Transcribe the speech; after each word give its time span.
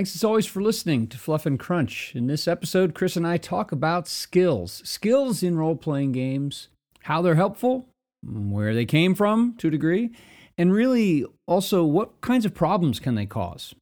Thanks 0.00 0.14
as 0.14 0.24
always 0.24 0.46
for 0.46 0.62
listening 0.62 1.08
to 1.08 1.18
Fluff 1.18 1.44
and 1.44 1.60
Crunch. 1.60 2.16
In 2.16 2.26
this 2.26 2.48
episode, 2.48 2.94
Chris 2.94 3.18
and 3.18 3.26
I 3.26 3.36
talk 3.36 3.70
about 3.70 4.08
skills. 4.08 4.80
Skills 4.82 5.42
in 5.42 5.58
role 5.58 5.76
playing 5.76 6.12
games, 6.12 6.68
how 7.00 7.20
they're 7.20 7.34
helpful, 7.34 7.86
where 8.22 8.72
they 8.72 8.86
came 8.86 9.14
from 9.14 9.56
to 9.58 9.68
a 9.68 9.70
degree, 9.70 10.10
and 10.56 10.72
really 10.72 11.26
also 11.46 11.84
what 11.84 12.22
kinds 12.22 12.46
of 12.46 12.54
problems 12.54 12.98
can 12.98 13.14
they 13.14 13.26
cause. 13.26 13.74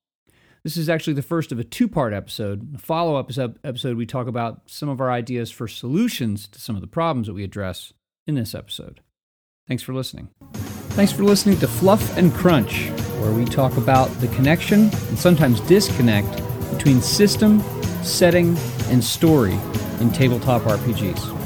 This 0.64 0.76
is 0.76 0.88
actually 0.88 1.14
the 1.14 1.22
first 1.22 1.52
of 1.52 1.60
a 1.60 1.64
two 1.64 1.86
part 1.86 2.12
episode. 2.12 2.74
A 2.74 2.78
follow 2.78 3.14
up 3.14 3.30
episode, 3.62 3.96
we 3.96 4.04
talk 4.04 4.26
about 4.26 4.62
some 4.66 4.88
of 4.88 5.00
our 5.00 5.12
ideas 5.12 5.52
for 5.52 5.68
solutions 5.68 6.48
to 6.48 6.60
some 6.60 6.74
of 6.74 6.80
the 6.80 6.88
problems 6.88 7.28
that 7.28 7.34
we 7.34 7.44
address 7.44 7.92
in 8.26 8.34
this 8.34 8.56
episode. 8.56 9.02
Thanks 9.68 9.84
for 9.84 9.94
listening. 9.94 10.30
Thanks 10.90 11.12
for 11.12 11.22
listening 11.22 11.58
to 11.60 11.68
Fluff 11.68 12.16
and 12.16 12.34
Crunch, 12.34 12.88
where 13.20 13.32
we 13.32 13.44
talk 13.44 13.76
about 13.76 14.06
the 14.20 14.26
connection 14.28 14.90
and 15.08 15.18
sometimes 15.18 15.60
disconnect 15.60 16.42
between 16.70 17.00
system, 17.00 17.60
setting, 18.02 18.56
and 18.88 19.02
story 19.02 19.56
in 20.00 20.10
tabletop 20.10 20.62
RPGs. 20.62 21.36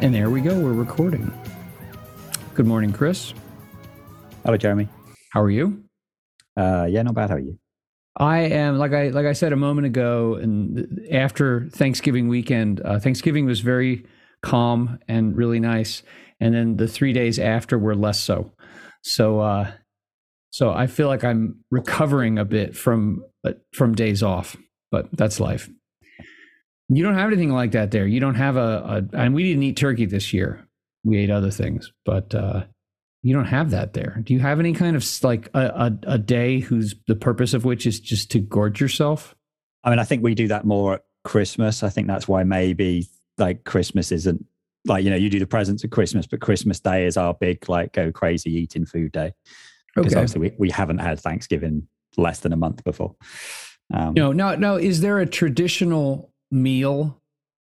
And 0.00 0.12
there 0.12 0.30
we 0.30 0.40
go, 0.40 0.58
we're 0.58 0.72
recording. 0.72 1.32
Good 2.54 2.66
morning, 2.66 2.92
Chris. 2.92 3.32
Hello, 4.44 4.56
Jeremy. 4.56 4.88
How 5.32 5.40
are 5.40 5.50
you? 5.50 5.84
Uh, 6.58 6.86
yeah, 6.90 7.02
not 7.02 7.14
bad. 7.14 7.30
How 7.30 7.36
are 7.36 7.40
you? 7.40 7.58
I 8.16 8.40
am 8.40 8.76
like 8.76 8.92
I 8.92 9.08
like 9.08 9.24
I 9.24 9.32
said 9.32 9.54
a 9.54 9.56
moment 9.56 9.86
ago, 9.86 10.34
and 10.34 11.00
after 11.10 11.68
Thanksgiving 11.70 12.28
weekend, 12.28 12.82
uh, 12.84 12.98
Thanksgiving 12.98 13.46
was 13.46 13.60
very 13.60 14.04
calm 14.42 14.98
and 15.08 15.34
really 15.34 15.58
nice, 15.58 16.02
and 16.38 16.54
then 16.54 16.76
the 16.76 16.86
three 16.86 17.14
days 17.14 17.38
after 17.38 17.78
were 17.78 17.94
less 17.94 18.20
so. 18.20 18.52
So, 19.02 19.40
uh, 19.40 19.72
so 20.50 20.70
I 20.70 20.86
feel 20.86 21.08
like 21.08 21.24
I'm 21.24 21.64
recovering 21.70 22.38
a 22.38 22.44
bit 22.44 22.76
from 22.76 23.24
uh, 23.42 23.52
from 23.72 23.94
days 23.94 24.22
off, 24.22 24.54
but 24.90 25.08
that's 25.12 25.40
life. 25.40 25.70
You 26.90 27.02
don't 27.02 27.14
have 27.14 27.28
anything 27.28 27.52
like 27.52 27.72
that 27.72 27.90
there. 27.90 28.06
You 28.06 28.20
don't 28.20 28.34
have 28.34 28.58
a, 28.58 29.06
a 29.12 29.16
and 29.16 29.34
we 29.34 29.44
didn't 29.44 29.62
eat 29.62 29.78
turkey 29.78 30.04
this 30.04 30.34
year. 30.34 30.68
We 31.04 31.16
ate 31.16 31.30
other 31.30 31.50
things, 31.50 31.90
but 32.04 32.34
uh, 32.34 32.64
you 33.22 33.34
don't 33.34 33.46
have 33.46 33.70
that 33.70 33.92
there. 33.92 34.20
Do 34.24 34.34
you 34.34 34.40
have 34.40 34.58
any 34.58 34.72
kind 34.72 34.96
of 34.96 35.04
like 35.22 35.48
a, 35.54 35.60
a, 35.60 35.98
a 36.14 36.18
day 36.18 36.58
whose 36.58 36.94
the 37.06 37.14
purpose 37.14 37.54
of 37.54 37.64
which 37.64 37.86
is 37.86 38.00
just 38.00 38.30
to 38.32 38.40
gorge 38.40 38.80
yourself? 38.80 39.36
I 39.84 39.90
mean, 39.90 39.98
I 39.98 40.04
think 40.04 40.22
we 40.22 40.34
do 40.34 40.48
that 40.48 40.64
more 40.64 40.94
at 40.94 41.04
Christmas. 41.24 41.82
I 41.82 41.88
think 41.88 42.08
that's 42.08 42.26
why 42.26 42.42
maybe 42.42 43.06
like 43.38 43.64
Christmas 43.64 44.12
isn't 44.12 44.44
like 44.84 45.04
you 45.04 45.10
know 45.10 45.16
you 45.16 45.30
do 45.30 45.38
the 45.38 45.46
presents 45.46 45.84
at 45.84 45.92
Christmas, 45.92 46.26
but 46.26 46.40
Christmas 46.40 46.80
Day 46.80 47.06
is 47.06 47.16
our 47.16 47.34
big 47.34 47.68
like 47.68 47.92
go 47.92 48.10
crazy 48.10 48.50
eating 48.52 48.86
food 48.86 49.12
day 49.12 49.32
because 49.94 50.12
okay. 50.12 50.20
obviously 50.20 50.40
we, 50.40 50.52
we 50.58 50.70
haven't 50.70 50.98
had 50.98 51.20
Thanksgiving 51.20 51.86
less 52.16 52.40
than 52.40 52.52
a 52.52 52.56
month 52.56 52.82
before. 52.84 53.14
Um, 53.92 54.14
no, 54.14 54.32
no, 54.32 54.54
no. 54.56 54.76
Is 54.76 55.00
there 55.00 55.18
a 55.18 55.26
traditional 55.26 56.32
meal 56.50 57.20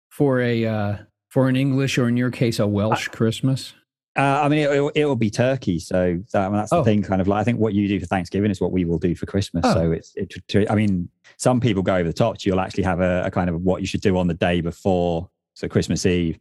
for 0.09 0.41
a 0.41 0.65
uh, 0.65 0.97
for 1.29 1.49
an 1.49 1.57
English 1.57 1.99
or 1.99 2.09
in 2.09 2.17
your 2.17 2.31
case 2.31 2.59
a 2.59 2.67
Welsh 2.67 3.09
Christmas? 3.09 3.75
Uh, 4.19 4.41
I 4.43 4.49
mean, 4.49 4.59
it, 4.59 4.93
it, 4.97 5.05
will 5.05 5.15
be 5.15 5.31
turkey. 5.31 5.79
So 5.79 6.21
that, 6.33 6.47
I 6.47 6.49
mean, 6.49 6.57
that's 6.57 6.71
the 6.71 6.79
oh. 6.79 6.85
thing. 6.85 7.03
Kind 7.05 7.21
of 7.21 7.29
like 7.29 7.41
I 7.41 7.45
think 7.45 7.61
what 7.61 7.73
you 7.73 7.87
do 7.87 8.01
for 8.01 8.07
Thanksgiving 8.07 8.51
is 8.51 8.61
what 8.61 8.73
we 8.73 8.85
will 8.85 8.99
do 8.99 9.15
for 9.15 9.27
Christmas. 9.27 9.65
Oh. 9.65 9.75
So 9.75 9.93
it's. 9.93 10.13
It, 10.17 10.35
to, 10.49 10.71
I 10.71 10.75
mean, 10.75 11.09
some 11.37 11.61
people 11.61 11.85
go 11.85 11.95
over 11.95 12.09
the 12.09 12.13
top. 12.13 12.41
So 12.41 12.51
you'll 12.51 12.59
actually 12.59 12.83
have 12.83 13.01
a, 13.01 13.23
a, 13.27 13.31
kind 13.31 13.49
of 13.49 13.63
what 13.63 13.81
you 13.81 13.87
should 13.87 14.01
do 14.01 14.19
on 14.19 14.27
the 14.27 14.35
day 14.35 14.61
before. 14.61 15.31
So 15.55 15.69
Christmas 15.69 16.05
Eve, 16.05 16.41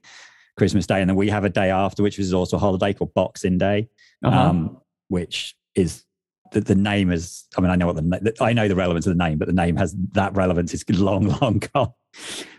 Christmas 0.57 0.87
Day, 0.87 1.01
and 1.01 1.09
then 1.09 1.15
we 1.15 1.29
have 1.29 1.43
a 1.43 1.49
day 1.49 1.69
after, 1.69 2.01
which 2.01 2.17
is 2.17 2.33
also 2.33 2.57
a 2.57 2.59
holiday 2.59 2.93
called 2.93 3.13
Boxing 3.13 3.59
Day, 3.59 3.89
uh-huh. 4.23 4.35
um, 4.35 4.81
which 5.09 5.55
is 5.75 6.03
the, 6.51 6.61
the, 6.61 6.75
name 6.75 7.11
is. 7.11 7.45
I 7.57 7.61
mean, 7.61 7.69
I 7.69 7.75
know 7.75 7.85
what 7.85 7.95
the 7.95 8.33
I 8.41 8.53
know 8.53 8.67
the 8.67 8.75
relevance 8.75 9.05
of 9.05 9.15
the 9.15 9.23
name, 9.23 9.37
but 9.37 9.47
the 9.47 9.53
name 9.53 9.75
has 9.75 9.95
that 10.13 10.35
relevance 10.35 10.73
is 10.73 10.83
long, 10.99 11.27
long 11.41 11.59
gone. 11.59 11.93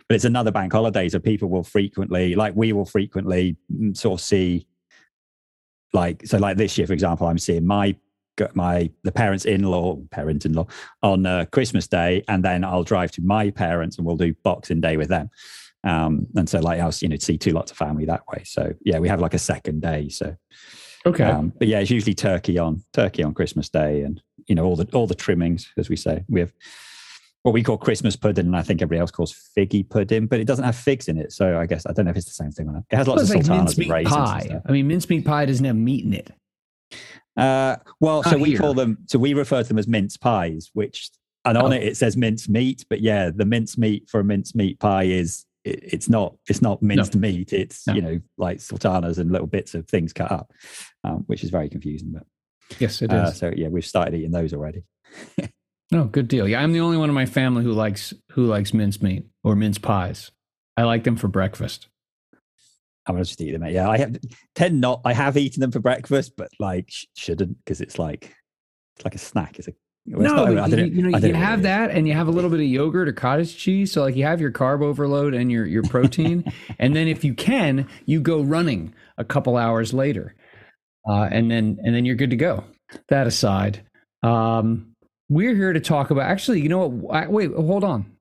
But 0.09 0.15
it's 0.15 0.25
another 0.25 0.53
bank 0.53 0.73
holiday, 0.73 1.09
so 1.09 1.19
people 1.19 1.49
will 1.49 1.65
frequently, 1.65 2.37
like 2.37 2.55
we 2.55 2.73
will 2.73 2.87
frequently, 2.87 3.56
mm, 3.73 3.97
sort 3.97 4.21
of 4.21 4.25
see 4.25 4.69
like 5.93 6.26
so 6.26 6.38
like 6.38 6.56
this 6.56 6.76
year 6.76 6.87
for 6.87 6.93
example 6.93 7.26
i'm 7.26 7.38
seeing 7.38 7.66
my 7.66 7.94
my 8.54 8.91
the 9.03 9.12
parents 9.12 9.44
in-law 9.44 9.97
parent 10.10 10.44
in-law 10.44 10.66
on 11.03 11.26
uh, 11.26 11.44
christmas 11.50 11.87
day 11.87 12.22
and 12.28 12.44
then 12.44 12.65
i'll 12.65 12.84
drive 12.84 13.10
to 13.10 13.22
my 13.22 13.50
parents 13.50 13.97
and 13.99 14.06
we'll 14.06 14.16
do 14.16 14.34
boxing 14.44 14.81
day 14.81 14.97
with 14.97 15.09
them. 15.09 15.28
Um 15.84 16.26
and 16.37 16.49
so 16.49 16.60
like 16.60 16.81
i'll 16.81 16.93
you 17.00 17.09
know 17.09 17.16
see 17.16 17.38
two 17.38 17.53
lots 17.53 17.71
of 17.71 17.76
family 17.76 18.04
that 18.06 18.22
way. 18.28 18.43
So 18.44 18.75
yeah 18.84 18.99
we 18.99 19.09
have 19.09 19.21
like 19.21 19.34
a 19.34 19.38
second 19.38 19.82
day 19.82 20.09
so. 20.09 20.37
Okay. 21.06 21.25
Um, 21.25 21.53
but 21.59 21.69
yeah 21.69 21.78
it's 21.78 21.91
usually 21.91 22.15
turkey 22.15 22.59
on 22.59 22.82
turkey 22.93 23.22
on 23.22 23.32
christmas 23.32 23.69
day 23.69 24.03
and 24.03 24.20
you 24.47 24.55
know 24.55 24.65
all 24.65 24.76
the 24.76 24.87
all 24.93 25.06
the 25.06 25.15
trimmings 25.15 25.72
as 25.76 25.88
we 25.88 25.97
say. 25.97 26.25
We 26.28 26.41
have 26.41 26.53
what 27.43 27.53
we 27.53 27.62
call 27.62 27.78
Christmas 27.78 28.16
pudding, 28.16 28.47
and 28.47 28.56
I 28.56 28.62
think 28.62 28.82
everybody 28.82 29.00
else 29.00 29.10
calls 29.10 29.34
figgy 29.56 29.88
pudding, 29.88 30.26
but 30.26 30.41
it 30.41 30.47
doesn't 30.47 30.65
have 30.65 30.76
figs 30.76 31.09
in 31.09 31.19
it. 31.19 31.32
So 31.32 31.59
I 31.59 31.66
guess 31.66 31.87
I 31.87 31.93
don't 31.93 32.04
know 32.04 32.10
if 32.10 32.16
it's 32.16 32.26
the 32.26 32.32
same 32.32 32.50
thing. 32.50 32.69
Or 32.69 32.72
not. 32.72 32.84
It 32.91 32.97
has 32.97 33.06
lots 33.06 33.22
well, 33.22 33.25
of 33.25 33.34
like 33.37 33.44
sultanas 33.44 33.78
and 33.78 33.91
raisins. 33.91 34.15
Pie. 34.15 34.60
I 34.66 34.72
mean, 34.72 34.88
mincemeat 34.88 35.25
pie 35.25 35.47
doesn't 35.47 35.65
have 35.65 35.76
meat 35.76 36.04
in 36.04 36.15
it. 36.15 36.32
Uh, 37.37 37.76
well, 38.00 38.22
so 38.25 38.37
we 38.37 38.50
here. 38.50 38.59
call 38.59 38.75
them. 38.75 38.99
So 39.06 39.19
we 39.19 39.34
refer 39.34 39.62
to 39.62 39.69
them 39.69 39.78
as 39.78 39.87
mince 39.87 40.16
pies, 40.16 40.71
which 40.72 41.10
and 41.44 41.56
on 41.56 41.72
oh. 41.72 41.76
it 41.76 41.82
it 41.84 41.97
says 41.97 42.16
mince 42.16 42.49
meat, 42.49 42.84
but 42.91 43.00
yeah, 43.00 43.31
the 43.34 43.44
mince 43.44 43.78
meat 43.78 44.09
for 44.10 44.20
a 44.20 44.25
mince 44.25 44.55
meat 44.55 44.81
pie 44.81 45.05
is 45.05 45.47
it, 45.65 45.81
it's 45.82 46.09
not 46.09 46.34
it's 46.49 46.60
not 46.60 46.82
minced 46.82 47.15
no. 47.15 47.20
meat. 47.20 47.53
It's 47.53 47.87
no. 47.87 47.94
you 47.94 48.03
know 48.03 48.20
like 48.37 48.60
sultanas 48.60 49.19
and 49.19 49.31
little 49.31 49.47
bits 49.47 49.75
of 49.75 49.88
things 49.88 50.12
cut 50.12 50.32
up, 50.32 50.53
um, 51.05 51.25
which 51.26 51.44
is 51.44 51.50
very 51.50 51.69
confusing. 51.69 52.10
But 52.12 52.25
yes, 52.81 53.00
it 53.00 53.12
uh. 53.12 53.31
So 53.31 53.53
yeah, 53.55 53.69
we've 53.69 53.87
started 53.87 54.15
eating 54.15 54.32
those 54.32 54.53
already. 54.53 54.82
No, 55.91 56.04
good 56.04 56.28
deal. 56.28 56.47
Yeah, 56.47 56.62
I'm 56.62 56.72
the 56.72 56.81
only 56.81 56.97
one 56.97 57.09
in 57.09 57.15
my 57.15 57.26
family 57.26 57.65
who 57.65 57.72
likes 57.72 58.12
who 58.32 58.44
likes 58.44 58.75
mincemeat 58.75 59.25
or 59.43 59.56
mince 59.56 59.78
pies. 59.78 60.31
I 60.76 60.82
like 60.82 61.04
them 61.04 61.16
for 61.16 61.28
breakfast. 61.28 61.88
I'm 63.06 63.15
gonna 63.15 63.25
just 63.25 63.41
eat 63.41 63.53
them. 63.53 63.65
Yeah, 63.66 63.88
I 63.88 63.99
have 63.99 64.16
tend 64.54 64.81
not. 64.81 65.00
I 65.04 65.15
have 65.15 65.37
eaten 65.37 65.60
them 65.60 65.72
for 65.72 65.81
breakfast, 65.81 66.32
but 66.37 66.50
like 66.60 66.91
shouldn't 67.16 67.56
because 67.65 67.81
it's 67.81 67.99
like 67.99 68.34
it's 68.97 69.04
like 69.04 69.15
a 69.15 69.19
snack. 69.19 69.59
It's 69.59 69.69
a 69.69 69.72
well, 70.10 70.47
no, 70.47 70.54
not, 70.54 70.71
you, 70.71 70.84
you, 70.84 71.03
know, 71.03 71.19
you 71.19 71.34
have 71.34 71.62
that, 71.62 71.91
and 71.91 72.09
you 72.09 72.15
have 72.15 72.28
a 72.28 72.31
little 72.31 72.49
bit 72.49 72.60
of 72.60 72.66
yogurt 72.66 73.09
or 73.09 73.12
cottage 73.12 73.56
cheese. 73.56 73.93
So, 73.93 74.03
like, 74.03 74.16
you 74.16 74.25
have 74.25 74.41
your 74.41 74.50
carb 74.50 74.82
overload 74.82 75.34
and 75.34 75.53
your 75.53 75.66
your 75.66 75.82
protein, 75.82 76.50
and 76.78 76.97
then 76.97 77.09
if 77.09 77.25
you 77.25 77.34
can, 77.34 77.87
you 78.06 78.20
go 78.20 78.41
running 78.41 78.94
a 79.19 79.25
couple 79.25 79.56
hours 79.56 79.93
later, 79.93 80.34
uh, 81.09 81.28
and 81.31 81.50
then 81.50 81.78
and 81.82 81.94
then 81.94 82.05
you're 82.05 82.16
good 82.16 82.31
to 82.31 82.37
go. 82.37 82.65
That 83.09 83.26
aside, 83.26 83.87
um, 84.22 84.88
we're 85.28 85.55
here 85.55 85.72
to 85.72 85.81
talk 85.81 86.11
about. 86.11 86.25
Actually, 86.25 86.61
you 86.61 86.69
know 86.69 86.89
what? 86.89 87.31
Wait, 87.31 87.53
hold 87.53 87.84
on. 87.84 88.16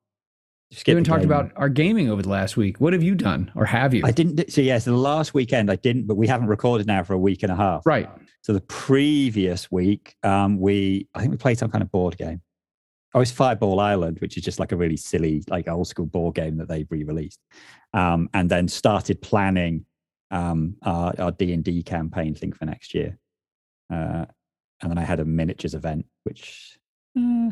We 0.69 0.91
haven't 0.91 1.06
talked 1.06 1.23
about 1.23 1.51
our 1.56 1.69
gaming 1.69 2.09
over 2.09 2.22
the 2.22 2.28
last 2.28 2.57
week. 2.57 2.81
What 2.81 2.91
have 2.91 3.01
you 3.01 3.16
done, 3.16 3.50
or 3.56 3.63
have 3.63 3.94
you? 3.94 4.01
I 4.03 4.12
didn't. 4.12 4.51
So 4.51 4.59
yes, 4.59 4.84
the 4.84 4.91
last 4.91 5.34
weekend 5.34 5.72
I 5.72 5.78
didn't, 5.78 6.07
but 6.07 6.17
we 6.17 6.28
haven't 6.28 6.47
recorded 6.47 6.88
now 6.88 7.03
for 7.03 7.13
a 7.13 7.17
week 7.17 7.41
and 7.41 7.51
a 7.51 7.56
half. 7.56 7.85
Right. 7.85 8.09
So 8.41 8.51
the 8.51 8.62
previous 8.62 9.72
week, 9.72 10.17
um, 10.23 10.59
we 10.59 11.07
I 11.16 11.22
think 11.22 11.31
we 11.31 11.38
played 11.38 11.57
some 11.57 11.72
kind 11.72 11.81
of 11.81 11.90
board 11.90 12.17
game. 12.17 12.41
Oh, 13.13 13.22
it's 13.22 13.31
Fireball 13.31 13.79
Island, 13.79 14.19
which 14.19 14.35
is 14.35 14.44
just 14.44 14.59
like 14.59 14.73
a 14.73 14.75
really 14.75 14.97
silly, 14.97 15.41
like 15.50 15.69
old 15.69 15.88
school 15.88 16.06
board 16.06 16.35
game 16.35 16.57
that 16.57 16.67
they've 16.67 16.85
re-released, 16.90 17.40
um, 17.94 18.29
and 18.34 18.50
then 18.50 18.67
started 18.67 19.22
planning 19.22 19.85
um, 20.31 20.75
our 20.84 21.31
D 21.31 21.53
and 21.53 21.63
D 21.63 21.81
campaign 21.81 22.35
thing 22.35 22.51
for 22.51 22.66
next 22.66 22.94
year. 22.94 23.17
Uh, 23.90 24.25
and 24.81 24.91
then 24.91 24.97
I 24.97 25.06
had 25.06 25.22
a 25.22 25.25
miniatures 25.25 25.73
event, 25.73 26.06
which 26.23 26.78
uh, 27.17 27.51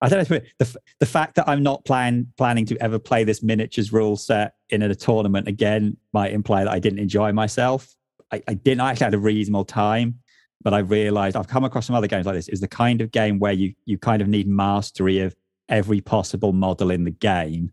I 0.00 0.08
don't 0.08 0.30
know. 0.30 0.40
The, 0.58 0.76
the 1.00 1.06
fact 1.06 1.34
that 1.36 1.48
I'm 1.48 1.62
not 1.62 1.84
plan, 1.84 2.28
planning 2.36 2.66
to 2.66 2.76
ever 2.80 2.98
play 2.98 3.24
this 3.24 3.42
miniatures 3.42 3.92
rule 3.92 4.16
set 4.16 4.54
in 4.68 4.82
a 4.82 4.94
tournament 4.94 5.48
again 5.48 5.96
might 6.12 6.32
imply 6.32 6.64
that 6.64 6.72
I 6.72 6.78
didn't 6.78 7.00
enjoy 7.00 7.32
myself. 7.32 7.94
I, 8.32 8.42
I 8.46 8.54
didn't 8.54 8.82
actually 8.82 9.04
had 9.04 9.14
a 9.14 9.18
reasonable 9.18 9.64
time, 9.64 10.20
but 10.62 10.72
I 10.74 10.78
realized 10.78 11.36
I've 11.36 11.48
come 11.48 11.64
across 11.64 11.86
some 11.86 11.96
other 11.96 12.06
games 12.06 12.26
like 12.26 12.36
this. 12.36 12.48
Is 12.48 12.60
the 12.60 12.68
kind 12.68 13.00
of 13.00 13.10
game 13.10 13.38
where 13.38 13.52
you 13.52 13.74
you 13.86 13.98
kind 13.98 14.22
of 14.22 14.28
need 14.28 14.46
mastery 14.46 15.20
of 15.20 15.34
every 15.68 16.00
possible 16.00 16.52
model 16.52 16.90
in 16.90 17.04
the 17.04 17.10
game, 17.10 17.72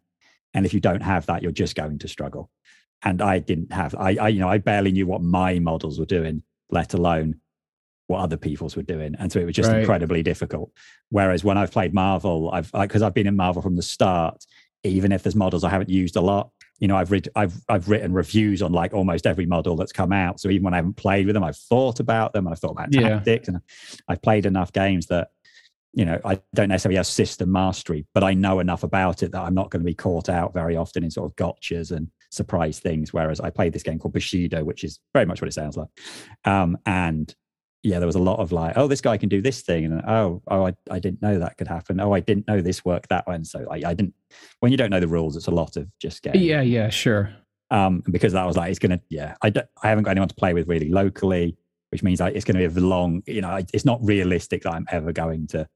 and 0.54 0.66
if 0.66 0.74
you 0.74 0.80
don't 0.80 1.04
have 1.04 1.26
that, 1.28 1.44
you're 1.44 1.52
just 1.52 1.76
going 1.76 2.00
to 2.00 2.08
struggle. 2.08 2.50
And 3.04 3.22
I 3.22 3.40
didn't 3.40 3.72
have. 3.72 3.94
I, 3.96 4.16
I 4.16 4.28
you 4.30 4.40
know 4.40 4.50
I 4.50 4.58
barely 4.58 4.92
knew 4.92 5.06
what 5.06 5.22
my 5.22 5.60
models 5.60 6.00
were 6.00 6.06
doing, 6.06 6.42
let 6.72 6.94
alone 6.94 7.40
what 8.08 8.20
other 8.20 8.38
people's 8.38 8.76
were 8.76 8.84
doing 8.84 9.16
and 9.20 9.32
so 9.32 9.40
it 9.40 9.46
was 9.46 9.56
just 9.56 9.70
right. 9.70 9.80
incredibly 9.80 10.22
difficult 10.22 10.72
whereas 11.10 11.44
when 11.44 11.58
i've 11.58 11.72
played 11.72 11.94
marvel 11.94 12.52
i've 12.52 12.72
because 12.72 13.02
i've 13.02 13.14
been 13.14 13.28
in 13.28 13.36
marvel 13.36 13.62
from 13.62 13.76
the 13.76 13.82
start 13.82 14.46
even 14.84 15.12
if 15.12 15.24
there's 15.24 15.36
models 15.36 15.64
i 15.64 15.70
haven't 15.70 15.90
used 15.90 16.16
a 16.16 16.22
lot 16.22 16.52
you 16.80 16.88
know 16.88 16.96
i've 16.96 17.12
read 17.12 17.28
i've 17.36 17.60
i've 17.70 17.90
written 17.90 18.14
reviews 18.14 18.62
on 18.62 18.72
like 18.72 18.94
almost 18.94 19.26
every 19.26 19.46
model 19.46 19.76
that's 19.76 19.92
come 19.92 20.12
out 20.12 20.40
so 20.40 20.50
even 20.50 20.64
when 20.64 20.74
i 20.74 20.78
haven't 20.78 20.96
played 20.96 21.26
with 21.26 21.34
them 21.34 21.44
i've 21.44 21.58
thought 21.58 22.00
about 22.00 22.34
them 22.34 22.46
and 22.46 22.54
i've 22.54 22.60
thought 22.60 22.72
about 22.72 22.92
tactics 22.92 23.48
yeah. 23.48 23.56
and 23.56 23.64
i've 24.08 24.22
played 24.22 24.46
enough 24.46 24.72
games 24.72 25.08
that 25.08 25.30
you 25.96 26.04
know, 26.04 26.20
I 26.26 26.42
don't 26.54 26.68
necessarily 26.68 26.98
have 26.98 27.08
system 27.08 27.54
mastery, 27.54 28.06
but 28.14 28.22
I 28.22 28.34
know 28.34 28.60
enough 28.60 28.84
about 28.84 29.24
it 29.24 29.32
that 29.32 29.42
I'm 29.42 29.54
not 29.54 29.72
going 29.72 29.80
to 29.80 29.86
be 29.86 29.94
caught 29.94 30.28
out 30.28 30.54
very 30.54 30.76
often 30.76 31.06
in 31.06 31.10
sort 31.10 31.32
of 31.32 31.36
gotchas 31.38 31.92
and 31.92 32.10
surprise 32.30 32.80
things. 32.80 33.14
Whereas 33.14 33.40
I 33.40 33.50
played 33.50 33.72
this 33.72 33.82
game 33.82 33.98
called 33.98 34.14
Bushido, 34.14 34.66
which 34.66 34.84
is 34.84 35.00
very 35.14 35.26
much 35.26 35.42
what 35.42 35.48
it 35.48 35.54
sounds 35.54 35.78
like. 35.78 35.88
Um, 36.44 36.78
and 36.86 37.34
yeah, 37.86 38.00
there 38.00 38.08
was 38.08 38.16
a 38.16 38.20
lot 38.20 38.40
of 38.40 38.52
like, 38.52 38.74
oh, 38.78 38.88
this 38.88 39.00
guy 39.00 39.16
can 39.16 39.30
do 39.30 39.42
this 39.42 39.62
thing, 39.62 39.86
and 39.86 40.02
oh, 40.08 40.42
oh, 40.48 40.68
I, 40.68 40.74
I 40.90 40.98
didn't 40.98 41.22
know 41.22 41.38
that 41.38 41.58
could 41.58 41.68
happen. 41.68 42.00
Oh, 42.00 42.14
I 42.14 42.20
didn't 42.20 42.48
know 42.48 42.60
this 42.60 42.84
worked 42.84 43.10
that 43.10 43.28
way. 43.28 43.36
And 43.36 43.46
so 43.46 43.66
I, 43.70 43.76
I 43.86 43.94
didn't. 43.94 44.16
When 44.60 44.72
you 44.72 44.78
don't 44.78 44.90
know 44.90 45.00
the 45.00 45.08
rules, 45.08 45.38
it's 45.38 45.48
a 45.48 45.52
lot 45.52 45.78
of 45.78 45.88
just 46.00 46.24
getting. 46.24 46.42
Yeah, 46.42 46.62
yeah, 46.62 46.90
sure. 46.90 47.34
Um, 47.70 48.04
because 48.10 48.34
that 48.34 48.46
was 48.46 48.58
like, 48.58 48.72
it's 48.72 48.80
gonna, 48.80 49.00
yeah, 49.10 49.36
I 49.42 49.52
don't, 49.52 49.68
I 49.84 49.90
haven't 49.90 50.04
got 50.04 50.12
anyone 50.12 50.30
to 50.30 50.36
play 50.36 50.54
with 50.54 50.68
really 50.68 50.90
locally, 50.90 51.58
which 51.92 52.02
means 52.02 52.20
like, 52.20 52.36
it's 52.36 52.46
going 52.46 52.60
to 52.60 52.70
be 52.70 52.80
a 52.80 52.84
long, 52.84 53.22
you 53.28 53.42
know, 53.42 53.60
it's 53.74 53.86
not 53.86 54.00
realistic 54.04 54.64
that 54.64 54.74
I'm 54.74 54.88
ever 54.92 55.12
going 55.12 55.48
to 55.48 55.68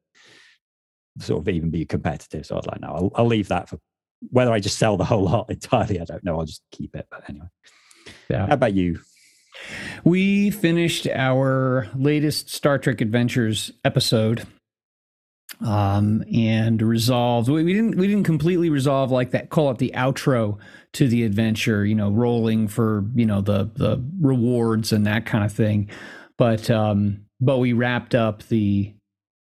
sort 1.20 1.42
of 1.42 1.50
even 1.50 1.70
be 1.70 1.86
competitive. 1.86 2.46
So 2.46 2.56
I 2.56 2.58
was 2.58 2.68
like, 2.68 2.82
no, 2.82 2.88
I'll, 2.88 3.12
I'll 3.16 3.26
leave 3.28 3.48
that 3.50 3.70
for 3.70 3.80
whether 4.32 4.52
I 4.52 4.60
just 4.60 4.78
sell 4.78 4.98
the 4.98 5.06
whole 5.06 5.24
lot 5.24 5.50
entirely. 5.50 6.00
I 6.00 6.06
don't 6.06 6.24
know. 6.24 6.40
I'll 6.40 6.46
just 6.46 6.64
keep 6.72 6.96
it. 6.96 7.08
But 7.10 7.30
anyway, 7.30 7.48
yeah. 8.30 8.48
How 8.48 8.54
about 8.54 8.74
you? 8.74 9.00
We 10.04 10.52
finished 10.52 11.08
our 11.08 11.88
latest 11.96 12.50
Star 12.50 12.78
Trek 12.78 13.02
Adventures 13.02 13.72
episode 13.84 14.46
um, 15.62 16.24
and 16.34 16.82
resolved. 16.82 17.50
We, 17.50 17.64
we, 17.64 17.74
didn't 17.74 17.98
we 17.98 18.08
didn't 18.08 18.24
completely 18.24 18.70
resolve 18.70 19.12
like 19.12 19.32
that. 19.32 19.50
Call 19.50 19.72
it 19.72 19.78
the 19.78 19.92
outro 19.96 20.58
to 20.94 21.08
the 21.08 21.24
adventure. 21.24 21.86
You 21.86 21.96
know, 21.96 22.10
rolling 22.12 22.68
for 22.68 23.06
you 23.16 23.26
know 23.26 23.42
the 23.42 23.70
the 23.76 24.04
rewards 24.22 24.92
and 24.92 25.06
that 25.06 25.26
kind 25.26 25.44
of 25.44 25.52
thing. 25.52 25.90
But 26.38 26.70
um, 26.70 27.26
but 27.42 27.58
we 27.58 27.74
wrapped 27.74 28.16
up 28.16 28.44
the 28.44 28.94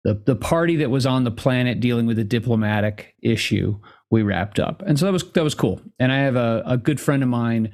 the 0.04 0.14
the 0.14 0.36
party 0.36 0.76
that 0.76 0.90
was 0.90 1.06
on 1.06 1.24
the 1.24 1.30
planet 1.30 1.80
dealing 1.80 2.06
with 2.06 2.18
a 2.18 2.24
diplomatic 2.24 3.14
issue. 3.22 3.78
We 4.10 4.22
wrapped 4.22 4.58
up, 4.58 4.82
and 4.86 4.98
so 4.98 5.06
that 5.06 5.12
was 5.12 5.30
that 5.32 5.44
was 5.44 5.54
cool. 5.54 5.82
And 5.98 6.10
I 6.10 6.18
have 6.20 6.36
a, 6.36 6.62
a 6.64 6.76
good 6.78 7.00
friend 7.00 7.22
of 7.22 7.28
mine 7.28 7.72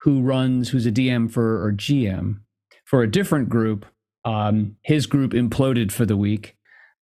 who 0.00 0.22
runs, 0.22 0.70
who's 0.70 0.86
a 0.86 0.92
DM 0.92 1.30
for 1.30 1.64
or 1.64 1.72
GM 1.72 2.40
for 2.84 3.02
a 3.02 3.10
different 3.10 3.48
group. 3.48 3.86
Um, 4.24 4.76
his 4.82 5.06
group 5.06 5.32
imploded 5.32 5.92
for 5.92 6.04
the 6.04 6.16
week. 6.16 6.56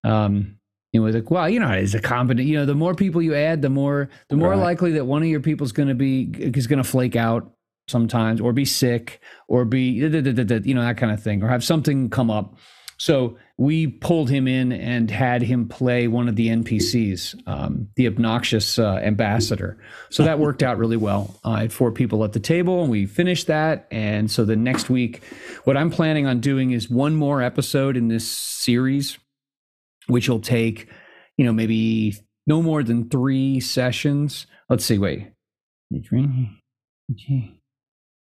Um, 0.04 0.58
it 0.92 1.00
was 1.00 1.14
like, 1.14 1.30
well, 1.30 1.48
you 1.48 1.60
know, 1.60 1.70
it's 1.70 1.94
a 1.94 2.00
competent. 2.00 2.46
You 2.46 2.58
know, 2.58 2.66
the 2.66 2.74
more 2.74 2.94
people 2.94 3.20
you 3.20 3.34
add, 3.34 3.62
the 3.62 3.70
more 3.70 4.08
the 4.28 4.36
more 4.36 4.50
right. 4.50 4.58
likely 4.58 4.92
that 4.92 5.04
one 5.04 5.22
of 5.22 5.28
your 5.28 5.40
people's 5.40 5.72
going 5.72 5.88
to 5.88 5.94
be 5.94 6.30
is 6.34 6.66
going 6.66 6.82
to 6.82 6.88
flake 6.88 7.16
out 7.16 7.52
sometimes, 7.88 8.40
or 8.40 8.52
be 8.52 8.64
sick, 8.64 9.20
or 9.48 9.64
be 9.64 9.82
you 9.82 10.08
know 10.08 10.82
that 10.82 10.96
kind 10.96 11.12
of 11.12 11.22
thing, 11.22 11.42
or 11.42 11.48
have 11.48 11.64
something 11.64 12.08
come 12.10 12.30
up. 12.30 12.56
So 12.98 13.36
we 13.58 13.86
pulled 13.86 14.30
him 14.30 14.48
in 14.48 14.72
and 14.72 15.10
had 15.10 15.42
him 15.42 15.68
play 15.68 16.08
one 16.08 16.28
of 16.28 16.36
the 16.36 16.48
NPCs, 16.48 17.42
um, 17.46 17.88
the 17.96 18.06
obnoxious 18.06 18.78
uh, 18.78 18.96
ambassador. 19.02 19.78
So 20.10 20.24
that 20.24 20.38
worked 20.38 20.62
out 20.62 20.78
really 20.78 20.96
well. 20.96 21.38
Uh, 21.44 21.50
I 21.50 21.60
had 21.62 21.72
four 21.72 21.92
people 21.92 22.24
at 22.24 22.32
the 22.32 22.40
table 22.40 22.82
and 22.82 22.90
we 22.90 23.06
finished 23.06 23.46
that. 23.46 23.86
And 23.90 24.30
so 24.30 24.44
the 24.44 24.56
next 24.56 24.88
week, 24.88 25.22
what 25.64 25.76
I'm 25.76 25.90
planning 25.90 26.26
on 26.26 26.40
doing 26.40 26.70
is 26.70 26.90
one 26.90 27.14
more 27.14 27.42
episode 27.42 27.96
in 27.96 28.08
this 28.08 28.28
series, 28.28 29.18
which 30.06 30.28
will 30.28 30.40
take, 30.40 30.88
you 31.36 31.44
know, 31.44 31.52
maybe 31.52 32.16
no 32.46 32.62
more 32.62 32.82
than 32.82 33.08
three 33.08 33.60
sessions. 33.60 34.46
Let's 34.68 34.84
see, 34.84 34.98
wait. 34.98 35.28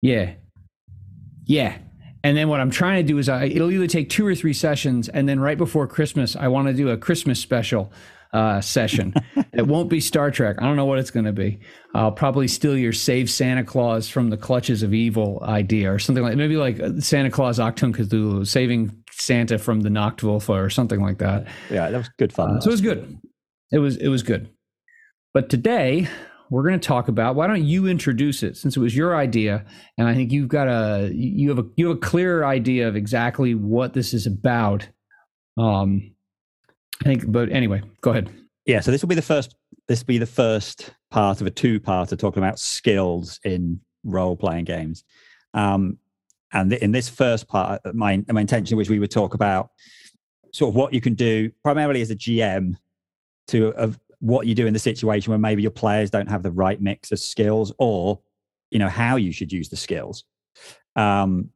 Yeah. 0.02 0.34
Yeah. 1.46 1.78
And 2.24 2.38
then 2.38 2.50
what 2.50 2.60
I'm 2.60 2.72
trying 2.72 3.06
to 3.06 3.08
do 3.08 3.18
is 3.18 3.30
I, 3.30 3.46
it'll 3.46 3.72
either 3.72 3.88
take 3.88 4.10
two 4.10 4.26
or 4.26 4.36
three 4.36 4.54
sessions, 4.54 5.10
and 5.10 5.28
then 5.28 5.40
right 5.40 5.58
before 5.58 5.88
Christmas, 5.88 6.36
I 6.36 6.48
want 6.48 6.68
to 6.68 6.74
do 6.74 6.90
a 6.90 6.98
Christmas 6.98 7.40
special 7.40 7.92
uh, 8.34 8.62
session. 8.62 9.14
it 9.54 9.68
won't 9.68 9.90
be 9.90 10.00
Star 10.00 10.32
Trek. 10.32 10.58
I 10.60 10.66
don't 10.66 10.76
know 10.76 10.86
what 10.86 11.00
it's 11.00 11.12
going 11.12 11.26
to 11.26 11.34
be. 11.34 11.60
I'll 11.94 12.12
probably 12.12 12.48
steal 12.48 12.78
your 12.78 12.94
"Save 12.94 13.30
Santa 13.30 13.64
Claus 13.64 14.08
from 14.08 14.30
the 14.30 14.38
Clutches 14.38 14.84
of 14.84 14.94
Evil" 14.94 15.44
idea, 15.44 15.92
or 15.92 16.00
something 16.00 16.24
like 16.24 16.38
maybe 16.38 16.58
like 16.58 16.80
uh, 16.80 17.00
Santa 17.00 17.30
Claus 17.30 17.60
Achtung 17.60 17.96
Cthulhu, 17.96 18.46
saving 18.46 18.96
Santa 19.12 19.58
from 19.58 19.82
the 19.82 19.90
Nachtwolf, 19.90 20.48
or 20.50 20.70
something 20.70 21.02
like 21.02 21.18
that. 21.18 21.48
Yeah, 21.70 21.90
that 21.90 21.98
was 21.98 22.10
good 22.18 22.34
fun. 22.34 22.58
Uh, 22.58 22.62
so 22.62 22.70
it 22.70 22.74
was 22.74 22.82
good. 22.82 23.20
It 23.72 23.80
was 23.80 23.98
it 23.98 24.10
was 24.10 24.24
good. 24.24 24.50
But 25.34 25.50
today 25.50 26.10
we're 26.52 26.64
going 26.64 26.80
to 26.80 26.86
talk 26.86 27.08
about. 27.08 27.36
Why 27.36 27.48
don't 27.48 27.64
you 27.64 27.88
introduce 27.88 28.44
it 28.44 28.58
since 28.58 28.76
it 28.76 28.82
was 28.82 28.96
your 28.96 29.16
idea, 29.16 29.66
and 29.98 30.08
I 30.08 30.14
think 30.14 30.34
you've 30.34 30.50
got 30.50 30.68
a 30.68 31.10
you 31.14 31.50
have 31.50 31.60
a 31.60 31.66
you 31.78 31.88
have 31.88 31.98
a 31.98 32.00
clear 32.00 32.44
idea 32.44 32.88
of 32.90 32.96
exactly 32.96 33.56
what 33.56 33.94
this 33.94 34.14
is 34.14 34.28
about. 34.28 34.88
Um, 35.58 36.14
I 37.02 37.06
think, 37.06 37.32
but 37.32 37.50
anyway, 37.52 37.82
go 38.02 38.12
ahead. 38.12 38.30
Yeah, 38.66 38.82
so 38.82 38.92
this 38.92 39.02
will 39.02 39.08
be 39.08 39.16
the 39.16 39.22
first. 39.22 39.56
This 39.88 40.02
will 40.02 40.08
be 40.08 40.18
the 40.18 40.26
first 40.26 40.94
part 41.10 41.42
of 41.42 41.48
a 41.48 41.52
two-parter 41.52 42.20
talking 42.20 42.44
about 42.44 42.60
skills 42.60 43.40
in 43.44 43.80
role-playing 44.04 44.66
games. 44.66 45.04
Um, 45.54 45.98
and 46.54 46.72
in 46.74 46.92
this 46.92 47.10
first 47.10 47.48
part, 47.48 47.82
uh, 47.86 47.94
my 47.94 48.24
my 48.30 48.42
intention 48.42 48.76
was 48.76 48.90
we 48.90 49.00
would 49.00 49.10
talk 49.10 49.34
about 49.34 49.70
sort 50.52 50.70
of 50.70 50.76
what 50.76 50.94
you 50.94 51.00
can 51.00 51.14
do 51.14 51.50
primarily 51.64 52.02
as 52.02 52.12
a 52.12 52.16
GM 52.16 52.76
to 53.48 53.74
what 54.22 54.48
you 54.48 54.56
do 54.56 54.68
in 54.68 54.74
the 54.74 54.80
situation 54.80 55.32
where 55.32 55.40
maybe 55.40 55.62
your 55.62 55.72
players 55.72 56.10
don't 56.10 56.30
have 56.30 56.44
the 56.44 56.52
right 56.52 56.80
mix 56.80 57.12
of 57.12 57.20
skills 57.20 57.74
or 57.78 58.20
you 58.70 58.80
know 58.80 58.88
how 58.88 59.18
you 59.18 59.32
should 59.32 59.52
use 59.52 59.68
the 59.68 59.76
skills. 59.76 60.24
Um 60.96 61.50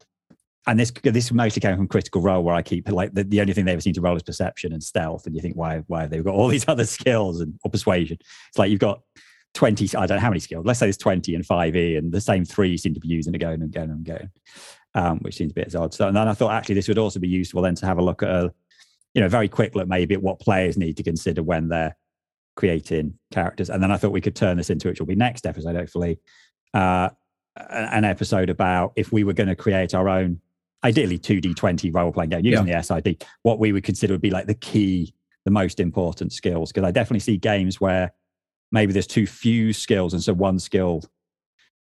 and 0.68 0.80
this 0.80 0.92
this 1.04 1.32
mostly 1.32 1.60
came 1.60 1.78
from 1.78 1.88
critical 1.88 2.22
role 2.22 2.44
where 2.44 2.56
i 2.56 2.62
keep 2.64 2.90
like 2.90 3.14
the, 3.14 3.24
the 3.24 3.40
only 3.40 3.54
thing 3.54 3.66
they 3.66 3.72
ever 3.72 3.82
seem 3.82 3.94
to 3.94 4.02
roll 4.02 4.16
is 4.16 4.24
perception 4.24 4.74
and 4.74 4.84
stealth 4.84 5.28
and 5.28 5.36
you 5.36 5.42
think 5.42 5.56
why 5.56 5.84
why 5.86 6.08
they've 6.08 6.24
they 6.24 6.24
got 6.24 6.34
all 6.34 6.48
these 6.56 6.68
other 6.68 6.86
skills 6.86 7.40
and 7.40 7.58
or 7.64 7.70
persuasion? 7.72 8.18
It's 8.50 8.58
like 8.58 8.72
you've 8.72 8.80
got 8.80 9.02
20 9.54 9.96
i 9.96 10.06
don't 10.06 10.18
know 10.18 10.22
how 10.22 10.30
many 10.30 10.40
skills 10.40 10.66
let's 10.66 10.80
say 10.80 10.88
there's 10.88 10.98
20 10.98 11.36
and 11.36 11.46
5e 11.46 11.98
and 11.98 12.12
the 12.12 12.20
same 12.20 12.44
three 12.44 12.76
seem 12.78 12.94
to 12.94 13.00
be 13.00 13.08
using 13.08 13.32
going 13.34 13.62
and 13.62 13.72
going 13.72 13.90
and 13.90 14.04
going 14.04 14.30
um, 14.96 15.18
which 15.20 15.36
seems 15.36 15.52
a 15.52 15.54
bit 15.54 15.76
odd. 15.76 15.94
So 15.94 16.08
and 16.08 16.16
then 16.16 16.28
i 16.28 16.34
thought 16.34 16.52
actually 16.52 16.76
this 16.76 16.88
would 16.88 16.98
also 16.98 17.20
be 17.20 17.28
useful 17.28 17.62
then 17.62 17.76
to 17.76 17.86
have 17.86 17.98
a 17.98 18.04
look 18.04 18.24
at 18.24 18.30
a 18.30 18.54
you 19.14 19.22
know 19.22 19.30
very 19.30 19.48
quick 19.48 19.76
look 19.76 19.88
maybe 19.88 20.16
at 20.16 20.22
what 20.22 20.40
players 20.40 20.78
need 20.78 20.98
to 20.98 21.04
consider 21.04 21.44
when 21.44 21.70
they're 21.70 21.96
creating 22.56 23.18
characters. 23.32 23.70
And 23.70 23.82
then 23.82 23.92
I 23.92 23.98
thought 23.98 24.12
we 24.12 24.22
could 24.22 24.36
turn 24.36 24.58
this 24.58 24.70
into, 24.70 24.88
which 24.88 25.00
will 25.00 25.08
be 25.08 25.16
next 25.16 25.46
episode, 25.46 25.76
hopefully, 25.76 26.20
uh, 26.74 27.10
an 27.70 28.04
episode 28.04 28.50
about 28.50 28.94
if 28.96 29.12
we 29.12 29.24
were 29.24 29.34
going 29.34 29.50
to 29.50 29.56
create 29.56 29.94
our 29.94 30.10
own, 30.10 30.40
ideally 30.84 31.18
2D20 31.18 31.94
role 31.94 32.12
playing 32.12 32.30
game 32.30 32.46
using 32.46 32.68
yeah. 32.68 32.82
the 32.82 33.02
SID, 33.02 33.26
what 33.44 33.60
we 33.60 33.72
would 33.72 33.84
consider 33.84 34.14
would 34.14 34.22
be 34.22 34.32
like 34.32 34.48
the 34.48 34.54
key, 34.54 35.14
the 35.46 35.52
most 35.52 35.80
important 35.80 36.34
skills. 36.34 36.72
Because 36.72 36.88
I 36.88 36.92
definitely 36.92 37.20
see 37.20 37.38
games 37.38 37.80
where 37.80 38.12
maybe 38.72 38.94
there's 38.94 39.08
too 39.08 39.26
few 39.28 39.74
skills. 39.74 40.14
And 40.14 40.22
so 40.22 40.34
one 40.34 40.60
skill, 40.60 41.04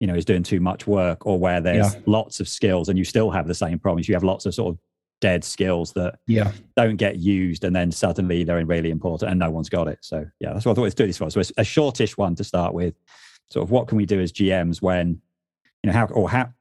you 0.00 0.06
know, 0.06 0.14
is 0.14 0.24
doing 0.24 0.42
too 0.42 0.60
much 0.60 0.86
work, 0.86 1.26
or 1.26 1.38
where 1.38 1.60
there's 1.60 1.94
yeah. 1.94 2.00
lots 2.06 2.40
of 2.40 2.48
skills 2.48 2.88
and 2.88 2.98
you 2.98 3.04
still 3.04 3.30
have 3.30 3.46
the 3.46 3.54
same 3.54 3.78
problems. 3.78 4.08
You 4.08 4.14
have 4.14 4.24
lots 4.24 4.46
of 4.46 4.54
sort 4.54 4.74
of 4.74 4.78
dead 5.20 5.44
skills 5.44 5.92
that 5.92 6.18
yeah. 6.26 6.52
don't 6.76 6.96
get 6.96 7.18
used 7.18 7.64
and 7.64 7.74
then 7.74 7.90
suddenly 7.90 8.44
they're 8.44 8.64
really 8.64 8.90
important 8.90 9.30
and 9.30 9.38
no 9.38 9.50
one's 9.50 9.68
got 9.68 9.88
it. 9.88 9.98
So 10.00 10.26
yeah 10.40 10.52
that's 10.52 10.64
what 10.64 10.72
i 10.72 10.74
thought 10.74 10.82
let's 10.82 10.94
do 10.94 11.06
this 11.06 11.18
for. 11.18 11.30
So 11.30 11.40
it's 11.40 11.52
a 11.56 11.64
shortish 11.64 12.16
one 12.16 12.34
to 12.36 12.44
start 12.44 12.74
with. 12.74 12.94
Sort 13.50 13.64
of 13.64 13.70
what 13.70 13.88
can 13.88 13.96
we 13.96 14.04
do 14.04 14.20
as 14.20 14.32
gms 14.32 14.82
when 14.82 15.20
you 15.82 15.90
know 15.90 15.92
how 15.92 16.06
or 16.06 16.28
how 16.28 16.52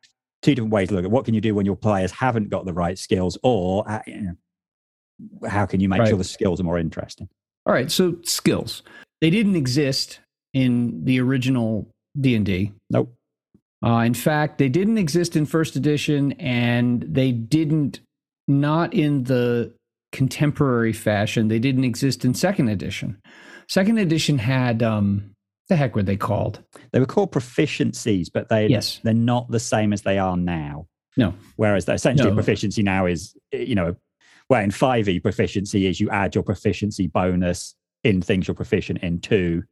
two 0.41 0.55
different 0.55 0.71
ways 0.71 0.87
to 0.87 0.95
look 0.95 1.03
at 1.03 1.11
what 1.11 1.25
can 1.25 1.33
you 1.33 1.41
do 1.41 1.53
when 1.53 1.65
your 1.65 1.75
players 1.75 2.11
haven't 2.11 2.49
got 2.49 2.65
the 2.65 2.73
right 2.73 2.97
skills 2.97 3.37
or 3.43 3.89
uh, 3.89 3.99
you 4.07 4.21
know, 4.21 5.49
how 5.49 5.65
can 5.65 5.79
you 5.79 5.89
make 5.89 5.99
right. 5.99 6.09
sure 6.09 6.17
the 6.17 6.23
skills 6.23 6.59
are 6.59 6.63
more 6.63 6.77
interesting? 6.77 7.27
All 7.65 7.73
right 7.73 7.91
so 7.91 8.15
skills. 8.23 8.83
They 9.19 9.29
didn't 9.29 9.55
exist 9.55 10.19
in 10.53 11.03
the 11.03 11.19
original 11.19 11.93
d&d 12.19 12.71
nope. 12.89 13.13
Uh, 13.85 13.99
in 13.99 14.13
fact, 14.13 14.57
they 14.57 14.69
didn't 14.69 14.97
exist 14.97 15.35
in 15.35 15.45
first 15.45 15.75
edition, 15.75 16.31
and 16.33 17.03
they 17.03 17.31
didn't 17.31 17.99
not 18.47 18.93
in 18.93 19.23
the 19.23 19.73
contemporary 20.11 20.93
fashion. 20.93 21.47
They 21.47 21.59
didn't 21.59 21.83
exist 21.83 22.25
in 22.25 22.33
second 22.33 22.69
edition. 22.69 23.21
Second 23.67 23.97
edition 23.97 24.37
had 24.37 24.81
um 24.81 25.31
the 25.69 25.75
heck 25.75 25.95
were 25.95 26.03
they 26.03 26.15
called? 26.15 26.63
They 26.93 26.99
were 26.99 27.05
called 27.05 27.31
proficiencies, 27.31 28.27
but 28.33 28.49
they 28.49 28.67
yes. 28.67 29.01
they're 29.03 29.13
not 29.13 29.51
the 29.51 29.59
same 29.59 29.91
as 29.91 30.01
they 30.01 30.17
are 30.17 30.37
now. 30.37 30.87
No. 31.17 31.33
Whereas 31.55 31.89
essentially 31.89 32.29
no. 32.29 32.35
proficiency 32.35 32.83
now 32.83 33.05
is 33.05 33.35
you 33.51 33.75
know 33.75 33.95
well 34.49 34.63
in 34.63 34.71
5e 34.71 35.21
proficiency 35.21 35.87
is 35.87 35.99
you 35.99 36.09
add 36.09 36.35
your 36.35 36.43
proficiency 36.43 37.07
bonus 37.07 37.75
in 38.03 38.21
things 38.21 38.47
you're 38.47 38.55
proficient 38.55 38.99
in 39.03 39.19
to 39.21 39.63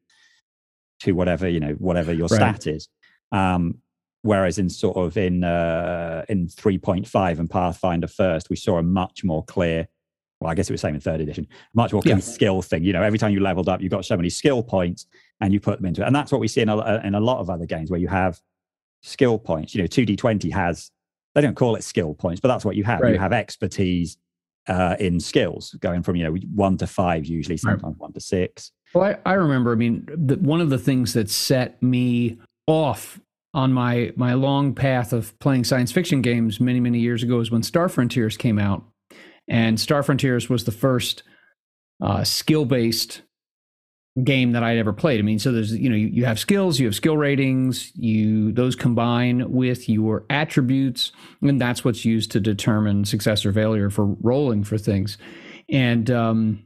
to 1.01 1.13
whatever 1.13 1.47
you 1.47 1.59
know 1.59 1.73
whatever 1.73 2.11
your 2.11 2.27
right. 2.27 2.55
stat 2.55 2.67
is 2.67 2.89
um 3.31 3.77
Whereas 4.25 4.57
in 4.57 4.69
sort 4.69 4.97
of 4.97 5.17
in 5.17 5.43
uh, 5.43 6.25
in 6.27 6.47
3.5 6.47 7.39
and 7.39 7.47
Pathfinder 7.47 8.07
first, 8.07 8.49
we 8.49 8.55
saw 8.55 8.79
a 8.79 8.83
much 8.83 9.23
more 9.23 9.45
clear. 9.45 9.87
Well, 10.39 10.51
I 10.51 10.55
guess 10.55 10.67
it 10.67 10.73
was 10.73 10.81
same 10.81 10.95
in 10.95 11.01
third 11.01 11.21
edition. 11.21 11.47
Much 11.75 11.93
more 11.93 12.01
clear 12.01 12.15
yeah. 12.15 12.21
skill 12.21 12.63
thing. 12.63 12.83
You 12.83 12.91
know, 12.91 13.03
every 13.03 13.19
time 13.19 13.31
you 13.31 13.39
leveled 13.39 13.69
up, 13.69 13.81
you 13.81 13.87
got 13.87 14.03
so 14.03 14.17
many 14.17 14.31
skill 14.31 14.63
points, 14.63 15.05
and 15.41 15.53
you 15.53 15.59
put 15.59 15.77
them 15.77 15.85
into 15.85 16.01
it. 16.01 16.07
And 16.07 16.15
that's 16.15 16.31
what 16.31 16.41
we 16.41 16.47
see 16.47 16.61
in 16.61 16.69
a, 16.69 17.01
in 17.05 17.13
a 17.13 17.19
lot 17.19 17.37
of 17.37 17.51
other 17.51 17.67
games 17.67 17.91
where 17.91 17.99
you 17.99 18.07
have 18.07 18.39
skill 19.03 19.37
points. 19.37 19.75
You 19.75 19.83
know, 19.83 19.87
2D20 19.87 20.51
has 20.53 20.89
they 21.35 21.41
don't 21.41 21.55
call 21.55 21.75
it 21.75 21.83
skill 21.83 22.15
points, 22.15 22.41
but 22.41 22.47
that's 22.47 22.65
what 22.65 22.75
you 22.75 22.83
have. 22.83 23.01
Right. 23.01 23.13
You 23.13 23.19
have 23.19 23.31
expertise, 23.31 24.17
uh, 24.67 24.95
in 24.99 25.19
skills, 25.19 25.75
going 25.79 26.01
from 26.01 26.15
you 26.15 26.23
know 26.23 26.35
one 26.53 26.77
to 26.77 26.87
five 26.87 27.25
usually, 27.25 27.57
sometimes 27.57 27.83
right. 27.83 27.97
one 27.99 28.13
to 28.13 28.19
six. 28.19 28.71
Well, 28.95 29.03
I, 29.03 29.31
I 29.31 29.33
remember. 29.33 29.71
I 29.71 29.75
mean, 29.75 30.07
the, 30.07 30.37
one 30.37 30.61
of 30.61 30.71
the 30.71 30.79
things 30.79 31.13
that 31.13 31.29
set 31.29 31.81
me 31.83 32.39
off 32.67 33.19
on 33.55 33.71
my 33.71 34.11
my 34.17 34.33
long 34.33 34.75
path 34.75 35.13
of 35.13 35.37
playing 35.39 35.63
science 35.63 35.91
fiction 35.91 36.21
games 36.21 36.59
many 36.59 36.81
many 36.81 36.99
years 36.99 37.23
ago 37.23 37.39
is 37.39 37.49
when 37.49 37.63
Star 37.63 37.87
Frontiers 37.87 38.35
came 38.37 38.59
out, 38.59 38.83
and 39.47 39.79
Star 39.79 40.03
Frontiers 40.03 40.49
was 40.49 40.65
the 40.65 40.71
first 40.71 41.23
uh, 42.03 42.23
skill 42.25 42.65
based 42.65 43.21
game 44.23 44.51
that 44.51 44.63
I'd 44.63 44.77
ever 44.77 44.93
played. 44.93 45.19
I 45.19 45.23
mean, 45.23 45.39
so 45.39 45.53
there's 45.53 45.73
you 45.73 45.89
know 45.89 45.95
you, 45.95 46.07
you 46.07 46.25
have 46.25 46.37
skills, 46.37 46.79
you 46.79 46.85
have 46.85 46.95
skill 46.95 47.15
ratings, 47.15 47.93
you 47.95 48.51
those 48.51 48.75
combine 48.75 49.49
with 49.49 49.87
your 49.87 50.25
attributes, 50.29 51.13
and 51.41 51.59
that's 51.59 51.85
what's 51.85 52.03
used 52.03 52.31
to 52.31 52.41
determine 52.41 53.05
success 53.05 53.45
or 53.45 53.53
failure 53.53 53.89
for 53.89 54.05
rolling 54.21 54.65
for 54.65 54.77
things. 54.77 55.17
And 55.69 56.11
um, 56.11 56.64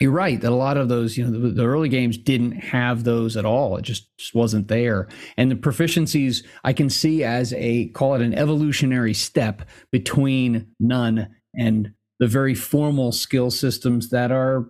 you're 0.00 0.12
right 0.12 0.40
that 0.40 0.52
a 0.52 0.54
lot 0.54 0.76
of 0.76 0.88
those, 0.88 1.16
you 1.16 1.24
know, 1.24 1.30
the, 1.30 1.48
the, 1.48 1.66
early 1.66 1.88
games 1.88 2.16
didn't 2.16 2.52
have 2.52 3.02
those 3.02 3.36
at 3.36 3.44
all. 3.44 3.76
It 3.76 3.82
just, 3.82 4.16
just 4.16 4.34
wasn't 4.34 4.68
there. 4.68 5.08
And 5.36 5.50
the 5.50 5.56
proficiencies 5.56 6.44
I 6.62 6.72
can 6.72 6.88
see 6.88 7.24
as 7.24 7.52
a 7.54 7.88
call 7.88 8.14
it 8.14 8.22
an 8.22 8.34
evolutionary 8.34 9.14
step 9.14 9.62
between 9.90 10.68
none 10.78 11.34
and 11.58 11.92
the 12.20 12.28
very 12.28 12.54
formal 12.54 13.10
skill 13.10 13.50
systems 13.50 14.10
that 14.10 14.30
are 14.30 14.68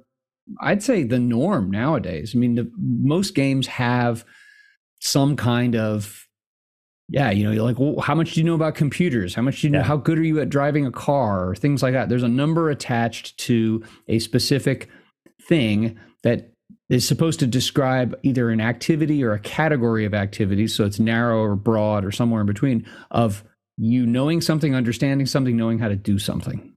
I'd 0.63 0.83
say 0.83 1.03
the 1.03 1.19
norm 1.19 1.71
nowadays. 1.71 2.33
I 2.35 2.39
mean, 2.39 2.55
the, 2.55 2.71
most 2.79 3.35
games 3.35 3.67
have 3.67 4.25
some 5.01 5.37
kind 5.37 5.77
of 5.77 6.25
yeah, 7.11 7.31
you 7.31 7.45
know, 7.45 7.53
you're 7.53 7.65
like, 7.65 7.79
well, 7.79 8.01
how 8.01 8.15
much 8.15 8.35
do 8.35 8.41
you 8.41 8.45
know 8.45 8.55
about 8.55 8.75
computers? 8.75 9.35
How 9.35 9.41
much 9.41 9.63
do 9.63 9.67
you 9.67 9.73
know? 9.73 9.83
How 9.83 9.97
good 9.97 10.19
are 10.19 10.23
you 10.23 10.41
at 10.41 10.51
driving 10.51 10.85
a 10.85 10.93
car 10.93 11.49
or 11.49 11.55
things 11.55 11.83
like 11.83 11.95
that? 11.95 12.11
There's 12.11 12.23
a 12.23 12.29
number 12.29 12.69
attached 12.69 13.39
to 13.39 13.83
a 14.09 14.19
specific 14.19 14.91
thing 15.49 15.99
that 16.23 16.53
is 16.89 17.07
supposed 17.07 17.41
to 17.41 17.47
describe 17.47 18.19
either 18.23 18.51
an 18.51 18.61
activity 18.61 19.23
or 19.23 19.33
a 19.33 19.39
category 19.39 20.05
of 20.05 20.15
activities. 20.15 20.75
So 20.75 20.85
it's 20.85 20.99
narrow 20.99 21.41
or 21.41 21.57
broad 21.57 22.05
or 22.05 22.13
somewhere 22.13 22.41
in 22.41 22.47
between 22.47 22.87
of 23.11 23.45
you 23.77 24.07
knowing 24.07 24.41
something, 24.41 24.75
understanding 24.75 25.27
something, 25.27 25.57
knowing 25.57 25.79
how 25.79 25.89
to 25.89 25.97
do 25.97 26.19
something. 26.19 26.75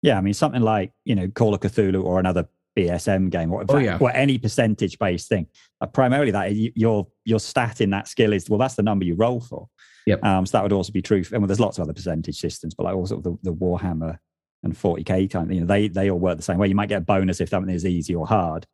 Yeah, 0.00 0.18
I 0.18 0.20
mean, 0.20 0.34
something 0.34 0.62
like, 0.62 0.92
you 1.04 1.14
know, 1.14 1.28
Call 1.28 1.54
of 1.54 1.60
Cthulhu 1.60 2.02
or 2.02 2.18
another 2.18 2.48
BSM 2.76 3.30
game 3.30 3.52
or, 3.52 3.64
oh, 3.68 3.78
yeah. 3.78 3.98
or 4.00 4.10
any 4.14 4.38
percentage 4.38 4.98
based 4.98 5.28
thing. 5.28 5.46
Uh, 5.80 5.86
primarily, 5.86 6.30
that 6.32 6.54
your 6.54 7.06
your 7.24 7.38
stat 7.38 7.80
in 7.80 7.90
that 7.90 8.08
skill 8.08 8.32
is 8.32 8.48
well, 8.48 8.58
that's 8.58 8.74
the 8.74 8.82
number 8.82 9.04
you 9.04 9.14
roll 9.14 9.40
for. 9.40 9.68
Yep. 10.06 10.24
Um, 10.24 10.46
so 10.46 10.56
that 10.56 10.62
would 10.62 10.72
also 10.72 10.92
be 10.92 11.02
true. 11.02 11.22
For, 11.22 11.34
and 11.34 11.42
well, 11.42 11.46
there's 11.46 11.60
lots 11.60 11.78
of 11.78 11.82
other 11.82 11.92
percentage 11.92 12.38
systems, 12.38 12.74
but 12.74 12.84
like 12.84 12.96
also 12.96 13.20
the, 13.20 13.38
the 13.42 13.52
Warhammer 13.52 14.18
and 14.62 14.74
40k 14.74 15.30
kind, 15.30 15.54
you 15.54 15.60
know, 15.60 15.66
they 15.66 15.88
they 15.88 16.10
all 16.10 16.18
work 16.18 16.36
the 16.36 16.42
same 16.42 16.58
way. 16.58 16.68
You 16.68 16.74
might 16.74 16.88
get 16.88 17.02
a 17.02 17.04
bonus 17.04 17.40
if 17.40 17.48
something 17.48 17.74
is 17.74 17.86
easy 17.86 18.14
or 18.14 18.26
hard. 18.26 18.66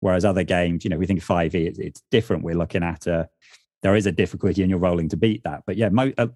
Whereas 0.00 0.24
other 0.24 0.44
games, 0.44 0.84
you 0.84 0.90
know, 0.90 0.98
we 0.98 1.06
think 1.06 1.20
5e, 1.20 1.54
it's, 1.54 1.78
it's 1.78 2.02
different. 2.10 2.42
We're 2.42 2.56
looking 2.56 2.82
at 2.82 3.06
a 3.06 3.28
there 3.82 3.94
is 3.94 4.06
a 4.06 4.12
difficulty 4.12 4.62
and 4.62 4.70
you're 4.70 4.78
rolling 4.78 5.08
to 5.10 5.16
beat 5.16 5.44
that. 5.44 5.62
But 5.66 5.76
yeah, 5.76 5.90
mo- 5.90 6.12
uh, 6.16 6.28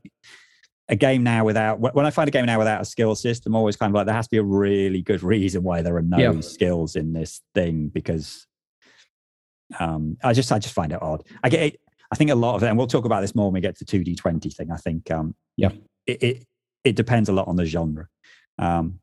a 0.89 0.97
game 0.97 1.23
now 1.23 1.45
without 1.45 1.81
when 1.81 2.07
I 2.07 2.11
find 2.11 2.29
a 2.29 2.31
game 2.31 2.47
now 2.47 2.59
without 2.59 2.81
a 2.81 2.85
skill 2.85 3.15
system, 3.15 3.55
always 3.55 3.77
kind 3.77 3.91
of 3.91 3.95
like 3.95 4.07
there 4.07 4.15
has 4.15 4.27
to 4.27 4.31
be 4.31 4.39
a 4.39 4.43
really 4.43 5.03
good 5.03 5.23
reason 5.23 5.63
why 5.63 5.83
there 5.83 5.97
are 5.97 6.03
no 6.03 6.19
yeah. 6.19 6.41
skills 6.41 6.97
in 6.97 7.13
this 7.13 7.41
thing 7.55 7.89
because 7.89 8.47
um, 9.79 10.17
I 10.25 10.33
just 10.33 10.51
I 10.51 10.59
just 10.59 10.75
find 10.75 10.93
it 10.93 11.03
odd. 11.03 11.25
I 11.43 11.49
get 11.49 11.63
it, 11.63 11.81
I 12.11 12.17
think 12.17 12.31
a 12.31 12.35
lot 12.35 12.55
of 12.55 12.63
it, 12.63 12.69
and 12.69 12.79
we'll 12.79 12.87
talk 12.87 13.05
about 13.05 13.21
this 13.21 13.35
more 13.35 13.47
when 13.47 13.55
we 13.55 13.61
get 13.61 13.77
to 13.79 13.85
two 13.85 14.03
D 14.03 14.15
twenty 14.15 14.51
thing. 14.51 14.71
I 14.71 14.77
think 14.77 15.11
um, 15.11 15.35
yeah, 15.57 15.71
it, 16.07 16.23
it, 16.23 16.47
it 16.85 16.97
depends 16.97 17.29
a 17.29 17.33
lot 17.33 17.49
on 17.49 17.57
the 17.57 17.67
genre. 17.67 18.09
Um, 18.59 19.01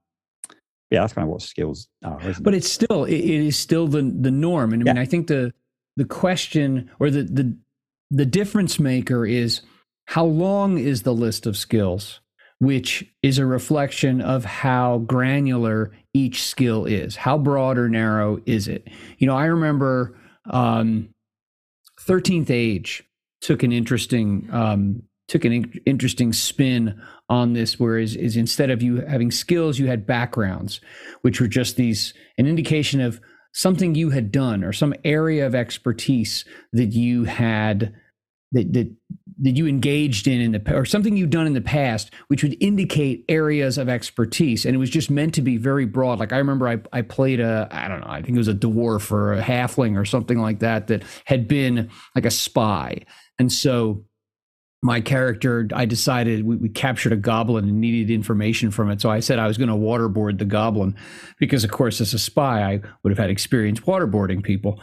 yeah, 0.92 1.02
that's 1.02 1.14
kind 1.14 1.26
of 1.26 1.32
what 1.32 1.42
skills 1.42 1.88
are. 2.04 2.20
but 2.42 2.54
it? 2.54 2.58
it's 2.58 2.72
still 2.72 3.06
it, 3.06 3.16
it 3.16 3.48
is 3.48 3.58
still 3.58 3.88
the 3.88 4.02
the 4.02 4.32
norm, 4.32 4.74
and 4.74 4.88
I 4.88 4.94
mean 4.94 5.02
I 5.02 5.06
think 5.06 5.28
the 5.28 5.54
the 5.98 6.06
question 6.06 6.92
or 7.00 7.10
the 7.10 7.24
the 7.24 7.58
the 8.12 8.26
difference 8.26 8.80
maker 8.80 9.26
is 9.26 9.62
how 10.08 10.26
long 10.26 10.78
is 10.78 11.02
the 11.02 11.14
list 11.14 11.46
of 11.46 11.58
skills, 11.58 12.22
which 12.60 13.06
is 13.24 13.40
a 13.40 13.46
reflection 13.46 14.22
of 14.22 14.46
how 14.46 15.00
granular 15.00 15.92
each 16.14 16.44
skill 16.44 16.86
is. 16.86 17.16
How 17.16 17.38
broad 17.38 17.78
or 17.78 17.90
narrow 17.90 18.40
is 18.46 18.68
it? 18.68 18.88
You 19.18 19.28
know, 19.28 19.36
I 19.36 19.46
remember 19.46 20.16
um, 20.50 21.10
13th 22.02 22.50
Age 22.50 23.04
took 23.42 23.64
an 23.64 23.72
interesting 23.72 24.48
um, 24.52 25.04
took 25.28 25.46
an 25.46 25.52
in- 25.52 25.82
interesting 25.86 26.34
spin 26.34 27.02
on 27.30 27.54
this 27.54 27.80
whereas 27.80 28.16
is 28.16 28.38
instead 28.38 28.70
of 28.70 28.84
you 28.84 28.98
having 28.98 29.32
skills 29.32 29.80
you 29.80 29.88
had 29.88 30.06
backgrounds 30.06 30.80
which 31.22 31.42
were 31.42 31.48
just 31.48 31.76
these 31.76 32.14
an 32.38 32.46
indication 32.46 33.02
of 33.02 33.20
something 33.54 33.96
you 33.96 34.10
had 34.10 34.32
done 34.32 34.64
or 34.64 34.74
some 34.74 34.94
area 35.04 35.46
of 35.46 35.56
expertise 35.56 36.46
that 36.74 36.88
you 36.88 37.24
had 37.24 37.94
that 38.52 38.74
that 38.74 38.92
that 39.42 39.52
you 39.52 39.68
engaged 39.68 40.28
in 40.28 40.40
in 40.40 40.52
the 40.52 40.76
or 40.76 40.86
something 40.86 41.18
you've 41.18 41.30
done 41.30 41.48
in 41.48 41.54
the 41.54 41.62
past 41.62 42.12
which 42.28 42.44
would 42.44 42.56
indicate 42.62 43.26
areas 43.28 43.78
of 43.78 43.90
expertise. 43.90 44.66
And 44.66 44.76
it 44.76 44.78
was 44.78 44.90
just 44.90 45.12
meant 45.12 45.34
to 45.36 45.42
be 45.42 45.58
very 45.58 45.86
broad. 45.86 46.20
Like 46.20 46.34
i 46.34 46.38
remember 46.38 46.68
i, 46.68 46.80
I 46.92 47.02
played 47.02 47.40
a 47.40 47.68
i 47.72 47.88
don't 47.88 48.02
know 48.02 48.08
i 48.08 48.22
think 48.22 48.36
it 48.36 48.40
was 48.40 48.48
a 48.48 48.54
dwarf 48.54 49.12
or 49.12 49.34
a 49.34 49.42
halfling 49.42 49.98
or 49.98 50.06
something 50.06 50.40
like 50.40 50.60
that 50.60 50.88
that 50.88 51.04
had 51.26 51.48
been 51.48 51.90
like 52.16 52.26
a 52.26 52.32
spy. 52.32 53.06
And 53.38 53.52
so 53.52 54.06
my 54.86 55.02
character 55.02 55.68
i 55.74 55.86
decided 55.86 56.46
we, 56.46 56.56
we 56.56 56.70
captured 56.70 57.12
a 57.12 57.18
goblin 57.18 57.68
and 57.68 57.82
needed 57.82 58.14
information 58.14 58.70
from 58.72 58.90
it 58.90 59.02
so 59.02 59.10
i 59.10 59.20
said 59.20 59.40
i 59.40 59.48
was 59.48 59.58
going 59.58 59.70
to 59.70 59.76
waterboard 59.76 60.38
the 60.38 60.46
goblin 60.46 60.96
because 61.40 61.64
of 61.64 61.72
course 61.72 62.00
as 62.00 62.14
a 62.14 62.20
spy 62.20 62.62
i 62.62 62.82
would 63.02 63.10
have 63.10 63.18
had 63.18 63.30
experience 63.30 63.80
waterboarding 63.82 64.44
people 64.44 64.80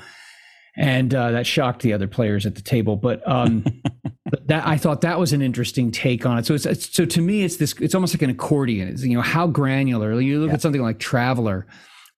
and 0.77 1.15
uh, 1.15 1.33
that 1.33 1.47
shocked 1.47 1.83
the 1.83 1.93
other 1.93 2.09
players 2.09 2.47
at 2.47 2.55
the 2.55 2.63
table. 2.63 2.97
But, 2.97 3.27
um, 3.29 3.65
but 4.31 4.47
that 4.49 4.67
I 4.67 4.77
thought 4.77 5.03
that 5.03 5.19
was 5.19 5.33
an 5.33 5.43
interesting 5.43 5.91
take 5.91 6.25
on 6.25 6.39
it. 6.39 6.47
So 6.47 6.55
it's, 6.55 6.67
it's, 6.67 6.95
so 6.95 7.05
to 7.05 7.21
me, 7.21 7.43
it's 7.43 7.57
this. 7.57 7.75
It's 7.81 7.95
almost 7.95 8.15
like 8.15 8.23
an 8.23 8.31
accordion. 8.31 8.89
It's 8.89 9.03
you 9.03 9.15
know 9.15 9.23
how 9.23 9.47
granular. 9.47 10.19
You 10.21 10.41
look 10.41 10.49
yeah. 10.49 10.55
at 10.55 10.63
something 10.63 10.83
like 10.83 10.99
Traveller 10.99 11.67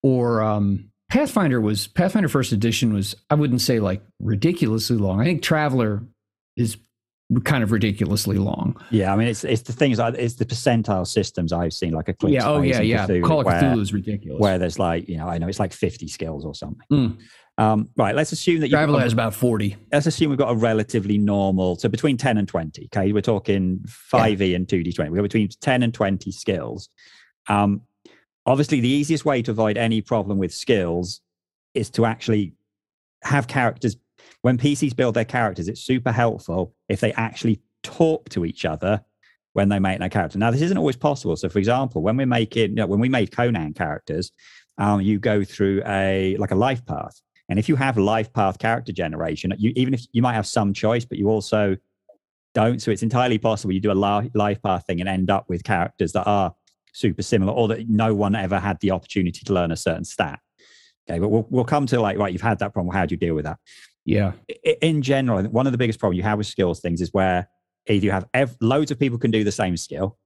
or 0.02 0.42
um, 0.42 0.90
Pathfinder 1.10 1.60
was 1.60 1.88
Pathfinder 1.88 2.28
First 2.28 2.52
Edition 2.52 2.92
was 2.92 3.16
I 3.30 3.34
wouldn't 3.34 3.60
say 3.60 3.80
like 3.80 4.02
ridiculously 4.20 4.96
long. 4.96 5.20
I 5.20 5.24
think 5.24 5.42
Traveller 5.42 6.04
is 6.56 6.76
kind 7.40 7.62
of 7.62 7.72
ridiculously 7.72 8.38
long. 8.38 8.76
Yeah, 8.90 9.12
I 9.12 9.16
mean 9.16 9.28
it's 9.28 9.44
it's 9.44 9.62
the 9.62 9.72
things 9.72 9.98
it's 9.98 10.34
the 10.34 10.44
percentile 10.44 11.06
systems 11.06 11.52
I've 11.52 11.72
seen 11.72 11.92
like 11.92 12.08
a 12.08 12.14
yeah 12.26 12.48
oh 12.48 12.62
yeah 12.62 12.80
yeah 12.80 13.06
Cthulhu, 13.06 13.24
Call 13.24 13.40
of 13.40 13.46
Cthulhu 13.46 13.80
is 13.80 13.92
ridiculous 13.92 14.40
where 14.40 14.58
there's 14.58 14.78
like 14.78 15.08
you 15.08 15.16
know 15.16 15.28
I 15.28 15.38
know 15.38 15.48
it's 15.48 15.60
like 15.60 15.72
fifty 15.72 16.08
skills 16.08 16.44
or 16.44 16.54
something. 16.54 16.86
Mm. 16.90 17.18
Um, 17.56 17.88
right, 17.96 18.16
let's 18.16 18.32
assume 18.32 18.60
that 18.60 18.70
Traveller 18.70 19.00
has 19.00 19.12
about 19.12 19.32
40. 19.32 19.76
Let's 19.92 20.06
assume 20.06 20.30
we've 20.30 20.38
got 20.38 20.50
a 20.50 20.56
relatively 20.56 21.18
normal, 21.18 21.76
so 21.76 21.88
between 21.88 22.16
10 22.16 22.36
and 22.36 22.48
20. 22.48 22.86
Okay, 22.86 23.12
we're 23.12 23.20
talking 23.20 23.78
5e 23.86 24.50
yeah. 24.50 24.56
and 24.56 24.66
2d20. 24.66 25.10
We've 25.10 25.16
got 25.16 25.22
between 25.22 25.48
10 25.48 25.84
and 25.84 25.94
20 25.94 26.32
skills. 26.32 26.88
Um, 27.48 27.82
obviously, 28.44 28.80
the 28.80 28.88
easiest 28.88 29.24
way 29.24 29.40
to 29.42 29.52
avoid 29.52 29.76
any 29.76 30.00
problem 30.00 30.38
with 30.38 30.52
skills 30.52 31.20
is 31.74 31.90
to 31.90 32.06
actually 32.06 32.54
have 33.22 33.46
characters. 33.46 33.96
When 34.44 34.58
PCs 34.58 34.94
build 34.94 35.14
their 35.14 35.24
characters, 35.24 35.68
it's 35.68 35.80
super 35.80 36.12
helpful 36.12 36.74
if 36.90 37.00
they 37.00 37.14
actually 37.14 37.62
talk 37.82 38.28
to 38.28 38.44
each 38.44 38.66
other 38.66 39.02
when 39.54 39.70
they 39.70 39.78
make 39.78 40.00
their 40.00 40.10
character. 40.10 40.38
Now, 40.38 40.50
this 40.50 40.60
isn't 40.60 40.76
always 40.76 40.96
possible. 40.96 41.34
So, 41.36 41.48
for 41.48 41.58
example, 41.58 42.02
when 42.02 42.18
we 42.18 42.26
make 42.26 42.54
it, 42.58 42.68
you 42.68 42.76
know, 42.76 42.86
when 42.86 43.00
we 43.00 43.08
made 43.08 43.34
Conan 43.34 43.72
characters, 43.72 44.32
um, 44.76 45.00
you 45.00 45.18
go 45.18 45.44
through 45.44 45.80
a 45.86 46.36
like 46.36 46.50
a 46.50 46.56
life 46.56 46.84
path. 46.84 47.18
And 47.48 47.58
if 47.58 47.70
you 47.70 47.76
have 47.76 47.96
life 47.96 48.34
path 48.34 48.58
character 48.58 48.92
generation, 48.92 49.54
you, 49.56 49.72
even 49.76 49.94
if 49.94 50.04
you 50.12 50.20
might 50.20 50.34
have 50.34 50.46
some 50.46 50.74
choice, 50.74 51.06
but 51.06 51.16
you 51.16 51.30
also 51.30 51.78
don't. 52.52 52.82
So 52.82 52.90
it's 52.90 53.02
entirely 53.02 53.38
possible 53.38 53.72
you 53.72 53.80
do 53.80 53.92
a 53.92 54.28
life 54.34 54.62
path 54.62 54.84
thing 54.86 55.00
and 55.00 55.08
end 55.08 55.30
up 55.30 55.48
with 55.48 55.64
characters 55.64 56.12
that 56.12 56.26
are 56.26 56.54
super 56.92 57.22
similar 57.22 57.54
or 57.54 57.68
that 57.68 57.88
no 57.88 58.14
one 58.14 58.34
ever 58.34 58.58
had 58.58 58.78
the 58.80 58.90
opportunity 58.90 59.40
to 59.46 59.54
learn 59.54 59.72
a 59.72 59.76
certain 59.76 60.04
stat. 60.04 60.38
Okay, 61.08 61.18
but 61.18 61.30
we'll, 61.30 61.46
we'll 61.48 61.64
come 61.64 61.86
to 61.86 61.98
like, 61.98 62.18
right, 62.18 62.32
you've 62.32 62.42
had 62.42 62.58
that 62.58 62.74
problem. 62.74 62.94
How 62.94 63.06
do 63.06 63.14
you 63.14 63.18
deal 63.18 63.34
with 63.34 63.46
that? 63.46 63.58
Yeah. 64.04 64.32
In 64.82 65.02
general, 65.02 65.42
one 65.44 65.66
of 65.66 65.72
the 65.72 65.78
biggest 65.78 65.98
problems 65.98 66.18
you 66.18 66.22
have 66.24 66.38
with 66.38 66.46
skills 66.46 66.80
things 66.80 67.00
is 67.00 67.10
where 67.12 67.48
either 67.88 68.04
you 68.04 68.10
have 68.10 68.26
ev- 68.34 68.56
loads 68.60 68.90
of 68.90 68.98
people 68.98 69.18
can 69.18 69.30
do 69.30 69.44
the 69.44 69.52
same 69.52 69.76
skill 69.76 70.18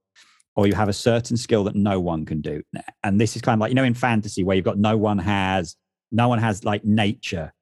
or 0.57 0.67
you 0.67 0.75
have 0.75 0.89
a 0.89 0.93
certain 0.93 1.37
skill 1.37 1.65
that 1.65 1.77
no 1.77 2.01
one 2.01 2.25
can 2.25 2.41
do. 2.41 2.63
And 3.05 3.21
this 3.21 3.37
is 3.37 3.43
kind 3.43 3.55
of 3.55 3.61
like, 3.61 3.71
you 3.71 3.77
know, 3.77 3.85
in 3.85 3.95
fantasy 3.95 4.43
where 4.43 4.57
you've 4.57 4.65
got 4.65 4.79
no 4.79 4.97
one 4.97 5.19
has 5.19 5.77
no 6.11 6.29
one 6.29 6.39
has 6.39 6.65
like 6.65 6.85
nature 6.85 7.53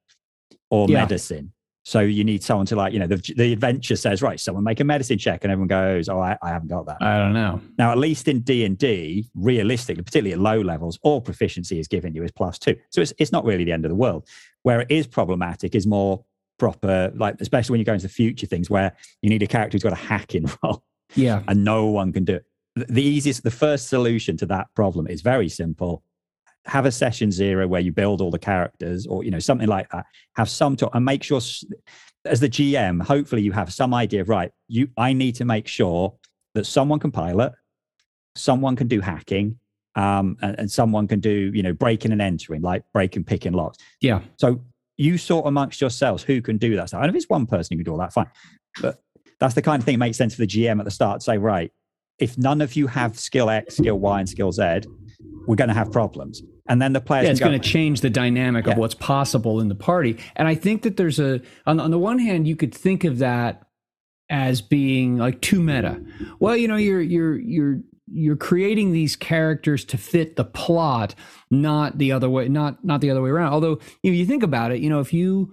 or 0.71 0.89
yeah. 0.89 1.01
medicine. 1.01 1.53
So 1.87 2.01
you 2.01 2.25
need 2.25 2.43
someone 2.43 2.67
to 2.67 2.75
like, 2.75 2.93
you 2.93 2.99
know, 2.99 3.07
the, 3.07 3.23
the 3.37 3.53
adventure 3.53 3.95
says, 3.95 4.21
right, 4.21 4.41
someone 4.41 4.65
make 4.65 4.81
a 4.81 4.85
medicine 4.85 5.19
check, 5.19 5.45
and 5.45 5.53
everyone 5.53 5.69
goes, 5.69 6.09
oh, 6.09 6.19
I, 6.19 6.37
I 6.43 6.49
haven't 6.49 6.67
got 6.67 6.85
that. 6.87 6.97
I 7.01 7.17
don't 7.17 7.33
know. 7.33 7.61
Now, 7.79 7.93
at 7.93 7.99
least 7.99 8.27
in 8.27 8.41
D 8.41 8.65
and 8.65 8.77
D, 8.77 9.31
realistically, 9.37 10.03
particularly 10.03 10.33
at 10.33 10.41
low 10.41 10.61
levels, 10.61 10.99
all 11.03 11.21
proficiency 11.21 11.79
is 11.79 11.87
given 11.87 12.13
you 12.13 12.25
is 12.25 12.33
plus 12.33 12.59
two. 12.59 12.75
So 12.91 13.03
it's 13.03 13.13
it's 13.21 13.31
not 13.31 13.45
really 13.45 13.63
the 13.63 13.71
end 13.71 13.85
of 13.85 13.91
the 13.91 13.95
world. 13.95 14.27
Where 14.65 14.81
it 14.81 14.91
is 14.91 15.07
problematic 15.07 15.77
is 15.77 15.87
more 15.87 16.25
proper, 16.59 17.13
like 17.15 17.37
especially 17.41 17.75
when 17.75 17.79
you 17.79 17.85
go 17.85 17.93
into 17.93 18.09
the 18.09 18.13
future 18.13 18.49
things 18.49 18.69
where 18.69 18.97
you 19.23 19.31
need 19.31 19.45
a 19.45 19.47
character 19.47 19.77
who's 19.77 19.85
got 19.85 19.93
a 19.93 19.95
hacking 19.95 20.51
roll. 20.65 20.83
Yeah, 21.15 21.45
and 21.47 21.63
no 21.63 21.87
one 21.87 22.13
can 22.13 22.25
do 22.25 22.35
it. 22.35 22.47
the 22.75 23.03
easiest, 23.03 23.45
the 23.45 23.53
first 23.53 23.89
solution 23.89 24.37
to 24.39 24.47
that 24.47 24.75
problem 24.75 25.07
is 25.07 25.23
very 25.23 25.49
simple. 25.49 26.03
Have 26.67 26.87
a 26.87 26.93
session 26.93 27.31
zero 27.31 27.67
where 27.67 27.81
you 27.81 27.93
build 27.93 28.21
all 28.21 28.31
the 28.31 28.39
characters, 28.39 29.07
or 29.07 29.25
you 29.25 29.31
know 29.31 29.39
something 29.39 29.69
like 29.69 29.89
that. 29.91 30.07
Have 30.37 30.49
some 30.51 30.77
talk 30.77 30.95
and 30.95 31.05
make 31.05 31.23
sure, 31.23 31.41
as 32.25 32.41
the 32.41 32.49
GM, 32.49 33.03
hopefully 33.03 33.43
you 33.43 33.53
have 33.53 33.73
some 33.73 33.95
idea 33.95 34.23
of 34.23 34.29
right. 34.29 34.51
You, 34.69 34.89
I 34.97 35.13
need 35.13 35.37
to 35.37 35.45
make 35.45 35.69
sure 35.69 36.15
that 36.55 36.67
someone 36.67 36.99
can 36.99 37.13
pilot, 37.13 37.53
someone 38.35 38.77
can 38.77 38.89
do 38.89 39.01
hacking, 39.01 39.59
um, 39.95 40.37
and, 40.43 40.59
and 40.59 40.71
someone 40.71 41.07
can 41.07 41.21
do 41.21 41.51
you 41.55 41.63
know 41.63 41.73
breaking 41.73 42.13
and 42.13 42.21
entering, 42.21 42.63
like 42.63 42.83
breaking, 42.93 43.25
picking 43.25 43.53
locks. 43.53 43.79
Yeah. 44.01 44.21
So 44.37 44.61
you 44.97 45.19
sort 45.19 45.47
amongst 45.47 45.81
yourselves 45.81 46.23
who 46.23 46.41
can 46.41 46.59
do 46.59 46.77
that 46.77 46.89
stuff. 46.89 47.03
And 47.03 47.11
if 47.11 47.17
it's 47.17 47.29
one 47.29 47.47
person 47.47 47.75
who 47.75 47.85
can 47.85 47.85
do 47.85 47.93
all 47.93 47.99
that, 47.99 48.13
fine. 48.13 48.31
But 48.81 49.03
that's 49.39 49.55
the 49.55 49.63
kind 49.63 49.81
of 49.81 49.85
thing 49.85 49.95
that 49.95 49.99
makes 49.99 50.17
sense 50.17 50.35
for 50.35 50.41
the 50.41 50.47
GM 50.47 50.79
at 50.79 50.85
the 50.85 50.91
start 50.91 51.21
to 51.21 51.25
say, 51.25 51.39
right, 51.39 51.73
if 52.19 52.39
none 52.39 52.61
of 52.61 52.77
you 52.77 52.87
have 52.87 53.19
skill 53.19 53.51
X, 53.51 53.77
skill 53.77 53.99
Y, 53.99 54.21
and 54.21 54.29
skill 54.29 54.53
Z, 54.53 54.81
we're 55.47 55.57
going 55.57 55.69
to 55.69 55.75
have 55.75 55.93
problems. 55.93 56.43
And 56.69 56.83
then 56.83 56.93
the 56.93 57.01
players. 57.01 57.25
Yeah, 57.25 57.31
it's 57.31 57.41
going 57.41 57.61
to 57.61 57.69
change 57.69 58.01
the 58.01 58.11
dynamic 58.11 58.67
Yeah. 58.67 58.73
of 58.73 58.79
what's 58.79 58.95
possible 58.95 59.61
in 59.61 59.69
the 59.69 59.75
party. 59.75 60.19
And 60.35 60.49
I 60.49 60.55
think 60.55 60.83
that 60.83 60.97
there's 60.97 61.19
a 61.21 61.41
on, 61.67 61.79
on 61.81 61.91
the 61.91 61.99
one 61.99 62.19
hand, 62.19 62.49
you 62.49 62.57
could 62.57 62.75
think 62.75 63.05
of 63.05 63.19
that 63.19 63.63
as 64.29 64.61
being 64.61 65.19
like 65.19 65.41
too 65.41 65.61
meta. 65.61 66.03
Well, 66.41 66.57
you 66.57 66.67
know, 66.69 66.77
you're 66.77 67.01
you're 67.01 67.39
you're 67.39 67.81
you're 68.09 68.37
creating 68.37 68.93
these 68.93 69.17
characters 69.17 69.85
to 69.87 69.99
fit 69.99 70.37
the 70.37 70.45
plot, 70.45 71.15
not 71.51 71.99
the 71.99 72.13
other 72.13 72.29
way, 72.31 72.49
not 72.49 72.85
not 72.85 73.01
the 73.01 73.11
other 73.11 73.23
way 73.23 73.31
around. 73.31 73.53
Although, 73.53 73.79
if 74.03 74.15
you 74.15 74.27
think 74.27 74.43
about 74.43 74.73
it, 74.73 74.81
you 74.81 74.91
know, 74.91 75.01
if 75.01 75.13
you 75.13 75.53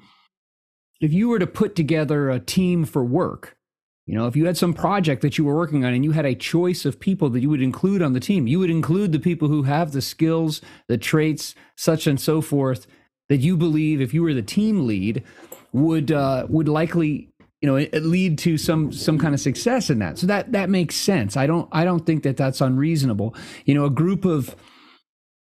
if 1.01 1.13
you 1.13 1.27
were 1.29 1.39
to 1.39 1.47
put 1.47 1.75
together 1.75 2.29
a 2.29 2.39
team 2.39 2.85
for 2.85 3.03
work, 3.03 3.57
you 4.05 4.15
know, 4.15 4.27
if 4.27 4.35
you 4.35 4.45
had 4.45 4.57
some 4.57 4.73
project 4.73 5.21
that 5.21 5.37
you 5.37 5.45
were 5.45 5.55
working 5.55 5.85
on 5.85 5.93
and 5.93 6.03
you 6.03 6.11
had 6.11 6.25
a 6.25 6.35
choice 6.35 6.83
of 6.83 6.99
people 6.99 7.29
that 7.29 7.39
you 7.39 7.49
would 7.49 7.61
include 7.61 8.01
on 8.01 8.13
the 8.13 8.19
team, 8.19 8.47
you 8.47 8.59
would 8.59 8.69
include 8.69 9.13
the 9.13 9.19
people 9.19 9.47
who 9.47 9.63
have 9.63 9.93
the 9.93 10.01
skills, 10.01 10.61
the 10.87 10.97
traits, 10.97 11.55
such 11.77 12.05
and 12.05 12.19
so 12.19 12.41
forth 12.41 12.85
that 13.29 13.37
you 13.37 13.55
believe 13.55 14.01
if 14.01 14.13
you 14.13 14.21
were 14.21 14.33
the 14.33 14.41
team 14.41 14.85
lead 14.85 15.23
would 15.71 16.11
uh, 16.11 16.45
would 16.49 16.67
likely 16.67 17.29
you 17.61 17.67
know 17.67 17.87
lead 17.99 18.37
to 18.39 18.57
some 18.57 18.91
some 18.91 19.17
kind 19.17 19.33
of 19.33 19.39
success 19.39 19.89
in 19.89 19.99
that. 19.99 20.17
So 20.17 20.27
that 20.27 20.51
that 20.51 20.69
makes 20.69 20.95
sense. 20.95 21.37
I 21.37 21.47
don't 21.47 21.69
I 21.71 21.85
don't 21.85 22.05
think 22.05 22.23
that 22.23 22.35
that's 22.35 22.59
unreasonable. 22.59 23.35
You 23.65 23.73
know, 23.73 23.85
a 23.85 23.89
group 23.89 24.25
of 24.25 24.53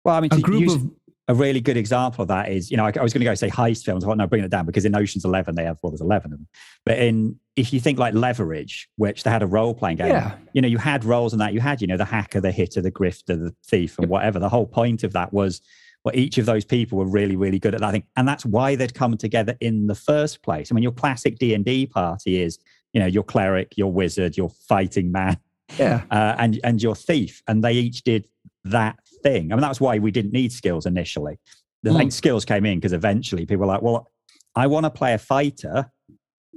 well, 0.04 0.16
I 0.16 0.20
mean, 0.20 0.34
a 0.34 0.42
group 0.42 0.64
use 0.64 0.76
of 0.76 0.92
a 1.34 1.36
really 1.36 1.62
good 1.62 1.78
example 1.78 2.22
of 2.22 2.28
that 2.30 2.52
is, 2.52 2.70
you 2.72 2.78
know, 2.78 2.86
I, 2.86 2.92
I 2.98 3.04
was 3.04 3.14
going 3.14 3.22
to 3.22 3.26
go 3.26 3.36
say 3.36 3.50
heist 3.50 3.84
films. 3.84 4.04
I 4.04 4.08
thought, 4.08 4.18
no, 4.18 4.28
bring 4.28 4.44
it 4.44 4.52
down 4.52 4.66
because 4.66 4.86
in 4.86 4.96
Ocean's 4.96 5.26
Eleven 5.26 5.56
they 5.56 5.64
have 5.64 5.78
well, 5.82 5.92
there's 5.92 6.02
eleven 6.02 6.32
of 6.34 6.40
them. 6.40 6.48
But 6.86 7.00
in 7.00 7.40
if 7.56 7.72
you 7.74 7.80
think 7.80 8.00
like 8.00 8.14
Leverage, 8.14 8.90
which 8.96 9.24
they 9.24 9.30
had 9.30 9.44
a 9.44 9.48
role 9.48 9.74
playing 9.74 9.98
game, 9.98 10.08
Yeah. 10.08 10.36
you 10.54 10.62
know, 10.62 10.68
you 10.68 10.78
had 10.78 11.04
roles 11.06 11.34
in 11.34 11.40
that. 11.40 11.54
You 11.54 11.60
had, 11.60 11.82
you 11.82 11.88
know, 11.88 11.98
the 11.98 12.06
hacker, 12.06 12.42
the 12.42 12.52
hitter, 12.52 12.82
the 12.82 12.92
grifter, 12.92 13.38
the 13.40 13.54
thief, 13.66 13.98
and 14.00 14.10
whatever. 14.10 14.40
The 14.40 14.50
whole 14.50 14.66
point 14.66 15.04
of 15.04 15.14
that 15.14 15.32
was, 15.34 15.62
well, 16.04 16.16
each 16.16 16.38
of 16.38 16.46
those 16.46 16.66
people 16.66 16.98
were 16.98 17.06
really, 17.06 17.36
really 17.36 17.60
good 17.60 17.76
at 17.76 17.82
that 17.82 17.92
thing, 17.92 18.04
and 18.16 18.28
that's 18.28 18.46
why 18.46 18.76
they'd 18.76 18.94
come 18.94 19.18
together 19.18 19.56
in 19.60 19.88
the 19.88 19.96
first 19.96 20.42
place. 20.42 20.72
I 20.72 20.74
mean, 20.74 20.84
your 20.84 20.92
classic 20.94 21.38
D 21.38 21.54
and 21.54 21.64
D 21.64 21.86
party 21.86 22.42
is, 22.42 22.60
you 22.92 23.00
know, 23.00 23.06
your 23.08 23.24
cleric, 23.24 23.78
your 23.78 23.92
wizard, 23.92 24.36
your 24.36 24.50
fighting 24.50 25.12
man, 25.12 25.38
yeah 25.78 26.04
uh, 26.12 26.36
and 26.38 26.60
and 26.64 26.82
your 26.82 26.96
thief, 26.96 27.42
and 27.48 27.64
they 27.64 27.74
each 27.74 28.04
did 28.04 28.28
that 28.66 28.98
thing. 29.24 29.52
I 29.52 29.56
mean, 29.56 29.62
that's 29.62 29.82
why 29.82 29.98
we 30.00 30.12
didn't 30.12 30.34
need 30.34 30.52
skills 30.52 30.86
initially. 30.86 31.40
The 31.84 31.90
Mm. 31.92 32.12
skills 32.12 32.46
came 32.46 32.66
in 32.66 32.78
because 32.80 32.94
eventually 32.94 33.46
people 33.46 33.62
were 33.62 33.74
like, 33.74 33.82
well, 33.82 34.12
I 34.56 34.68
want 34.68 34.86
to 34.86 34.90
play 34.90 35.14
a 35.14 35.18
fighter, 35.18 35.92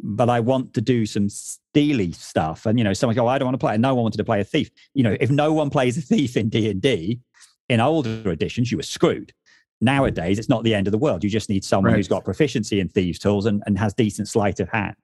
but 0.02 0.28
I 0.28 0.40
want 0.40 0.75
to 0.75 0.80
do 0.80 1.06
some 1.06 1.28
steely 1.28 2.12
stuff. 2.12 2.66
And 2.66 2.78
you 2.78 2.85
know, 2.85 2.92
someone 2.92 3.16
go, 3.16 3.26
I 3.26 3.38
don't 3.38 3.46
want 3.46 3.54
to 3.54 3.58
play. 3.66 3.73
And 3.75 3.82
no 3.82 3.94
one 3.94 4.02
wanted 4.04 4.18
to 4.18 4.25
play 4.25 4.40
a 4.40 4.44
thief. 4.44 4.70
You 4.94 5.02
know, 5.04 5.16
if 5.18 5.30
no 5.30 5.52
one 5.52 5.70
plays 5.70 5.96
a 5.96 6.02
thief 6.02 6.37
in 6.37 6.49
D 6.49 6.68
and 6.70 6.80
D, 6.82 7.20
in 7.68 7.80
older 7.80 8.30
editions, 8.30 8.70
you 8.70 8.76
were 8.76 8.82
screwed. 8.82 9.32
Nowadays, 9.80 10.38
it's 10.38 10.49
not 10.49 10.62
the 10.64 10.75
end 10.75 10.87
of 10.87 10.92
the 10.92 10.99
world. 10.99 11.25
You 11.25 11.30
just 11.30 11.49
need 11.50 11.64
someone 11.64 11.92
Right. 11.92 11.96
who's 11.99 12.08
got 12.08 12.25
proficiency 12.25 12.80
in 12.80 12.88
thieves' 12.88 13.18
tools 13.18 13.46
and, 13.46 13.62
and 13.66 13.78
has 13.78 13.92
decent 13.94 14.28
sleight 14.28 14.61
of 14.61 14.68
hand. 14.68 14.94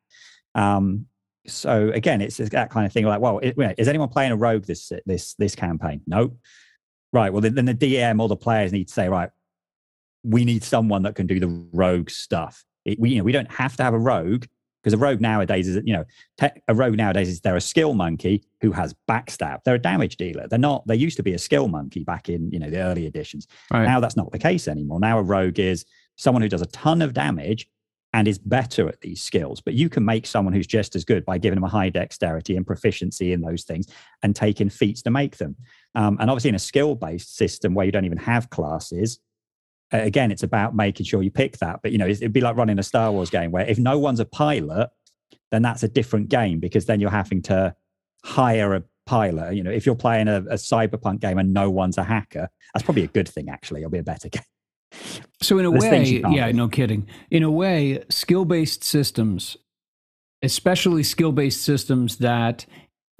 Um, 0.54 1.06
so 1.46 1.90
again, 1.90 2.20
it's 2.20 2.36
that 2.36 2.70
kind 2.70 2.86
of 2.86 2.92
thing. 2.92 3.04
Like, 3.04 3.20
well, 3.20 3.38
it, 3.40 3.54
is 3.76 3.88
anyone 3.88 4.08
playing 4.08 4.32
a 4.32 4.36
rogue 4.36 4.64
this 4.64 4.92
this 5.06 5.34
this 5.34 5.54
campaign? 5.56 6.02
No. 6.06 6.36
Right. 7.12 7.32
Well, 7.32 7.42
then, 7.42 7.64
the 7.66 7.74
DM 7.74 8.20
or 8.20 8.28
the 8.28 8.36
players 8.36 8.72
need 8.72 8.88
to 8.88 8.92
say, 8.92 9.08
right, 9.08 9.30
we 10.22 10.44
need 10.44 10.64
someone 10.64 11.02
that 11.02 11.14
can 11.14 11.26
do 11.26 11.38
the 11.38 11.66
rogue 11.72 12.10
stuff. 12.10 12.64
It, 12.84 12.98
we, 12.98 13.10
you 13.10 13.18
know, 13.18 13.24
we 13.24 13.32
don't 13.32 13.50
have 13.50 13.76
to 13.76 13.82
have 13.82 13.94
a 13.94 13.98
rogue 13.98 14.46
because 14.82 14.94
a 14.94 14.98
rogue 14.98 15.20
nowadays 15.20 15.68
is, 15.68 15.82
you 15.84 15.92
know, 15.92 16.04
te- 16.38 16.60
a 16.68 16.74
rogue 16.74 16.96
nowadays 16.96 17.28
is 17.28 17.40
they're 17.40 17.56
a 17.56 17.60
skill 17.60 17.94
monkey 17.94 18.44
who 18.60 18.72
has 18.72 18.94
backstab. 19.08 19.58
They're 19.64 19.76
a 19.76 19.78
damage 19.78 20.16
dealer. 20.16 20.48
They're 20.48 20.58
not. 20.58 20.86
They 20.86 20.96
used 20.96 21.16
to 21.18 21.22
be 21.22 21.34
a 21.34 21.38
skill 21.38 21.68
monkey 21.68 22.02
back 22.02 22.28
in 22.28 22.50
you 22.50 22.58
know 22.58 22.70
the 22.70 22.80
early 22.80 23.06
editions. 23.06 23.46
right 23.70 23.84
Now 23.84 24.00
that's 24.00 24.16
not 24.16 24.32
the 24.32 24.38
case 24.38 24.66
anymore. 24.66 24.98
Now 24.98 25.18
a 25.18 25.22
rogue 25.22 25.58
is 25.58 25.84
someone 26.16 26.42
who 26.42 26.48
does 26.48 26.62
a 26.62 26.66
ton 26.66 27.02
of 27.02 27.12
damage 27.12 27.68
and 28.14 28.28
is 28.28 28.38
better 28.38 28.88
at 28.88 29.00
these 29.00 29.22
skills. 29.22 29.60
But 29.60 29.74
you 29.74 29.88
can 29.88 30.04
make 30.04 30.26
someone 30.26 30.52
who's 30.52 30.66
just 30.66 30.94
as 30.94 31.04
good 31.04 31.24
by 31.24 31.38
giving 31.38 31.56
them 31.56 31.64
a 31.64 31.68
high 31.68 31.88
dexterity 31.88 32.56
and 32.56 32.66
proficiency 32.66 33.32
in 33.32 33.40
those 33.40 33.64
things 33.64 33.86
and 34.22 34.36
taking 34.36 34.68
feats 34.68 35.02
to 35.02 35.10
make 35.10 35.38
them. 35.38 35.56
Um, 35.94 36.16
and 36.20 36.30
obviously, 36.30 36.50
in 36.50 36.54
a 36.54 36.60
skill 36.60 36.94
based 36.94 37.36
system 37.36 37.74
where 37.74 37.84
you 37.84 37.92
don't 37.92 38.04
even 38.04 38.18
have 38.18 38.50
classes, 38.50 39.18
again, 39.92 40.32
it's 40.32 40.42
about 40.42 40.74
making 40.74 41.06
sure 41.06 41.22
you 41.22 41.30
pick 41.30 41.58
that. 41.58 41.80
But 41.82 41.92
you 41.92 41.98
know, 41.98 42.06
it'd 42.06 42.32
be 42.32 42.40
like 42.40 42.56
running 42.56 42.78
a 42.78 42.82
Star 42.82 43.12
Wars 43.12 43.30
game 43.30 43.50
where 43.50 43.66
if 43.66 43.78
no 43.78 43.98
one's 43.98 44.20
a 44.20 44.24
pilot, 44.24 44.90
then 45.50 45.62
that's 45.62 45.82
a 45.82 45.88
different 45.88 46.28
game 46.28 46.60
because 46.60 46.86
then 46.86 47.00
you're 47.00 47.10
having 47.10 47.42
to 47.42 47.74
hire 48.24 48.74
a 48.74 48.82
pilot. 49.06 49.54
You 49.54 49.62
know, 49.62 49.70
if 49.70 49.84
you're 49.84 49.94
playing 49.94 50.28
a, 50.28 50.38
a 50.38 50.54
cyberpunk 50.54 51.20
game 51.20 51.38
and 51.38 51.52
no 51.52 51.70
one's 51.70 51.98
a 51.98 52.04
hacker, 52.04 52.48
that's 52.72 52.84
probably 52.84 53.04
a 53.04 53.08
good 53.08 53.28
thing. 53.28 53.48
Actually, 53.48 53.82
it'll 53.82 53.90
be 53.90 53.98
a 53.98 54.02
better 54.02 54.28
game. 54.30 54.42
So 55.40 55.58
in 55.58 55.66
a 55.66 55.70
There's 55.70 55.84
way, 55.84 56.22
yeah, 56.30 56.52
no 56.52 56.68
kidding. 56.68 57.08
In 57.30 57.42
a 57.42 57.50
way, 57.50 58.04
skill-based 58.10 58.84
systems, 58.84 59.56
especially 60.42 61.02
skill-based 61.02 61.62
systems 61.62 62.18
that 62.18 62.66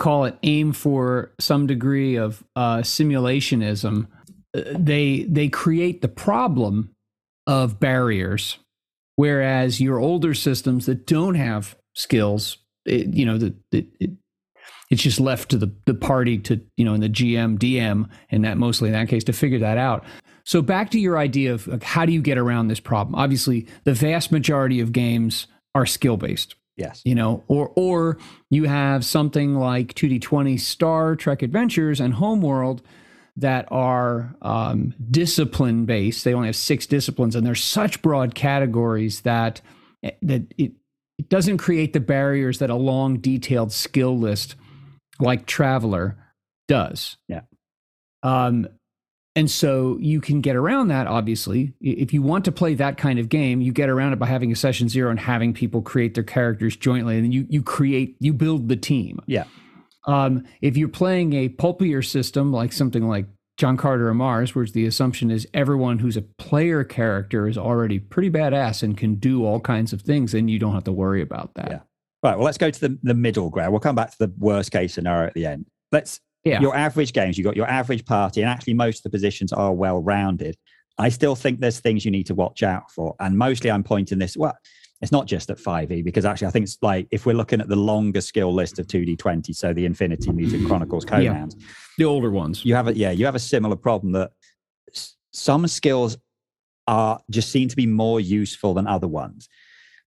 call 0.02 0.24
it 0.24 0.36
aim 0.42 0.72
for 0.72 1.30
some 1.38 1.68
degree 1.68 2.16
of 2.16 2.42
uh, 2.56 2.78
simulationism, 2.78 4.08
uh, 4.52 4.62
they 4.76 5.22
they 5.22 5.48
create 5.48 6.02
the 6.02 6.08
problem 6.08 6.90
of 7.46 7.78
barriers, 7.78 8.58
whereas 9.14 9.80
your 9.80 10.00
older 10.00 10.34
systems 10.34 10.86
that 10.86 11.06
don't 11.06 11.36
have 11.36 11.76
skills, 11.94 12.58
it, 12.84 13.14
you 13.14 13.24
know, 13.24 13.38
that 13.38 13.54
it, 13.70 13.86
it, 14.00 14.10
it's 14.90 15.02
just 15.02 15.20
left 15.20 15.50
to 15.50 15.56
the, 15.56 15.72
the 15.86 15.94
party 15.94 16.36
to 16.36 16.60
you 16.76 16.84
know, 16.84 16.94
in 16.94 17.00
the 17.00 17.08
GM 17.08 17.56
DM, 17.56 18.10
and 18.28 18.44
that 18.44 18.58
mostly 18.58 18.88
in 18.88 18.94
that 18.94 19.08
case 19.08 19.22
to 19.24 19.32
figure 19.32 19.60
that 19.60 19.78
out. 19.78 20.04
So 20.44 20.62
back 20.62 20.90
to 20.90 20.98
your 20.98 21.16
idea 21.16 21.54
of 21.54 21.68
like, 21.68 21.84
how 21.84 22.06
do 22.06 22.12
you 22.12 22.22
get 22.22 22.38
around 22.38 22.66
this 22.66 22.80
problem? 22.80 23.14
Obviously, 23.14 23.68
the 23.84 23.94
vast 23.94 24.32
majority 24.32 24.80
of 24.80 24.90
games 24.90 25.46
are 25.76 25.86
skill 25.86 26.16
based, 26.16 26.56
Yes. 26.76 27.02
you 27.04 27.14
know, 27.14 27.44
or 27.48 27.70
or 27.76 28.18
you 28.50 28.64
have 28.64 29.04
something 29.04 29.56
like 29.56 29.94
2D20 29.94 30.58
Star 30.58 31.16
Trek 31.16 31.42
Adventures 31.42 32.00
and 32.00 32.14
Homeworld 32.14 32.82
that 33.36 33.66
are 33.70 34.34
um, 34.42 34.94
discipline 35.10 35.84
based. 35.84 36.24
They 36.24 36.34
only 36.34 36.48
have 36.48 36.56
six 36.56 36.86
disciplines, 36.86 37.36
and 37.36 37.46
there's 37.46 37.62
such 37.62 38.02
broad 38.02 38.34
categories 38.34 39.22
that 39.22 39.60
that 40.02 40.42
it 40.56 40.72
it 41.18 41.28
doesn't 41.28 41.58
create 41.58 41.92
the 41.92 42.00
barriers 42.00 42.58
that 42.58 42.70
a 42.70 42.74
long, 42.74 43.18
detailed 43.18 43.72
skill 43.72 44.18
list 44.18 44.56
like 45.20 45.46
Traveller 45.46 46.16
does. 46.68 47.16
Yeah. 47.28 47.42
Um, 48.22 48.66
and 49.34 49.50
so 49.50 49.96
you 49.98 50.20
can 50.20 50.40
get 50.40 50.56
around 50.56 50.88
that, 50.88 51.06
obviously. 51.06 51.72
If 51.80 52.12
you 52.12 52.20
want 52.20 52.44
to 52.44 52.52
play 52.52 52.74
that 52.74 52.98
kind 52.98 53.18
of 53.18 53.28
game, 53.28 53.62
you 53.62 53.72
get 53.72 53.88
around 53.88 54.12
it 54.12 54.18
by 54.18 54.26
having 54.26 54.52
a 54.52 54.56
session 54.56 54.88
zero 54.88 55.10
and 55.10 55.18
having 55.18 55.54
people 55.54 55.80
create 55.80 56.14
their 56.14 56.24
characters 56.24 56.76
jointly. 56.76 57.16
And 57.16 57.24
then 57.24 57.32
you, 57.32 57.46
you 57.48 57.62
create, 57.62 58.16
you 58.20 58.34
build 58.34 58.68
the 58.68 58.76
team. 58.76 59.20
Yeah. 59.26 59.44
Um, 60.06 60.44
if 60.60 60.76
you're 60.76 60.88
playing 60.88 61.32
a 61.32 61.48
pulpier 61.48 62.02
system 62.02 62.52
like 62.52 62.72
something 62.72 63.08
like 63.08 63.26
John 63.56 63.76
Carter 63.76 64.10
of 64.10 64.16
Mars, 64.16 64.54
where 64.54 64.66
the 64.66 64.84
assumption 64.84 65.30
is 65.30 65.46
everyone 65.54 65.98
who's 66.00 66.16
a 66.16 66.22
player 66.22 66.84
character 66.84 67.46
is 67.46 67.56
already 67.56 67.98
pretty 68.00 68.30
badass 68.30 68.82
and 68.82 68.98
can 68.98 69.14
do 69.14 69.46
all 69.46 69.60
kinds 69.60 69.92
of 69.92 70.02
things, 70.02 70.32
then 70.32 70.48
you 70.48 70.58
don't 70.58 70.74
have 70.74 70.84
to 70.84 70.92
worry 70.92 71.22
about 71.22 71.54
that. 71.54 71.70
Yeah. 71.70 71.80
Right. 72.22 72.36
Well, 72.36 72.44
let's 72.44 72.58
go 72.58 72.70
to 72.70 72.80
the, 72.80 72.98
the 73.02 73.14
middle 73.14 73.48
ground. 73.48 73.72
We'll 73.72 73.80
come 73.80 73.94
back 73.94 74.10
to 74.10 74.18
the 74.18 74.32
worst 74.38 74.72
case 74.72 74.94
scenario 74.94 75.26
at 75.26 75.34
the 75.34 75.46
end. 75.46 75.66
Let's 75.90 76.20
Yeah. 76.44 76.60
your 76.60 76.74
average 76.76 77.12
games, 77.12 77.38
you've 77.38 77.44
got 77.44 77.56
your 77.56 77.68
average 77.68 78.04
party, 78.04 78.40
and 78.42 78.50
actually 78.50 78.74
most 78.74 78.98
of 78.98 79.02
the 79.04 79.10
positions 79.10 79.52
are 79.52 79.72
well 79.72 80.02
rounded. 80.02 80.56
I 80.98 81.08
still 81.08 81.34
think 81.36 81.60
there's 81.60 81.80
things 81.80 82.04
you 82.04 82.10
need 82.10 82.26
to 82.26 82.34
watch 82.34 82.62
out 82.62 82.90
for. 82.90 83.14
And 83.20 83.38
mostly 83.38 83.70
I'm 83.70 83.82
pointing 83.84 84.18
this, 84.18 84.36
well, 84.36 84.56
it's 85.00 85.10
not 85.12 85.26
just 85.26 85.50
at 85.50 85.58
5e, 85.58 86.04
because 86.04 86.24
actually 86.24 86.48
I 86.48 86.50
think 86.50 86.64
it's 86.64 86.78
like 86.82 87.08
if 87.10 87.26
we're 87.26 87.34
looking 87.36 87.60
at 87.60 87.68
the 87.68 87.76
longer 87.76 88.20
skill 88.20 88.52
list 88.52 88.78
of 88.78 88.86
2d20, 88.88 89.54
so 89.54 89.72
the 89.72 89.84
Infinity 89.86 90.30
Mutant 90.32 90.66
Chronicles 90.66 91.04
Yeah. 91.08 91.18
Conans, 91.18 91.54
the 91.98 92.04
older 92.04 92.30
ones. 92.30 92.64
you 92.64 92.74
have 92.74 92.88
a 92.88 92.94
yeah, 92.96 93.10
you 93.10 93.24
have 93.24 93.34
a 93.34 93.40
similar 93.40 93.74
problem 93.76 94.12
that 94.12 94.30
some 95.32 95.66
skills 95.66 96.16
are 96.86 97.20
just 97.30 97.50
seem 97.50 97.68
to 97.68 97.76
be 97.76 97.86
more 97.86 98.20
useful 98.20 98.74
than 98.74 98.86
other 98.86 99.08
ones. 99.08 99.48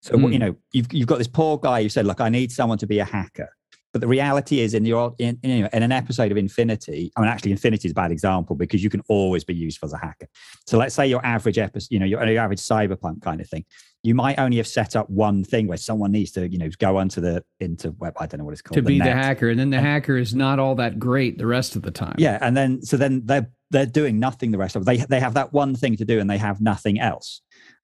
So 0.01 0.15
Mm. 0.15 0.33
you 0.33 0.39
know, 0.39 0.55
you've 0.71 0.91
you've 0.93 1.07
got 1.07 1.17
this 1.17 1.27
poor 1.27 1.57
guy 1.57 1.81
who 1.83 1.89
said, 1.89 2.05
"Look, 2.05 2.21
I 2.21 2.29
need 2.29 2.51
someone 2.51 2.77
to 2.79 2.87
be 2.87 2.99
a 2.99 3.05
hacker." 3.05 3.49
But 3.95 4.01
the 4.01 4.07
reality 4.07 4.59
is, 4.59 4.73
in 4.73 4.83
your 4.83 5.15
in, 5.19 5.39
in, 5.41 5.69
in 5.71 5.83
an 5.83 5.93
episode 5.93 6.29
of 6.29 6.37
Infinity, 6.37 7.13
I 7.15 7.21
mean, 7.21 7.29
actually, 7.29 7.51
Infinity 7.51 7.87
is 7.87 7.93
a 7.93 7.95
bad 7.95 8.11
example 8.11 8.53
because 8.53 8.83
you 8.83 8.89
can 8.89 9.01
always 9.07 9.45
be 9.45 9.53
useful 9.53 9.85
as 9.85 9.93
a 9.93 9.97
hacker. 9.97 10.27
So 10.67 10.77
let's 10.77 10.93
say 10.93 11.07
your 11.07 11.25
average 11.25 11.57
episode, 11.57 11.87
you 11.91 11.99
know, 11.99 12.05
your, 12.05 12.21
your 12.25 12.41
average 12.41 12.59
cyberpunk 12.59 13.21
kind 13.21 13.39
of 13.39 13.47
thing, 13.47 13.63
you 14.03 14.13
might 14.13 14.37
only 14.37 14.57
have 14.57 14.67
set 14.67 14.97
up 14.97 15.09
one 15.09 15.45
thing 15.45 15.67
where 15.67 15.77
someone 15.77 16.11
needs 16.11 16.33
to, 16.33 16.45
you 16.45 16.57
know, 16.57 16.67
go 16.77 16.97
onto 16.97 17.21
the 17.21 17.41
into 17.61 17.91
web. 17.91 18.15
I 18.19 18.25
don't 18.25 18.39
know 18.39 18.43
what 18.43 18.51
it's 18.51 18.61
called 18.61 18.75
to 18.75 18.81
the 18.81 18.87
be 18.87 18.99
net. 18.99 19.07
the 19.07 19.13
hacker, 19.13 19.47
and 19.47 19.57
then 19.57 19.69
the 19.69 19.79
hacker 19.79 20.17
is 20.17 20.35
not 20.35 20.59
all 20.59 20.75
that 20.75 20.99
great 20.99 21.37
the 21.37 21.47
rest 21.47 21.77
of 21.77 21.81
the 21.81 21.91
time. 21.91 22.15
Yeah, 22.17 22.37
and 22.41 22.57
then 22.57 22.81
so 22.81 22.97
then 22.97 23.21
they're 23.23 23.49
they're 23.71 23.85
doing 23.85 24.19
nothing 24.19 24.51
the 24.51 24.57
rest 24.57 24.75
of. 24.75 24.83
They 24.83 24.97
they 24.97 25.21
have 25.21 25.35
that 25.35 25.53
one 25.53 25.73
thing 25.73 25.95
to 25.95 26.03
do 26.03 26.19
and 26.19 26.29
they 26.29 26.37
have 26.37 26.59
nothing 26.59 26.99
else. 26.99 27.41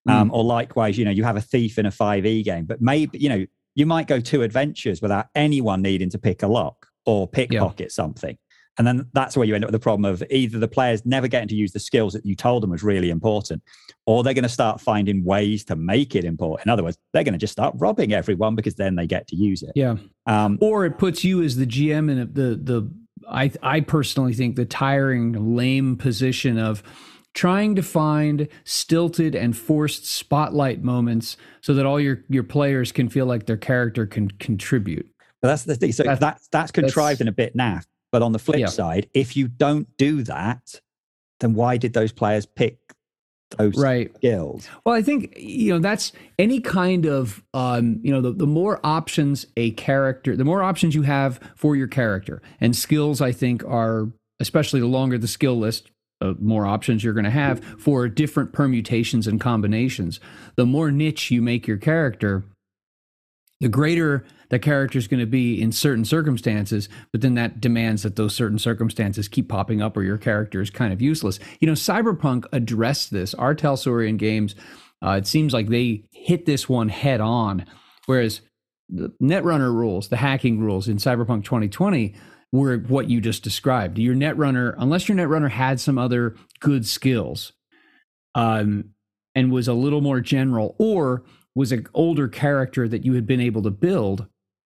Mm. 0.10 0.12
Um, 0.12 0.32
or 0.34 0.44
likewise, 0.44 0.98
you 0.98 1.06
know, 1.06 1.12
you 1.12 1.24
have 1.24 1.38
a 1.38 1.42
thief 1.42 1.78
in 1.78 1.86
a 1.86 1.92
5e 1.92 2.44
game, 2.44 2.66
but 2.66 2.82
maybe, 2.82 3.20
you 3.20 3.30
know, 3.30 3.46
you 3.76 3.86
might 3.86 4.08
go 4.08 4.20
two 4.20 4.44
adventures 4.44 5.02
without 5.02 5.28
anyone 5.36 5.82
needing 5.82 6.10
to 6.10 6.18
pick 6.18 6.44
a 6.44 6.48
lock 6.48 6.88
or 7.06 7.28
pickpocket 7.28 7.92
something. 7.92 8.38
And 8.78 8.88
then 8.88 9.06
that's 9.14 9.36
where 9.36 9.46
you 9.46 9.54
end 9.54 9.66
up 9.66 9.68
with 9.68 9.80
the 9.80 9.84
problem 9.84 10.06
of 10.12 10.24
either 10.30 10.58
the 10.58 10.68
players 10.68 11.06
never 11.06 11.28
getting 11.28 11.50
to 11.50 11.56
use 11.56 11.72
the 11.72 11.80
skills 11.80 12.14
that 12.14 12.26
you 12.26 12.36
told 12.36 12.64
them 12.64 12.70
was 12.70 12.84
really 12.84 13.10
important, 13.10 13.62
or 14.06 14.24
they're 14.24 14.34
going 14.34 14.44
to 14.44 14.50
start 14.50 14.80
finding 14.80 15.24
ways 15.26 15.66
to 15.66 15.76
make 15.76 16.16
it 16.16 16.24
important. 16.24 16.68
In 16.68 16.72
other 16.72 16.84
words, 16.84 16.98
they're 17.12 17.24
going 17.24 17.34
to 17.34 17.40
just 17.40 17.52
start 17.52 17.76
robbing 17.78 18.14
everyone 18.14 18.56
because 18.56 18.76
then 18.76 18.96
they 18.96 19.08
get 19.08 19.28
to 19.28 19.36
use 19.36 19.62
it. 19.62 19.72
Yeah. 19.76 19.98
Um, 20.26 20.58
Or 20.62 20.86
it 20.86 20.98
puts 20.98 21.24
you 21.24 21.44
as 21.44 21.58
the 21.58 21.66
GM 21.66 22.10
in 22.10 22.18
the 22.34 22.56
the 22.56 22.92
I 23.30 23.52
I 23.62 23.82
personally 23.82 24.34
think 24.34 24.56
the 24.56 24.66
tiring, 24.66 25.56
lame 25.56 25.98
position 25.98 26.58
of 26.58 26.82
trying 27.34 27.76
to 27.76 27.82
find 27.84 28.48
stilted 28.64 29.36
and 29.36 29.56
forced 29.56 30.06
spotlight 30.06 30.84
moments 30.84 31.38
so 31.62 31.74
that 31.74 31.86
all 31.86 32.00
your 32.00 32.24
your 32.30 32.44
players 32.44 32.92
can 32.92 33.10
feel 33.10 33.26
like 33.26 33.46
their 33.46 33.58
character 33.58 34.06
can 34.06 34.30
contribute. 34.32 35.08
But 35.42 35.48
that's 35.50 35.64
the 35.64 35.76
thing. 35.76 35.92
So 35.92 36.04
That's- 36.04 36.20
that's 36.20 36.48
that's 36.50 36.72
contrived 36.72 37.20
that's- 37.20 37.22
and 37.22 37.30
a 37.30 37.32
bit 37.32 37.56
naff. 37.56 37.86
But 38.12 38.22
on 38.22 38.34
the 38.34 38.40
flip 38.40 38.60
Yeah. 38.60 38.66
side, 38.68 39.10
if 39.14 39.38
you 39.38 39.48
don't 39.48 39.88
do 39.98 40.24
that, 40.24 40.82
then 41.40 41.54
why 41.54 41.78
did 41.78 41.94
those 41.94 42.12
players 42.12 42.46
pick 42.46 42.78
those 43.58 43.78
Right. 43.78 44.14
skills? 44.18 44.68
Well, 44.86 44.94
I 44.96 45.02
think 45.02 45.34
you 45.38 45.74
know 45.74 45.80
that's 45.80 46.12
any 46.38 46.60
kind 46.60 47.06
of 47.06 47.42
um, 47.54 48.00
you 48.04 48.12
know 48.12 48.20
the, 48.22 48.34
the 48.34 48.46
more 48.48 48.80
options 48.86 49.46
a 49.56 49.72
character, 49.72 50.36
the 50.36 50.44
more 50.46 50.62
options 50.62 50.94
you 50.96 51.04
have 51.04 51.40
for 51.56 51.76
your 51.78 51.88
character, 51.88 52.42
and 52.60 52.76
skills 52.76 53.22
I 53.22 53.32
think 53.32 53.64
are 53.64 54.10
especially 54.42 54.80
the 54.82 54.88
longer 54.88 55.18
the 55.18 55.28
skill 55.28 55.58
list, 55.58 55.90
the 56.22 56.38
more 56.40 56.66
options 56.66 57.04
you're 57.04 57.14
going 57.14 57.26
to 57.26 57.32
have 57.32 57.64
for 57.80 58.08
different 58.08 58.54
permutations 58.54 59.28
and 59.28 59.42
combinations. 59.42 60.20
The 60.56 60.66
more 60.66 60.92
niche 60.92 61.32
you 61.32 61.42
make 61.42 61.68
your 61.68 61.78
character, 61.78 62.44
the 63.60 63.70
greater 63.70 64.24
the 64.50 64.60
character 64.60 65.00
is 65.00 65.08
going 65.08 65.22
to 65.22 65.26
be 65.26 65.62
in 65.62 65.72
certain 65.72 66.04
circumstances, 66.04 66.90
but 67.14 67.22
then 67.22 67.36
that 67.36 67.62
demands 67.62 68.04
that 68.04 68.18
those 68.18 68.36
certain 68.36 68.60
circumstances 68.60 69.30
keep 69.30 69.48
popping 69.48 69.82
up 69.82 69.96
or 69.96 70.04
your 70.04 70.18
character 70.18 70.62
is 70.62 70.70
kind 70.70 70.92
of 70.92 71.02
useless. 71.02 71.40
You 71.62 71.68
know, 71.68 71.74
Cyberpunk 71.74 72.46
addressed 72.52 73.12
this. 73.12 73.34
R. 73.36 73.56
Talsorian 73.56 74.18
games, 74.18 74.56
uh, 75.02 75.12
it 75.12 75.26
seems 75.26 75.54
like 75.54 75.70
they 75.70 76.04
hit 76.12 76.46
this 76.46 76.68
one 76.68 76.90
head 76.90 77.22
on, 77.22 77.66
whereas 78.08 78.42
the 78.90 79.14
Netrunner 79.22 79.74
rules, 79.74 80.10
the 80.10 80.18
hacking 80.18 80.60
rules 80.60 80.90
in 80.90 80.98
Cyberpunk 80.98 81.46
2020 81.46 82.14
were 82.52 82.78
what 82.78 83.10
you 83.10 83.22
just 83.22 83.44
described. 83.44 83.98
Your 83.98 84.16
Netrunner, 84.16 84.76
unless 84.78 85.08
your 85.08 85.18
Netrunner 85.18 85.50
had 85.50 85.80
some 85.80 85.98
other 85.98 86.36
good 86.60 86.86
skills, 86.86 87.54
um, 88.36 88.92
and 89.36 89.52
was 89.52 89.68
a 89.68 89.74
little 89.74 90.02
more 90.02 90.20
general, 90.20 90.76
or 90.78 91.24
was 91.56 91.72
an 91.72 91.88
older 91.94 92.28
character 92.28 92.88
that 92.88 93.06
you 93.06 93.14
had 93.14 93.26
been 93.26 93.42
able 93.42 93.62
to 93.64 93.72
build, 93.72 94.28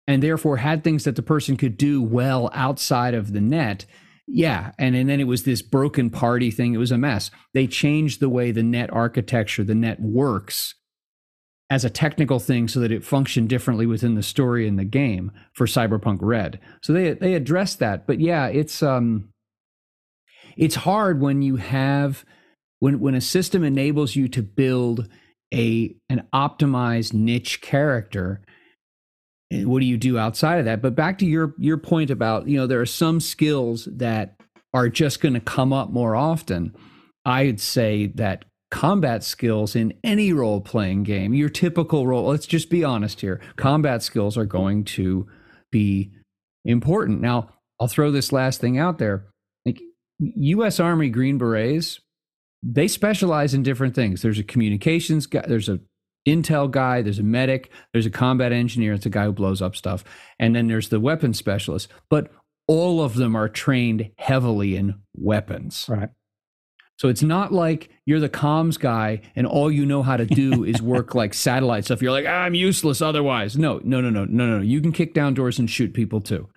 and 0.07 0.23
therefore 0.23 0.59
had 0.59 0.85
things 0.85 1.05
that 1.05 1.17
the 1.17 1.23
person 1.23 1.57
could 1.57 1.77
do 1.77 2.03
well 2.03 2.51
outside 2.53 3.15
of 3.15 3.33
the 3.33 3.41
net. 3.41 3.87
Yeah, 4.27 4.73
and, 4.79 4.95
and 4.95 5.09
then 5.09 5.21
it 5.21 5.27
was 5.27 5.45
this 5.45 5.63
broken 5.63 6.11
party 6.11 6.51
thing. 6.51 6.75
It 6.75 6.79
was 6.79 6.93
a 6.93 6.99
mess. 6.99 7.31
They 7.55 7.67
changed 7.67 8.21
the 8.21 8.29
way 8.29 8.51
the 8.51 8.63
net 8.63 8.93
architecture, 8.93 9.65
the 9.65 9.75
net 9.75 10.01
works 10.01 10.75
as 11.73 11.87
a 11.87 11.91
technical 11.91 12.39
thing 12.39 12.69
so 12.69 12.81
that 12.81 12.93
it 12.93 13.03
functioned 13.03 13.49
differently 13.49 13.87
within 13.87 14.15
the 14.15 14.23
story 14.23 14.69
in 14.69 14.77
the 14.77 14.85
game 14.85 15.33
for 15.55 15.65
Cyberpunk 15.65 16.19
Red. 16.21 16.61
So 16.83 16.93
they 16.93 17.15
they 17.15 17.33
addressed 17.33 17.79
that. 17.79 18.07
But 18.07 18.21
yeah, 18.21 18.49
it's 18.49 18.83
um 18.83 19.31
it's 20.55 20.75
hard 20.75 21.23
when 21.23 21.41
you 21.41 21.57
have 21.57 22.27
when 22.81 23.01
when 23.01 23.15
a 23.15 23.23
system 23.23 23.65
enables 23.65 24.15
you 24.15 24.29
to 24.29 24.43
build 24.43 25.09
a 25.55 25.97
an 26.11 26.29
optimized 26.35 27.15
niche 27.15 27.63
character 27.63 28.43
what 29.51 29.81
do 29.81 29.87
you 29.87 29.97
do 29.97 30.19
outside 30.19 30.59
of 30.59 30.67
that 30.67 30.83
but 30.83 30.95
back 30.95 31.19
to 31.19 31.27
your 31.27 31.55
your 31.59 31.77
point 31.77 32.11
about 32.11 32.49
you 32.49 32.57
know 32.57 32.67
there 32.67 32.81
are 32.81 32.87
some 32.87 33.21
skills 33.21 33.87
that 33.91 34.41
are 34.73 34.89
just 34.89 35.21
going 35.21 35.35
to 35.35 35.41
come 35.41 35.75
up 35.75 35.91
more 35.91 36.17
often 36.17 36.75
i'd 37.27 37.61
say 37.61 38.07
that 38.07 38.47
combat 38.73 39.23
skills 39.23 39.77
in 39.77 39.93
any 40.03 40.33
role 40.33 40.59
playing 40.59 41.03
game 41.03 41.35
your 41.35 41.51
typical 41.51 42.07
role 42.07 42.25
let's 42.25 42.47
just 42.47 42.71
be 42.71 42.83
honest 42.83 43.21
here 43.21 43.39
combat 43.57 44.03
skills 44.03 44.39
are 44.39 44.47
going 44.47 44.83
to 44.83 45.27
be 45.71 46.11
important 46.65 47.21
now 47.21 47.51
i'll 47.79 47.87
throw 47.87 48.11
this 48.11 48.33
last 48.33 48.63
thing 48.63 48.79
out 48.79 48.99
there 48.99 49.27
like 49.67 49.79
us 50.21 50.81
army 50.81 51.11
green 51.11 51.37
berets 51.37 52.01
they 52.63 52.89
specialize 52.89 53.53
in 53.53 53.63
different 53.63 53.95
things 53.95 54.23
there's 54.23 54.39
a 54.39 54.45
communications 54.45 55.27
guy 55.27 55.45
there's 55.47 55.69
a 55.69 55.79
intel 56.27 56.71
guy, 56.71 57.03
there's 57.03 57.19
a 57.19 57.25
medic, 57.25 57.71
there's 57.93 58.07
a 58.07 58.11
combat 58.11 58.53
engineer, 58.53 58.93
it's 58.93 59.07
a 59.07 59.11
guy 59.11 59.25
who 59.25 59.33
blows 59.33 59.61
up 59.61 59.75
stuff, 59.75 60.05
and 60.39 60.55
then 60.55 60.69
there's 60.69 60.89
the 60.89 61.01
weapons 61.01 61.39
specialist. 61.39 61.89
But 62.09 62.31
all 62.69 63.03
of 63.03 63.15
them 63.15 63.35
are 63.35 63.49
trained 63.49 64.11
heavily 64.19 64.77
in 64.77 64.95
weapons. 65.17 65.87
Right. 65.89 66.11
So 66.99 67.09
it's 67.09 67.23
not 67.23 67.53
like 67.53 67.91
you're 68.07 68.21
the 68.21 68.29
comms 68.29 68.79
guy 68.79 69.23
and 69.35 69.47
all 69.47 69.71
you 69.71 69.85
know 69.85 70.03
how 70.03 70.17
to 70.17 70.27
do 70.27 70.65
is 70.65 70.81
work 70.81 71.15
like 71.15 71.35
satellite 71.35 71.85
stuff. 71.85 72.03
You're 72.03 72.13
like, 72.13 72.27
ah, 72.29 72.43
I'm 72.43 72.55
useless 72.55 73.03
otherwise. 73.03 73.57
No, 73.57 73.81
no, 73.83 74.01
no, 74.01 74.11
no, 74.11 74.25
no, 74.25 74.59
no. 74.59 74.63
You 74.63 74.81
can 74.81 74.93
kick 74.93 75.15
down 75.15 75.35
doors 75.35 75.59
and 75.59 75.69
shoot 75.69 75.95
people 75.95 76.21
too. 76.21 76.49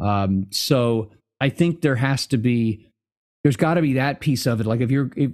Um, 0.00 0.46
so 0.50 1.10
I 1.40 1.48
think 1.48 1.80
there 1.80 1.96
has 1.96 2.26
to 2.28 2.38
be 2.38 2.88
there's 3.42 3.56
got 3.56 3.74
to 3.74 3.82
be 3.82 3.94
that 3.94 4.20
piece 4.20 4.46
of 4.46 4.60
it 4.60 4.66
like 4.66 4.80
if 4.80 4.90
you're 4.90 5.10
if, 5.16 5.32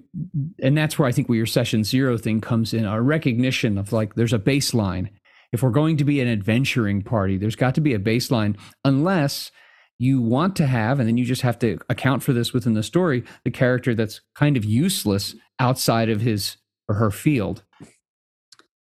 and 0.63 0.77
that's 0.77 0.99
where 0.99 1.07
i 1.07 1.13
think 1.13 1.29
where 1.29 1.37
your 1.37 1.47
session 1.47 1.85
zero 1.85 2.17
thing 2.17 2.41
comes 2.41 2.73
in 2.73 2.85
a 2.85 3.03
recognition 3.03 3.77
of 3.77 3.93
like 3.93 4.15
there's 4.15 4.33
a 4.33 4.39
baseline 4.39 5.11
if 5.53 5.63
we're 5.63 5.71
going 5.71 5.97
to 5.97 6.05
be 6.05 6.21
an 6.21 6.29
adventuring 6.29 7.03
party 7.03 7.37
there's 7.37 7.57
got 7.57 7.75
to 7.75 7.81
be 7.81 7.95
a 7.95 7.99
baseline 7.99 8.57
unless 8.85 9.51
you 9.99 10.21
want 10.21 10.55
to 10.57 10.67
have 10.67 11.01
and 11.01 11.09
then 11.09 11.17
you 11.17 11.25
just 11.25 11.43
have 11.43 11.59
to 11.59 11.79
account 11.89 12.23
for 12.23 12.33
this 12.33 12.53
within 12.53 12.75
the 12.75 12.83
story 12.83 13.25
the 13.45 13.51
character 13.51 13.95
that's 13.95 14.21
kind 14.35 14.57
of 14.57 14.65
useless 14.65 15.35
outside 15.59 16.09
of 16.09 16.21
his 16.21 16.57
or 16.89 16.95
her 16.97 17.11
field 17.11 17.65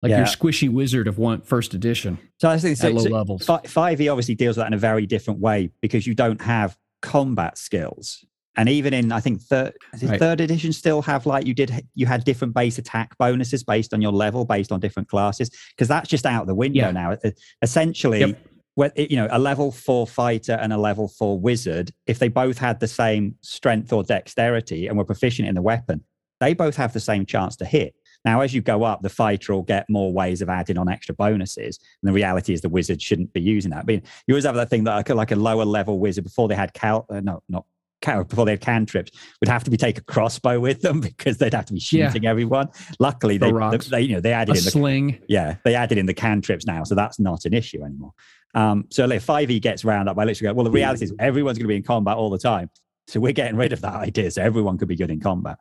like 0.02 0.10
Yeah. 0.12 0.18
your 0.20 0.26
squishy 0.28 0.70
wizard 0.70 1.08
of 1.08 1.18
one 1.18 1.42
first 1.42 1.74
edition 1.74 2.18
So 2.40 2.50
I 2.50 2.58
think 2.58 2.78
so, 2.78 2.88
at 2.88 2.94
low 2.94 3.04
so 3.04 3.10
levels 3.10 3.46
5e 3.48 4.12
obviously 4.12 4.36
deals 4.36 4.58
with 4.58 4.64
that 4.64 4.68
in 4.68 4.74
a 4.74 4.78
very 4.78 5.06
different 5.06 5.40
way 5.40 5.72
because 5.82 6.06
you 6.08 6.14
don't 6.16 6.42
have 6.42 6.78
combat 7.02 7.58
skills. 7.58 8.24
And 8.58 8.68
even 8.68 8.94
in, 8.94 9.14
I 9.14 9.22
think 9.22 9.42
third, 9.42 9.74
Right. 10.04 10.20
third 10.20 10.42
edition 10.42 10.74
still 10.74 11.02
have 11.04 11.26
like 11.26 11.48
you 11.48 11.54
did, 11.54 11.88
you 11.96 12.06
had 12.06 12.26
different 12.26 12.54
base 12.54 12.78
attack 12.78 13.18
bonuses 13.18 13.64
based 13.64 13.94
on 13.94 14.02
your 14.02 14.12
level, 14.12 14.44
based 14.44 14.74
on 14.74 14.82
different 14.82 15.08
classes, 15.08 15.50
because 15.76 15.88
that's 15.88 16.10
just 16.10 16.26
out 16.26 16.48
the 16.48 16.54
window 16.54 16.80
Yeah. 16.88 16.92
now. 16.92 17.14
E- 17.26 17.32
Essentially, 17.62 18.20
Yep. 18.20 18.46
When 18.76 18.92
you 18.96 19.18
know 19.18 19.28
a 19.32 19.40
level 19.40 19.72
four 19.72 20.08
fighter 20.08 20.54
and 20.54 20.72
a 20.72 20.78
level 20.78 21.08
four 21.08 21.40
wizard, 21.40 21.92
if 22.08 22.20
they 22.20 22.30
both 22.30 22.58
had 22.58 22.80
the 22.80 22.88
same 22.88 23.36
strength 23.42 23.92
or 23.92 24.04
dexterity 24.04 24.88
and 24.88 24.98
were 24.98 25.06
proficient 25.06 25.48
in 25.48 25.56
the 25.56 25.62
weapon, 25.62 26.04
they 26.40 26.54
both 26.54 26.76
have 26.76 26.94
the 26.94 27.00
same 27.00 27.26
chance 27.26 27.56
to 27.58 27.66
hit. 27.66 27.96
Now, 28.24 28.42
as 28.42 28.54
you 28.54 28.62
go 28.62 28.84
up, 28.84 29.02
the 29.02 29.10
fighter 29.10 29.54
will 29.54 29.64
get 29.64 29.90
more 29.90 30.14
ways 30.14 30.42
of 30.42 30.50
adding 30.50 30.78
on 30.78 30.88
extra 30.88 31.16
bonuses. 31.16 31.80
And 32.02 32.10
the 32.10 32.14
reality 32.14 32.54
is, 32.54 32.62
the 32.62 32.70
wizard 32.70 33.02
shouldn't 33.02 33.34
be 33.34 33.42
using 33.42 33.72
that. 33.72 33.88
Mean, 33.88 34.04
you 34.28 34.36
always 34.36 34.46
have 34.46 34.56
that 34.56 34.70
thing 34.70 34.84
that 34.84 34.96
like 34.96 35.10
a, 35.10 35.16
like 35.16 35.32
a 35.32 35.36
lower 35.36 35.66
level 35.66 36.00
wizard 36.00 36.24
before 36.24 36.48
they 36.48 36.56
had 36.56 36.74
cal, 36.74 37.06
uh, 37.10 37.20
no, 37.20 37.42
not 37.50 37.66
before 38.02 38.46
they 38.46 38.52
had 38.52 38.62
cantrips, 38.62 39.12
would 39.40 39.50
have 39.50 39.64
to 39.64 39.72
be 39.72 39.78
take 39.78 39.98
a 39.98 40.02
crossbow 40.02 40.60
with 40.60 40.82
them 40.82 41.00
because 41.02 41.38
they'd 41.38 41.54
have 41.54 41.66
to 41.66 41.74
be 41.74 41.80
Yeah. 41.92 42.08
shooting 42.08 42.26
everyone. 42.26 42.70
Luckily, 43.00 43.38
they, 43.38 43.52
they, 43.90 44.02
you 44.02 44.16
know, 44.16 44.22
they 44.22 44.32
a 44.32 44.36
added 44.36 44.58
in 44.58 44.64
the 44.64 44.72
sling 44.72 45.20
yeah, 45.28 45.56
they 45.64 45.76
added 45.76 45.98
in 45.98 46.06
the 46.06 46.14
cantrips 46.14 46.66
now, 46.66 46.84
so 46.84 46.96
that's 46.96 47.20
not 47.20 47.46
an 47.46 47.54
issue 47.54 47.84
anymore. 47.84 48.14
Um, 48.54 48.86
so 48.90 49.10
if 49.10 49.26
5e 49.26 49.62
gets 49.62 49.86
round 49.86 50.10
up, 50.10 50.18
I 50.18 50.26
literally 50.26 50.52
go, 50.52 50.56
well, 50.56 50.66
the 50.66 50.72
reality 50.72 51.06
is 51.06 51.14
everyone's 51.20 51.58
going 51.58 51.66
to 51.66 51.70
be 51.70 51.78
in 51.78 51.84
combat 51.84 52.18
all 52.18 52.30
the 52.30 52.38
time. 52.38 52.70
So 53.08 53.20
we're 53.20 53.32
getting 53.34 53.56
rid 53.56 53.72
of 53.74 53.82
that 53.82 53.94
idea. 54.08 54.30
So 54.32 54.42
everyone 54.42 54.78
could 54.78 54.88
be 54.90 54.96
good 54.96 55.10
in 55.12 55.20
combat. 55.20 55.58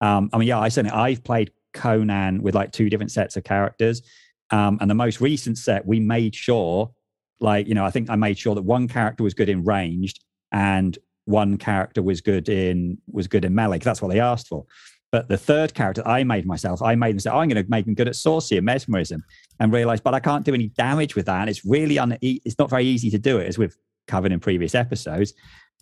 Um, 0.00 0.28
I 0.32 0.38
mean, 0.38 0.48
yeah, 0.48 0.58
I 0.60 0.68
certainly, 0.68 0.94
I've 0.96 1.24
played 1.24 1.52
Conan 1.72 2.42
with 2.42 2.54
like 2.54 2.72
two 2.72 2.90
different 2.90 3.12
sets 3.12 3.36
of 3.36 3.44
characters. 3.44 4.02
Um, 4.50 4.76
and 4.80 4.90
the 4.90 4.94
most 4.94 5.20
recent 5.20 5.56
set, 5.56 5.86
we 5.86 6.00
made 6.00 6.34
sure, 6.34 6.92
like, 7.40 7.66
you 7.66 7.74
know, 7.74 7.84
I 7.84 7.90
think 7.90 8.10
I 8.10 8.16
made 8.16 8.38
sure 8.38 8.54
that 8.54 8.62
one 8.62 8.88
character 8.88 9.22
was 9.24 9.32
good 9.32 9.48
in 9.48 9.64
ranged 9.64 10.22
and 10.52 10.96
one 11.24 11.56
character 11.56 12.02
was 12.02 12.20
good 12.20 12.48
in 12.48 12.98
was 13.10 13.28
good 13.28 13.44
in 13.44 13.54
melee. 13.54 13.78
That's 13.78 14.02
what 14.02 14.12
they 14.12 14.20
asked 14.20 14.48
for. 14.48 14.66
But 15.14 15.28
the 15.28 15.38
third 15.38 15.74
character 15.74 16.02
I 16.06 16.24
made 16.24 16.44
myself, 16.44 16.82
I 16.82 16.96
made 16.96 17.12
them 17.12 17.20
say, 17.20 17.30
oh, 17.30 17.38
I'm 17.38 17.48
going 17.48 17.62
to 17.62 17.70
make 17.70 17.84
them 17.84 17.94
good 17.94 18.08
at 18.08 18.16
sorcery 18.16 18.58
and 18.58 18.64
mesmerism 18.64 19.22
and 19.60 19.72
realized, 19.72 20.02
but 20.02 20.12
I 20.12 20.18
can't 20.18 20.44
do 20.44 20.52
any 20.52 20.70
damage 20.70 21.14
with 21.14 21.26
that. 21.26 21.40
And 21.40 21.48
it's 21.48 21.64
really 21.64 22.00
un- 22.00 22.18
it's 22.20 22.58
not 22.58 22.68
very 22.68 22.84
easy 22.84 23.10
to 23.10 23.18
do 23.18 23.38
it, 23.38 23.46
as 23.46 23.56
we've 23.56 23.76
covered 24.08 24.32
in 24.32 24.40
previous 24.40 24.74
episodes. 24.74 25.32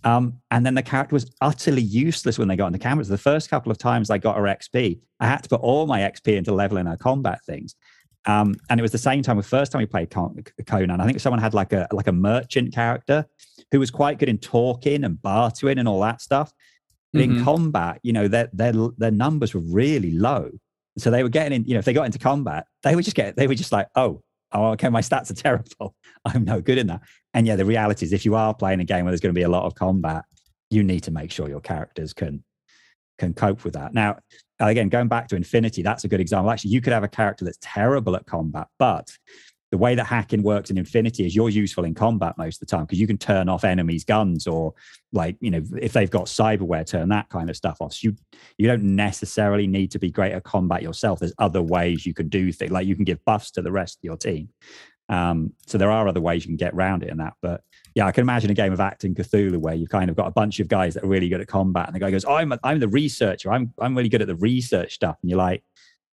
Um, 0.04 0.38
and 0.50 0.66
then 0.66 0.74
the 0.74 0.82
character 0.82 1.14
was 1.14 1.32
utterly 1.40 1.80
useless 1.80 2.38
when 2.38 2.48
they 2.48 2.56
got 2.56 2.66
into 2.66 2.78
cameras. 2.78 3.08
The 3.08 3.16
first 3.16 3.48
couple 3.48 3.72
of 3.72 3.78
times 3.78 4.10
I 4.10 4.18
got 4.18 4.36
her 4.36 4.42
XP, 4.42 5.00
I 5.20 5.26
had 5.26 5.42
to 5.44 5.48
put 5.48 5.60
all 5.62 5.86
my 5.86 6.00
XP 6.00 6.36
into 6.36 6.52
leveling 6.52 6.84
her 6.84 6.98
combat 6.98 7.42
things. 7.46 7.74
Um, 8.26 8.54
and 8.68 8.78
it 8.78 8.82
was 8.82 8.92
the 8.92 8.98
same 8.98 9.22
time 9.22 9.36
the 9.36 9.42
first 9.42 9.72
time 9.72 9.80
we 9.80 9.86
played 9.86 10.10
Conan. 10.10 11.00
I 11.00 11.06
think 11.06 11.20
someone 11.20 11.40
had 11.40 11.54
like 11.54 11.72
a 11.72 11.88
like 11.90 12.06
a 12.06 12.12
merchant 12.12 12.72
character 12.72 13.26
who 13.70 13.78
was 13.78 13.90
quite 13.90 14.18
good 14.18 14.28
in 14.28 14.38
talking 14.38 15.04
and 15.04 15.20
bartering 15.20 15.78
and 15.78 15.88
all 15.88 16.00
that 16.00 16.20
stuff. 16.20 16.52
But 17.12 17.22
mm-hmm. 17.22 17.38
in 17.38 17.44
combat, 17.44 18.00
you 18.02 18.12
know, 18.12 18.28
their 18.28 18.48
their 18.52 18.72
their 18.96 19.10
numbers 19.10 19.54
were 19.54 19.60
really 19.60 20.12
low. 20.12 20.50
So 20.98 21.10
they 21.10 21.22
were 21.22 21.28
getting 21.28 21.56
in, 21.56 21.64
you 21.64 21.74
know, 21.74 21.78
if 21.78 21.84
they 21.84 21.92
got 21.92 22.06
into 22.06 22.18
combat, 22.18 22.66
they 22.82 22.94
would 22.94 23.04
just 23.04 23.16
get 23.16 23.36
they 23.36 23.46
were 23.46 23.54
just 23.54 23.72
like, 23.72 23.88
oh, 23.96 24.22
oh, 24.52 24.66
okay, 24.72 24.88
my 24.88 25.00
stats 25.00 25.30
are 25.30 25.34
terrible. 25.42 25.94
I'm 26.24 26.44
no 26.44 26.60
good 26.60 26.78
in 26.78 26.86
that. 26.88 27.00
And 27.34 27.46
yeah, 27.46 27.56
the 27.56 27.64
reality 27.64 28.06
is 28.06 28.12
if 28.12 28.24
you 28.24 28.34
are 28.34 28.54
playing 28.54 28.80
a 28.80 28.84
game 28.84 29.04
where 29.04 29.12
there's 29.12 29.20
going 29.20 29.34
to 29.34 29.38
be 29.38 29.44
a 29.44 29.48
lot 29.48 29.64
of 29.64 29.74
combat, 29.74 30.24
you 30.70 30.82
need 30.82 31.00
to 31.04 31.10
make 31.10 31.30
sure 31.30 31.48
your 31.48 31.60
characters 31.60 32.12
can 32.12 32.44
can 33.18 33.34
cope 33.34 33.64
with 33.64 33.74
that. 33.74 33.92
Now, 33.94 34.18
again, 34.58 34.88
going 34.88 35.08
back 35.08 35.28
to 35.28 35.36
Infinity, 35.36 35.82
that's 35.82 36.04
a 36.04 36.08
good 36.08 36.20
example. 36.20 36.50
Actually, 36.50 36.70
you 36.70 36.80
could 36.80 36.92
have 36.92 37.04
a 37.04 37.08
character 37.08 37.44
that's 37.44 37.58
terrible 37.60 38.16
at 38.16 38.26
combat, 38.26 38.68
but 38.78 39.10
the 39.72 39.78
way 39.78 39.94
that 39.94 40.04
hacking 40.04 40.42
works 40.42 40.70
in 40.70 40.76
Infinity 40.76 41.24
is 41.24 41.34
you're 41.34 41.48
useful 41.48 41.84
in 41.84 41.94
combat 41.94 42.36
most 42.36 42.56
of 42.56 42.60
the 42.60 42.66
time 42.66 42.84
because 42.84 43.00
you 43.00 43.06
can 43.06 43.16
turn 43.16 43.48
off 43.48 43.64
enemies' 43.64 44.04
guns 44.04 44.46
or 44.46 44.74
like 45.14 45.34
you 45.40 45.50
know 45.50 45.62
if 45.80 45.94
they've 45.94 46.10
got 46.10 46.26
cyberware, 46.26 46.86
turn 46.86 47.08
that 47.08 47.30
kind 47.30 47.48
of 47.48 47.56
stuff 47.56 47.80
off. 47.80 47.94
So 47.94 48.08
you 48.08 48.16
you 48.58 48.68
don't 48.68 48.82
necessarily 48.82 49.66
need 49.66 49.90
to 49.92 49.98
be 49.98 50.10
great 50.10 50.32
at 50.32 50.44
combat 50.44 50.82
yourself. 50.82 51.20
There's 51.20 51.32
other 51.38 51.62
ways 51.62 52.04
you 52.04 52.12
can 52.12 52.28
do 52.28 52.52
things 52.52 52.70
like 52.70 52.86
you 52.86 52.94
can 52.94 53.06
give 53.06 53.24
buffs 53.24 53.50
to 53.52 53.62
the 53.62 53.72
rest 53.72 53.96
of 53.96 54.04
your 54.04 54.18
team. 54.18 54.50
Um, 55.08 55.54
so 55.66 55.78
there 55.78 55.90
are 55.90 56.06
other 56.06 56.20
ways 56.20 56.44
you 56.44 56.50
can 56.50 56.56
get 56.56 56.74
around 56.74 57.02
it 57.02 57.08
in 57.08 57.16
that. 57.16 57.32
But 57.40 57.62
yeah, 57.94 58.06
I 58.06 58.12
can 58.12 58.22
imagine 58.22 58.50
a 58.50 58.54
game 58.54 58.74
of 58.74 58.78
Achtung 58.78 59.14
Cthulhu 59.14 59.56
where 59.56 59.74
you've 59.74 59.88
kind 59.88 60.10
of 60.10 60.16
got 60.16 60.26
a 60.26 60.32
bunch 60.32 60.60
of 60.60 60.68
guys 60.68 60.92
that 60.94 61.04
are 61.04 61.08
really 61.08 61.30
good 61.30 61.40
at 61.40 61.48
combat, 61.48 61.86
and 61.86 61.94
the 61.94 62.00
guy 62.00 62.10
goes, 62.10 62.26
"I'm 62.26 62.52
a, 62.52 62.58
I'm 62.62 62.78
the 62.78 62.88
researcher. 62.88 63.50
I'm 63.50 63.72
I'm 63.78 63.96
really 63.96 64.10
good 64.10 64.20
at 64.20 64.28
the 64.28 64.36
research 64.36 64.92
stuff," 64.92 65.16
and 65.22 65.30
you're 65.30 65.38
like, 65.38 65.64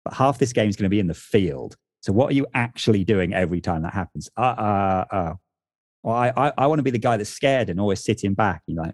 "But 0.03 0.13
half 0.13 0.39
this 0.39 0.51
game 0.51 0.67
is 0.67 0.75
going 0.75 0.83
to 0.83 0.89
be 0.89 0.99
in 0.99 1.07
the 1.07 1.13
field." 1.13 1.77
So 2.05 2.13
what 2.13 2.29
are 2.29 2.35
you 2.35 2.45
actually 2.53 3.03
doing 3.03 3.33
every 3.33 3.61
time 3.61 3.81
that 3.81 3.93
happens? 3.93 4.29
Uh, 4.37 4.41
uh, 4.41 5.05
uh. 5.11 5.33
Well, 6.03 6.15
I, 6.15 6.31
I, 6.37 6.53
I 6.55 6.67
want 6.67 6.77
to 6.77 6.83
be 6.83 6.91
the 6.91 6.99
guy 6.99 7.17
that's 7.17 7.31
scared 7.31 7.67
and 7.67 7.79
always 7.79 8.03
sitting 8.03 8.35
back. 8.35 8.61
You 8.67 8.75
know, 8.75 8.91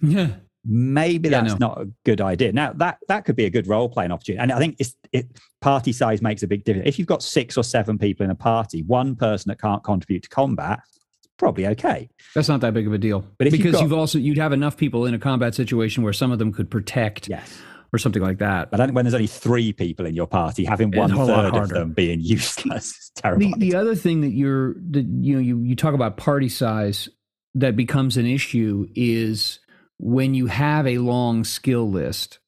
yeah. 0.00 0.28
Maybe 0.64 1.28
that's 1.28 1.52
yeah, 1.52 1.58
no. 1.58 1.68
not 1.68 1.80
a 1.82 1.90
good 2.06 2.22
idea. 2.22 2.52
Now 2.52 2.72
that 2.72 2.96
that 3.08 3.26
could 3.26 3.36
be 3.36 3.44
a 3.44 3.50
good 3.50 3.66
role 3.66 3.90
playing 3.90 4.10
opportunity, 4.10 4.40
and 4.40 4.52
I 4.52 4.58
think 4.58 4.76
it's 4.78 4.96
it, 5.12 5.26
party 5.60 5.92
size 5.92 6.22
makes 6.22 6.42
a 6.42 6.46
big 6.46 6.64
difference. 6.64 6.88
If 6.88 6.98
you've 6.98 7.08
got 7.08 7.22
six 7.22 7.58
or 7.58 7.64
seven 7.64 7.98
people 7.98 8.24
in 8.24 8.30
a 8.30 8.34
party, 8.34 8.84
one 8.84 9.16
person 9.16 9.50
that 9.50 9.60
can't 9.60 9.84
contribute 9.84 10.22
to 10.22 10.30
combat, 10.30 10.80
it's 11.18 11.28
probably 11.36 11.66
okay. 11.66 12.08
That's 12.34 12.48
not 12.48 12.62
that 12.62 12.72
big 12.72 12.86
of 12.86 12.94
a 12.94 12.98
deal. 12.98 13.20
But 13.36 13.50
because 13.50 13.64
you've, 13.64 13.72
got, 13.74 13.82
you've, 13.82 13.92
also 13.92 14.18
you'd 14.18 14.38
have 14.38 14.54
enough 14.54 14.78
people 14.78 15.04
in 15.04 15.12
a 15.12 15.18
combat 15.18 15.54
situation 15.54 16.02
where 16.02 16.14
some 16.14 16.32
of 16.32 16.38
them 16.38 16.52
could 16.52 16.70
protect. 16.70 17.28
Yes 17.28 17.60
or 17.92 17.98
something 17.98 18.22
like 18.22 18.38
that. 18.38 18.70
But 18.70 18.92
when 18.92 19.04
there's 19.04 19.14
only 19.14 19.26
three 19.26 19.72
people 19.72 20.06
in 20.06 20.14
your 20.14 20.26
party, 20.26 20.64
having 20.64 20.90
one 20.92 21.10
third 21.10 21.54
of 21.54 21.68
them 21.68 21.92
being 21.92 22.20
useless 22.20 22.90
is 22.90 23.10
terrible. 23.14 23.50
The, 23.50 23.70
the 23.70 23.74
other 23.76 23.94
thing 23.94 24.20
that 24.22 24.30
you're 24.30 24.74
that 24.90 25.06
you 25.06 25.34
know 25.34 25.40
you 25.40 25.58
you 25.60 25.76
talk 25.76 25.94
about 25.94 26.16
party 26.16 26.48
size 26.48 27.08
that 27.54 27.76
becomes 27.76 28.16
an 28.16 28.26
issue 28.26 28.88
is 28.94 29.58
when 29.98 30.34
you 30.34 30.46
have 30.46 30.86
a 30.86 30.98
long 30.98 31.44
skill 31.44 31.90
list, 31.90 32.38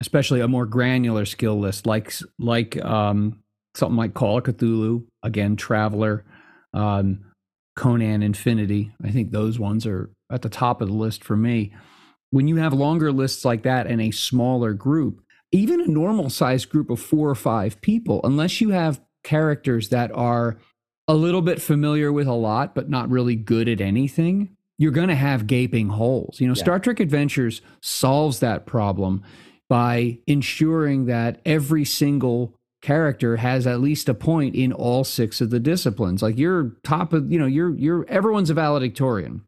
especially 0.00 0.40
a 0.40 0.48
more 0.48 0.66
granular 0.66 1.24
skill 1.24 1.58
list, 1.58 1.86
like 1.86 2.12
like 2.38 2.82
um, 2.84 3.42
something 3.74 3.96
like 3.96 4.14
Call 4.14 4.38
of 4.38 4.44
Cthulhu, 4.44 5.06
again, 5.22 5.56
Traveller, 5.56 6.24
um, 6.74 7.24
Conan 7.76 8.22
Infinity. 8.22 8.92
I 9.02 9.10
think 9.10 9.30
those 9.30 9.58
ones 9.58 9.86
are 9.86 10.10
at 10.30 10.42
the 10.42 10.48
top 10.48 10.80
of 10.80 10.88
the 10.88 10.94
list 10.94 11.22
for 11.22 11.36
me 11.36 11.72
when 12.32 12.48
you 12.48 12.56
have 12.56 12.72
longer 12.72 13.12
lists 13.12 13.44
like 13.44 13.62
that 13.62 13.86
and 13.86 14.00
a 14.00 14.10
smaller 14.10 14.72
group, 14.72 15.22
even 15.52 15.82
a 15.82 15.86
normal 15.86 16.30
sized 16.30 16.70
group 16.70 16.88
of 16.88 16.98
four 16.98 17.28
or 17.28 17.34
five 17.34 17.80
people, 17.82 18.20
unless 18.24 18.60
you 18.60 18.70
have 18.70 19.00
characters 19.22 19.90
that 19.90 20.10
are 20.14 20.56
a 21.06 21.14
little 21.14 21.42
bit 21.42 21.60
familiar 21.60 22.10
with 22.10 22.26
a 22.26 22.32
lot, 22.32 22.74
but 22.74 22.88
not 22.88 23.10
really 23.10 23.36
good 23.36 23.68
at 23.68 23.82
anything, 23.82 24.56
you're 24.78 24.92
going 24.92 25.10
to 25.10 25.14
have 25.14 25.46
gaping 25.46 25.90
holes. 25.90 26.40
You 26.40 26.46
know, 26.48 26.54
yeah. 26.54 26.62
Star 26.62 26.78
Trek 26.78 27.00
Adventures 27.00 27.60
solves 27.82 28.40
that 28.40 28.64
problem 28.64 29.22
by 29.68 30.18
ensuring 30.26 31.04
that 31.06 31.38
every 31.44 31.84
single 31.84 32.58
character 32.80 33.36
has 33.36 33.66
at 33.66 33.80
least 33.80 34.08
a 34.08 34.14
point 34.14 34.54
in 34.54 34.72
all 34.72 35.04
six 35.04 35.42
of 35.42 35.50
the 35.50 35.60
disciplines. 35.60 36.22
Like 36.22 36.38
you're 36.38 36.72
top 36.82 37.12
of, 37.12 37.30
you 37.30 37.38
know, 37.38 37.46
you're 37.46 37.76
you're 37.76 38.06
everyone's 38.08 38.50
a 38.50 38.54
valedictorian 38.54 39.42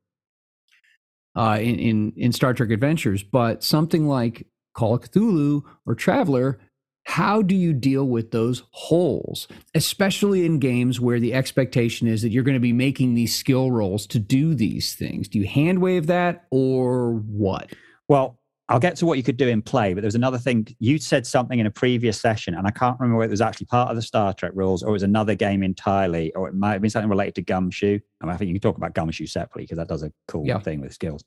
uh, 1.36 1.58
in, 1.60 1.78
in 1.78 2.12
in 2.16 2.32
Star 2.32 2.54
Trek 2.54 2.70
Adventures, 2.70 3.22
but 3.22 3.62
something 3.62 4.06
like 4.06 4.46
Call 4.74 4.94
of 4.94 5.02
Cthulhu 5.02 5.62
or 5.86 5.94
Traveller, 5.94 6.58
how 7.04 7.42
do 7.42 7.54
you 7.54 7.72
deal 7.72 8.06
with 8.06 8.30
those 8.30 8.62
holes, 8.70 9.46
especially 9.74 10.46
in 10.46 10.58
games 10.58 11.00
where 11.00 11.20
the 11.20 11.34
expectation 11.34 12.08
is 12.08 12.22
that 12.22 12.30
you're 12.30 12.42
going 12.42 12.54
to 12.54 12.60
be 12.60 12.72
making 12.72 13.14
these 13.14 13.34
skill 13.34 13.70
rolls 13.70 14.06
to 14.08 14.18
do 14.18 14.54
these 14.54 14.94
things? 14.94 15.28
Do 15.28 15.38
you 15.38 15.46
hand 15.46 15.80
wave 15.80 16.06
that 16.06 16.46
or 16.50 17.12
what? 17.12 17.72
Well, 18.08 18.38
I'll 18.68 18.80
get 18.80 18.96
to 18.96 19.06
what 19.06 19.18
you 19.18 19.22
could 19.22 19.36
do 19.36 19.46
in 19.46 19.60
play, 19.60 19.92
but 19.92 20.00
there's 20.00 20.14
another 20.14 20.38
thing. 20.38 20.66
You 20.78 20.96
said 20.98 21.26
something 21.26 21.58
in 21.58 21.66
a 21.66 21.70
previous 21.70 22.18
session, 22.18 22.54
and 22.54 22.66
I 22.66 22.70
can't 22.70 22.98
remember 22.98 23.18
whether 23.18 23.30
it 23.30 23.32
was 23.32 23.42
actually 23.42 23.66
part 23.66 23.90
of 23.90 23.96
the 23.96 24.02
Star 24.02 24.32
Trek 24.32 24.52
rules 24.54 24.82
or 24.82 24.88
it 24.88 24.92
was 24.92 25.02
another 25.02 25.34
game 25.34 25.62
entirely, 25.62 26.32
or 26.34 26.48
it 26.48 26.54
might 26.54 26.72
have 26.72 26.80
been 26.80 26.90
something 26.90 27.10
related 27.10 27.34
to 27.34 27.42
Gumshoe. 27.42 27.98
I, 28.22 28.24
mean, 28.24 28.34
I 28.34 28.36
think 28.38 28.48
you 28.48 28.54
can 28.54 28.62
talk 28.62 28.78
about 28.78 28.94
Gumshoe 28.94 29.26
separately 29.26 29.64
because 29.64 29.76
that 29.76 29.88
does 29.88 30.02
a 30.02 30.10
cool 30.28 30.46
yeah. 30.46 30.58
thing 30.60 30.80
with 30.80 30.94
skills. 30.94 31.24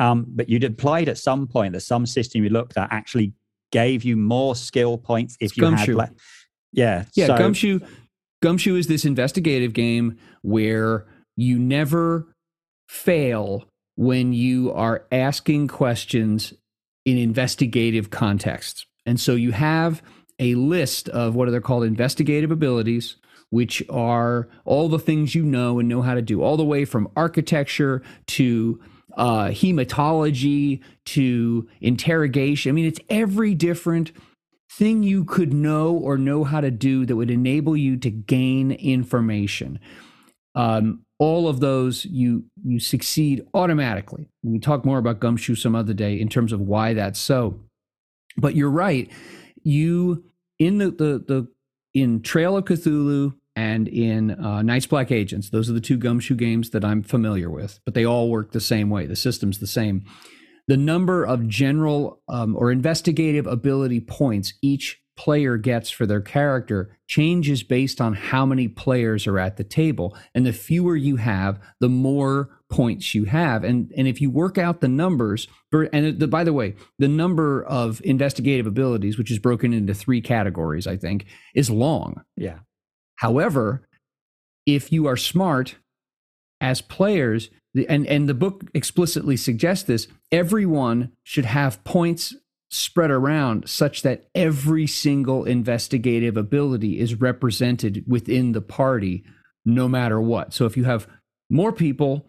Um, 0.00 0.26
but 0.28 0.48
you'd 0.48 0.64
implied 0.64 1.08
at 1.08 1.18
some 1.18 1.46
point 1.46 1.74
that 1.74 1.80
some 1.82 2.04
system 2.04 2.42
you 2.42 2.50
looked 2.50 2.76
at 2.76 2.88
actually 2.90 3.32
gave 3.70 4.02
you 4.02 4.16
more 4.16 4.56
skill 4.56 4.98
points 4.98 5.36
if 5.40 5.56
you 5.56 5.60
Gumshoe. 5.60 5.98
had. 5.98 6.10
Le- 6.10 6.16
yeah. 6.72 7.04
Yeah. 7.14 7.26
So- 7.26 7.38
Gumshoe. 7.38 7.80
Gumshoe 8.42 8.74
is 8.74 8.88
this 8.88 9.04
investigative 9.04 9.72
game 9.72 10.18
where 10.42 11.06
you 11.36 11.60
never 11.60 12.34
fail 12.88 13.68
when 13.94 14.32
you 14.32 14.72
are 14.72 15.06
asking 15.12 15.68
questions 15.68 16.52
in 17.04 17.18
investigative 17.18 18.10
contexts. 18.10 18.86
And 19.06 19.18
so 19.18 19.34
you 19.34 19.52
have 19.52 20.02
a 20.38 20.54
list 20.54 21.08
of 21.08 21.34
what 21.34 21.48
are 21.48 21.50
they 21.50 21.60
called 21.60 21.84
investigative 21.84 22.50
abilities, 22.50 23.16
which 23.50 23.82
are 23.90 24.48
all 24.64 24.88
the 24.88 24.98
things 24.98 25.34
you 25.34 25.44
know 25.44 25.78
and 25.78 25.88
know 25.88 26.02
how 26.02 26.14
to 26.14 26.22
do, 26.22 26.42
all 26.42 26.56
the 26.56 26.64
way 26.64 26.84
from 26.84 27.10
architecture 27.16 28.02
to 28.26 28.80
uh, 29.16 29.46
hematology 29.48 30.80
to 31.04 31.68
interrogation. 31.80 32.70
I 32.70 32.72
mean, 32.72 32.86
it's 32.86 33.00
every 33.10 33.54
different 33.54 34.12
thing 34.70 35.02
you 35.02 35.24
could 35.24 35.52
know 35.52 35.92
or 35.92 36.16
know 36.16 36.44
how 36.44 36.60
to 36.60 36.70
do 36.70 37.04
that 37.04 37.16
would 37.16 37.30
enable 37.30 37.76
you 37.76 37.96
to 37.98 38.10
gain 38.10 38.72
information. 38.72 39.78
Um, 40.54 41.04
all 41.22 41.46
of 41.46 41.60
those 41.60 42.04
you 42.04 42.42
you 42.64 42.80
succeed 42.80 43.46
automatically. 43.54 44.28
We 44.42 44.58
talk 44.58 44.84
more 44.84 44.98
about 44.98 45.20
gumshoe 45.20 45.54
some 45.54 45.76
other 45.76 45.94
day 45.94 46.20
in 46.20 46.28
terms 46.28 46.52
of 46.52 46.60
why 46.60 46.94
that's 46.94 47.20
so. 47.20 47.60
But 48.36 48.56
you're 48.56 48.68
right. 48.68 49.08
You 49.62 50.24
in 50.58 50.78
the 50.78 50.90
the, 50.90 51.24
the 51.24 51.48
in 51.94 52.22
Trail 52.22 52.56
of 52.56 52.64
Cthulhu 52.64 53.34
and 53.54 53.86
in 53.86 54.32
uh, 54.32 54.62
Night's 54.62 54.88
Black 54.88 55.12
Agents, 55.12 55.50
those 55.50 55.70
are 55.70 55.74
the 55.74 55.80
two 55.80 55.96
gumshoe 55.96 56.34
games 56.34 56.70
that 56.70 56.84
I'm 56.84 57.04
familiar 57.04 57.48
with. 57.48 57.78
But 57.84 57.94
they 57.94 58.04
all 58.04 58.28
work 58.28 58.50
the 58.50 58.60
same 58.60 58.90
way. 58.90 59.06
The 59.06 59.14
system's 59.14 59.60
the 59.60 59.68
same. 59.68 60.04
The 60.66 60.76
number 60.76 61.22
of 61.22 61.46
general 61.46 62.20
um, 62.28 62.56
or 62.56 62.72
investigative 62.72 63.46
ability 63.46 64.00
points 64.00 64.54
each 64.60 65.00
player 65.16 65.56
gets 65.56 65.90
for 65.90 66.06
their 66.06 66.20
character 66.20 66.96
changes 67.06 67.62
based 67.62 68.00
on 68.00 68.14
how 68.14 68.46
many 68.46 68.68
players 68.68 69.26
are 69.26 69.38
at 69.38 69.56
the 69.56 69.64
table. 69.64 70.16
And 70.34 70.46
the 70.46 70.52
fewer 70.52 70.96
you 70.96 71.16
have, 71.16 71.60
the 71.80 71.88
more 71.88 72.48
points 72.70 73.14
you 73.14 73.24
have. 73.24 73.64
And, 73.64 73.92
and 73.96 74.08
if 74.08 74.20
you 74.20 74.30
work 74.30 74.56
out 74.56 74.80
the 74.80 74.88
numbers, 74.88 75.46
and 75.92 76.18
the, 76.18 76.26
by 76.26 76.44
the 76.44 76.52
way, 76.52 76.74
the 76.98 77.08
number 77.08 77.62
of 77.64 78.00
investigative 78.04 78.66
abilities, 78.66 79.18
which 79.18 79.30
is 79.30 79.38
broken 79.38 79.72
into 79.72 79.94
three 79.94 80.22
categories, 80.22 80.86
I 80.86 80.96
think, 80.96 81.26
is 81.54 81.70
long. 81.70 82.22
Yeah. 82.36 82.60
However, 83.16 83.86
if 84.66 84.90
you 84.90 85.06
are 85.06 85.16
smart 85.16 85.76
as 86.60 86.80
players, 86.80 87.50
and, 87.88 88.06
and 88.06 88.28
the 88.28 88.34
book 88.34 88.64
explicitly 88.74 89.36
suggests 89.36 89.84
this, 89.84 90.08
everyone 90.30 91.12
should 91.24 91.44
have 91.44 91.82
points 91.84 92.34
spread 92.72 93.10
around 93.10 93.68
such 93.68 94.00
that 94.02 94.24
every 94.34 94.86
single 94.86 95.44
investigative 95.44 96.38
ability 96.38 96.98
is 96.98 97.14
represented 97.14 98.02
within 98.06 98.52
the 98.52 98.62
party 98.62 99.24
no 99.64 99.86
matter 99.86 100.20
what. 100.20 100.54
So 100.54 100.64
if 100.64 100.76
you 100.76 100.84
have 100.84 101.06
more 101.50 101.72
people, 101.72 102.26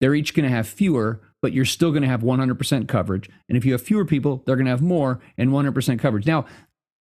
they're 0.00 0.14
each 0.14 0.34
going 0.34 0.48
to 0.48 0.54
have 0.54 0.66
fewer, 0.66 1.22
but 1.40 1.52
you're 1.52 1.64
still 1.64 1.90
going 1.90 2.02
to 2.02 2.08
have 2.08 2.22
100% 2.22 2.88
coverage. 2.88 3.30
And 3.48 3.56
if 3.56 3.64
you 3.64 3.72
have 3.72 3.80
fewer 3.80 4.04
people, 4.04 4.42
they're 4.44 4.56
going 4.56 4.66
to 4.66 4.72
have 4.72 4.82
more 4.82 5.20
and 5.38 5.50
100% 5.50 5.98
coverage. 6.00 6.26
Now, 6.26 6.46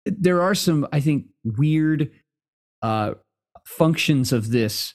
there 0.05 0.43
are 0.43 0.55
some, 0.55 0.87
I 0.93 1.01
think, 1.01 1.27
weird 1.43 2.11
uh, 2.83 3.15
functions 3.65 4.31
of 4.31 4.51
this 4.51 4.95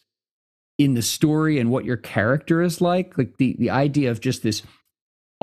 in 0.78 0.94
the 0.94 1.02
story 1.02 1.60
and 1.60 1.72
what 1.72 1.86
your 1.86 1.98
character 1.98 2.62
is 2.62 2.82
like. 2.82 3.18
Like 3.18 3.38
the 3.38 3.56
the 3.60 3.70
idea 3.70 4.12
of 4.12 4.22
just 4.22 4.44
this 4.44 4.64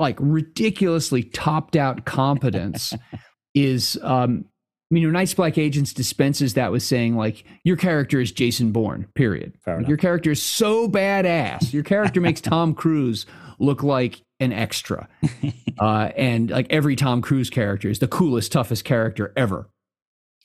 like 0.01 0.17
ridiculously 0.19 1.23
topped 1.23 1.75
out 1.75 2.05
competence 2.05 2.93
is 3.55 3.97
um 4.03 4.45
I 4.91 4.93
mean, 4.93 5.03
your 5.03 5.13
Night's 5.13 5.33
Black 5.33 5.57
Agents 5.57 5.93
dispenses 5.93 6.55
that 6.55 6.73
with 6.73 6.83
saying, 6.83 7.15
like, 7.15 7.45
your 7.63 7.77
character 7.77 8.19
is 8.19 8.33
Jason 8.33 8.73
Bourne, 8.73 9.07
period. 9.15 9.53
Like, 9.65 9.87
your 9.87 9.95
character 9.95 10.31
is 10.31 10.43
so 10.43 10.89
badass. 10.89 11.71
Your 11.71 11.83
character 11.83 12.19
makes 12.19 12.41
Tom 12.41 12.73
Cruise 12.73 13.25
look 13.57 13.83
like 13.83 14.21
an 14.41 14.51
extra. 14.51 15.07
uh, 15.79 16.09
and 16.17 16.49
like 16.49 16.67
every 16.69 16.97
Tom 16.97 17.21
Cruise 17.21 17.49
character 17.49 17.89
is 17.89 17.99
the 17.99 18.07
coolest, 18.09 18.51
toughest 18.51 18.83
character 18.83 19.31
ever. 19.37 19.69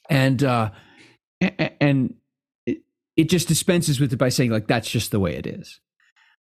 And, 0.08 0.44
uh, 0.44 0.70
and 1.40 2.14
it, 2.66 2.82
it 3.16 3.28
just 3.28 3.48
dispenses 3.48 3.98
with 3.98 4.12
it 4.12 4.16
by 4.16 4.28
saying, 4.28 4.52
like, 4.52 4.68
that's 4.68 4.88
just 4.88 5.10
the 5.10 5.18
way 5.18 5.34
it 5.34 5.48
is. 5.48 5.80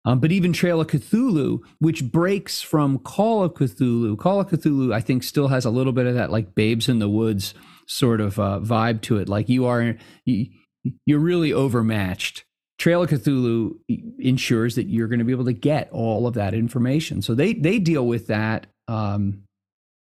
Um, 0.05 0.19
but 0.19 0.31
even 0.31 0.51
Trail 0.51 0.81
of 0.81 0.87
Cthulhu, 0.87 1.61
which 1.79 2.11
breaks 2.11 2.61
from 2.61 2.99
Call 2.99 3.43
of 3.43 3.53
Cthulhu, 3.53 4.17
Call 4.17 4.41
of 4.41 4.49
Cthulhu, 4.49 4.93
I 4.93 4.99
think, 4.99 5.23
still 5.23 5.47
has 5.47 5.63
a 5.63 5.69
little 5.69 5.93
bit 5.93 6.07
of 6.07 6.15
that 6.15 6.31
like 6.31 6.55
Babes 6.55 6.89
in 6.89 6.99
the 6.99 7.09
Woods 7.09 7.53
sort 7.87 8.19
of 8.19 8.37
uh, 8.37 8.59
vibe 8.61 9.01
to 9.03 9.17
it. 9.17 9.29
Like 9.29 9.47
you 9.47 9.65
are, 9.65 9.95
you, 10.25 10.47
you're 11.05 11.19
really 11.19 11.53
overmatched. 11.53 12.43
Trail 12.79 13.03
of 13.03 13.09
Cthulhu 13.09 13.77
ensures 14.19 14.75
that 14.75 14.87
you're 14.87 15.07
going 15.07 15.19
to 15.19 15.25
be 15.25 15.31
able 15.31 15.45
to 15.45 15.53
get 15.53 15.89
all 15.91 16.27
of 16.27 16.33
that 16.33 16.53
information. 16.53 17.21
So 17.21 17.33
they 17.33 17.53
they 17.53 17.79
deal 17.79 18.05
with 18.05 18.27
that 18.27 18.67
um, 18.89 19.43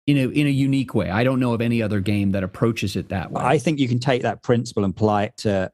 in 0.09 0.17
a 0.17 0.27
in 0.29 0.47
a 0.49 0.51
unique 0.51 0.95
way. 0.95 1.09
I 1.09 1.23
don't 1.23 1.39
know 1.39 1.53
of 1.53 1.61
any 1.61 1.83
other 1.83 2.01
game 2.01 2.33
that 2.33 2.43
approaches 2.43 2.97
it 2.97 3.11
that 3.11 3.31
way. 3.31 3.43
I 3.45 3.59
think 3.59 3.79
you 3.79 3.87
can 3.87 4.01
take 4.01 4.23
that 4.23 4.43
principle 4.43 4.83
and 4.83 4.93
apply 4.93 5.25
it 5.25 5.37
to 5.39 5.71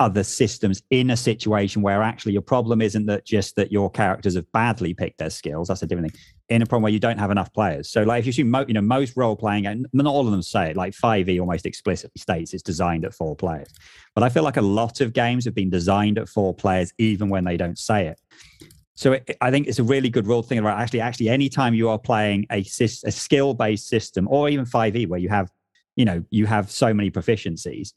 other 0.00 0.24
systems 0.24 0.82
in 0.90 1.10
a 1.10 1.16
situation 1.16 1.82
where 1.82 2.02
actually 2.02 2.32
your 2.32 2.42
problem 2.42 2.80
isn't 2.80 3.04
that 3.04 3.26
just 3.26 3.54
that 3.56 3.70
your 3.70 3.90
characters 3.90 4.34
have 4.34 4.50
badly 4.50 4.94
picked 4.94 5.18
their 5.18 5.28
skills. 5.28 5.68
That's 5.68 5.82
a 5.82 5.86
different 5.86 6.10
thing. 6.10 6.20
In 6.48 6.62
a 6.62 6.66
problem 6.66 6.84
where 6.84 6.92
you 6.92 6.98
don't 6.98 7.18
have 7.18 7.30
enough 7.30 7.52
players. 7.52 7.90
So, 7.90 8.02
like 8.02 8.20
if 8.20 8.26
you 8.26 8.30
assume, 8.30 8.50
mo- 8.50 8.64
you 8.66 8.74
know, 8.74 8.80
most 8.80 9.14
role 9.14 9.36
playing, 9.36 9.66
and 9.66 9.86
not 9.92 10.06
all 10.06 10.24
of 10.24 10.32
them 10.32 10.42
say 10.42 10.70
it, 10.70 10.76
like 10.76 10.94
5e 10.94 11.38
almost 11.38 11.66
explicitly 11.66 12.18
states 12.18 12.54
it's 12.54 12.62
designed 12.62 13.04
at 13.04 13.14
four 13.14 13.36
players. 13.36 13.68
But 14.14 14.24
I 14.24 14.30
feel 14.30 14.42
like 14.42 14.56
a 14.56 14.62
lot 14.62 15.02
of 15.02 15.12
games 15.12 15.44
have 15.44 15.54
been 15.54 15.70
designed 15.70 16.18
at 16.18 16.28
four 16.28 16.54
players, 16.54 16.92
even 16.98 17.28
when 17.28 17.44
they 17.44 17.58
don't 17.58 17.78
say 17.78 18.06
it. 18.06 18.18
So 18.94 19.12
it, 19.12 19.36
I 19.42 19.50
think 19.50 19.68
it's 19.68 19.78
a 19.78 19.84
really 19.84 20.08
good 20.08 20.26
rule 20.26 20.42
to 20.42 20.48
think 20.48 20.60
about. 20.60 20.78
Actually, 20.78 21.02
actually, 21.02 21.28
anytime 21.28 21.74
you 21.74 21.90
are 21.90 21.98
playing 21.98 22.46
a, 22.50 22.60
a 22.60 22.88
skill 22.88 23.52
based 23.52 23.86
system, 23.86 24.26
or 24.28 24.48
even 24.48 24.64
5e, 24.64 25.08
where 25.08 25.20
you 25.20 25.28
have, 25.28 25.50
you 25.94 26.06
know, 26.06 26.24
you 26.30 26.46
have 26.46 26.70
so 26.70 26.94
many 26.94 27.10
proficiencies, 27.10 27.92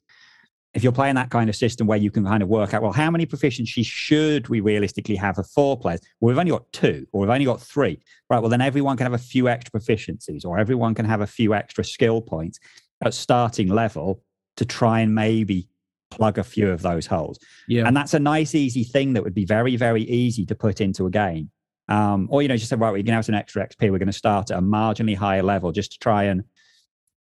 if 0.74 0.84
you're 0.84 0.92
playing 0.92 1.16
that 1.16 1.30
kind 1.30 1.50
of 1.50 1.56
system 1.56 1.86
where 1.86 1.98
you 1.98 2.10
can 2.10 2.26
kind 2.26 2.42
of 2.42 2.50
work 2.50 2.74
out, 2.74 2.82
well, 2.82 2.92
how 2.92 3.12
many 3.12 3.26
proficiencies 3.26 3.86
should 3.86 4.50
we 4.50 4.60
realistically 4.60 5.16
have 5.16 5.36
for 5.36 5.44
four 5.44 5.78
players? 5.78 6.00
Well, 6.20 6.30
we've 6.30 6.40
only 6.40 6.52
got 6.52 6.72
two, 6.72 7.06
or 7.12 7.22
we've 7.22 7.30
only 7.30 7.46
got 7.46 7.62
three. 7.62 8.02
Right. 8.30 8.40
Well, 8.40 8.50
then 8.50 8.62
everyone 8.62 8.98
can 8.98 9.06
have 9.06 9.14
a 9.14 9.24
few 9.24 9.48
extra 9.48 9.80
proficiencies, 9.80 10.46
or 10.46 10.58
everyone 10.58 10.96
can 10.96 11.06
have 11.06 11.22
a 11.22 11.28
few 11.28 11.54
extra 11.54 11.84
skill 11.84 12.22
points 12.22 12.60
at 13.04 13.14
starting 13.14 13.68
level 13.68 14.24
to 14.58 14.66
try 14.66 15.02
and 15.02 15.14
maybe 15.14 15.68
plug 16.10 16.38
a 16.38 16.44
few 16.44 16.70
of 16.70 16.82
those 16.82 17.06
holes. 17.06 17.40
Yeah. 17.68 17.88
And 17.88 17.96
that's 17.96 18.14
a 18.14 18.20
nice, 18.20 18.56
easy 18.56 18.84
thing 18.84 19.14
that 19.14 19.24
would 19.24 19.34
be 19.34 19.46
very, 19.46 19.76
very 19.76 20.04
easy 20.04 20.46
to 20.46 20.56
put 20.56 20.82
into 20.82 21.06
a 21.06 21.10
game. 21.10 21.52
Um, 21.90 22.28
or, 22.32 22.42
you 22.42 22.48
know, 22.48 22.56
just 22.56 22.70
say, 22.70 22.76
right, 22.76 22.92
we're 22.92 22.98
going 22.98 23.08
to 23.08 23.14
have 23.14 23.26
some 23.26 23.36
extra 23.36 23.68
XP. 23.68 23.92
We're 23.92 24.00
going 24.00 24.08
to 24.08 24.14
start 24.14 24.52
at 24.52 24.58
a 24.58 24.62
marginally 24.62 25.18
higher 25.18 25.44
level 25.44 25.72
just 25.72 25.92
to 25.94 26.00
try 26.00 26.24
and 26.26 26.44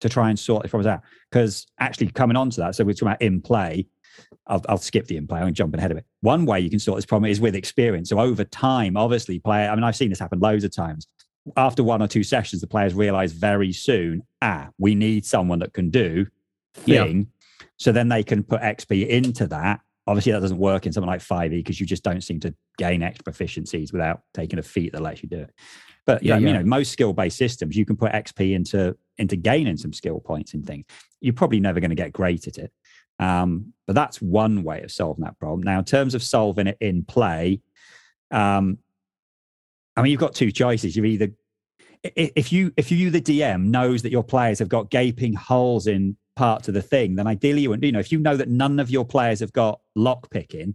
to 0.00 0.08
try 0.08 0.30
and 0.30 0.38
sort 0.38 0.62
these 0.62 0.70
problems 0.70 0.86
out. 0.86 1.02
Because 1.30 1.66
actually, 1.78 2.08
coming 2.08 2.36
on 2.36 2.50
to 2.50 2.60
that, 2.60 2.74
so 2.74 2.84
we're 2.84 2.92
talking 2.92 3.08
about 3.08 3.22
in 3.22 3.40
play. 3.40 3.86
I'll, 4.46 4.62
I'll 4.68 4.78
skip 4.78 5.06
the 5.06 5.16
in 5.16 5.26
play. 5.26 5.40
I'm 5.40 5.54
jumping 5.54 5.78
ahead 5.78 5.90
of 5.90 5.96
it. 5.96 6.04
One 6.20 6.44
way 6.44 6.60
you 6.60 6.70
can 6.70 6.78
sort 6.78 6.96
this 6.96 7.06
problem 7.06 7.30
is 7.30 7.40
with 7.40 7.54
experience. 7.54 8.08
So 8.08 8.18
over 8.18 8.44
time, 8.44 8.96
obviously, 8.96 9.38
player. 9.38 9.70
I 9.70 9.74
mean, 9.74 9.84
I've 9.84 9.96
seen 9.96 10.10
this 10.10 10.18
happen 10.18 10.40
loads 10.40 10.64
of 10.64 10.74
times. 10.74 11.06
After 11.56 11.82
one 11.82 12.02
or 12.02 12.08
two 12.08 12.22
sessions, 12.22 12.60
the 12.60 12.66
players 12.66 12.94
realize 12.94 13.32
very 13.32 13.72
soon, 13.72 14.22
ah, 14.42 14.68
we 14.78 14.94
need 14.94 15.24
someone 15.24 15.60
that 15.60 15.72
can 15.72 15.90
do 15.90 16.26
thing. 16.74 17.18
Yeah. 17.18 17.66
So 17.78 17.92
then 17.92 18.08
they 18.08 18.22
can 18.22 18.42
put 18.42 18.60
XP 18.60 19.08
into 19.08 19.46
that. 19.48 19.80
Obviously, 20.06 20.32
that 20.32 20.40
doesn't 20.40 20.58
work 20.58 20.86
in 20.86 20.92
something 20.92 21.08
like 21.08 21.20
5e 21.20 21.50
because 21.50 21.80
you 21.80 21.86
just 21.86 22.02
don't 22.02 22.22
seem 22.22 22.40
to 22.40 22.54
gain 22.78 23.02
extra 23.02 23.32
proficiencies 23.32 23.92
without 23.92 24.22
taking 24.34 24.58
a 24.58 24.62
feat 24.62 24.92
that 24.92 25.02
lets 25.02 25.22
you 25.22 25.28
do 25.28 25.40
it. 25.40 25.50
But 26.06 26.22
yeah, 26.22 26.38
yeah. 26.38 26.48
you 26.48 26.52
know, 26.54 26.64
most 26.64 26.92
skill-based 26.92 27.36
systems, 27.36 27.76
you 27.76 27.84
can 27.84 27.96
put 27.96 28.12
XP 28.12 28.54
into 28.54 28.96
into 29.18 29.36
gaining 29.36 29.76
some 29.76 29.92
skill 29.92 30.20
points 30.20 30.54
and 30.54 30.64
things. 30.66 30.86
You're 31.20 31.34
probably 31.34 31.60
never 31.60 31.80
going 31.80 31.90
to 31.90 31.96
get 31.96 32.12
great 32.12 32.46
at 32.46 32.58
it. 32.58 32.72
Um, 33.18 33.74
but 33.86 33.94
that's 33.94 34.20
one 34.20 34.62
way 34.62 34.82
of 34.82 34.90
solving 34.90 35.24
that 35.24 35.38
problem. 35.38 35.62
Now, 35.62 35.78
in 35.78 35.84
terms 35.84 36.14
of 36.14 36.22
solving 36.22 36.66
it 36.66 36.78
in 36.80 37.04
play, 37.04 37.60
um, 38.30 38.78
I 39.94 40.02
mean, 40.02 40.10
you've 40.10 40.20
got 40.20 40.34
two 40.34 40.50
choices. 40.50 40.96
You've 40.96 41.04
either 41.04 41.30
if 42.02 42.50
you 42.50 42.72
if 42.76 42.90
you 42.90 43.10
the 43.10 43.20
DM 43.20 43.66
knows 43.66 44.02
that 44.02 44.10
your 44.10 44.24
players 44.24 44.58
have 44.58 44.68
got 44.68 44.90
gaping 44.90 45.34
holes 45.34 45.86
in 45.86 46.16
parts 46.34 46.68
of 46.68 46.74
the 46.74 46.82
thing, 46.82 47.16
then 47.16 47.26
ideally 47.26 47.62
you 47.62 47.70
would 47.70 47.84
you 47.84 47.92
know 47.92 47.98
if 47.98 48.10
you 48.10 48.18
know 48.18 48.36
that 48.36 48.48
none 48.48 48.80
of 48.80 48.90
your 48.90 49.04
players 49.04 49.40
have 49.40 49.52
got 49.52 49.80
lock 49.94 50.30
picking, 50.30 50.74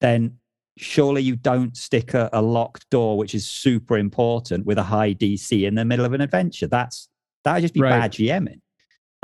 then 0.00 0.38
surely 0.78 1.22
you 1.22 1.36
don't 1.36 1.76
stick 1.76 2.14
a, 2.14 2.30
a, 2.32 2.42
locked 2.42 2.88
door, 2.90 3.18
which 3.18 3.34
is 3.34 3.48
super 3.48 3.98
important, 3.98 4.66
with 4.66 4.78
a 4.78 4.82
high 4.82 5.14
DC 5.14 5.66
in 5.66 5.74
the 5.74 5.84
middle 5.84 6.04
of 6.04 6.12
an 6.12 6.20
adventure. 6.20 6.66
That's 6.66 7.08
that 7.44 7.54
would 7.54 7.62
just 7.62 7.74
be 7.74 7.80
right. 7.80 7.90
bad 7.90 8.12
GMing. 8.12 8.60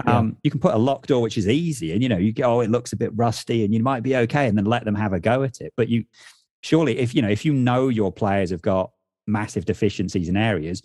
Um, 0.06 0.28
yeah. 0.28 0.34
You 0.44 0.50
can 0.50 0.60
put 0.60 0.74
a 0.74 0.78
locked 0.78 1.08
door, 1.08 1.22
which 1.22 1.38
is 1.38 1.48
easy, 1.48 1.92
and 1.92 2.02
you 2.02 2.08
know 2.08 2.16
you 2.16 2.32
go, 2.32 2.56
oh, 2.56 2.60
it 2.60 2.70
looks 2.70 2.92
a 2.92 2.96
bit 2.96 3.10
rusty, 3.14 3.64
and 3.64 3.72
you 3.72 3.82
might 3.82 4.02
be 4.02 4.16
okay, 4.16 4.48
and 4.48 4.58
then 4.58 4.64
let 4.64 4.84
them 4.84 4.94
have 4.94 5.12
a 5.12 5.20
go 5.20 5.42
at 5.42 5.60
it. 5.60 5.72
But 5.76 5.88
you 5.88 6.04
surely, 6.62 6.98
if 6.98 7.14
you 7.14 7.22
know, 7.22 7.28
if 7.28 7.44
you 7.44 7.52
know 7.52 7.88
your 7.88 8.12
players 8.12 8.50
have 8.50 8.62
got 8.62 8.90
massive 9.26 9.64
deficiencies 9.64 10.28
in 10.28 10.36
areas, 10.36 10.82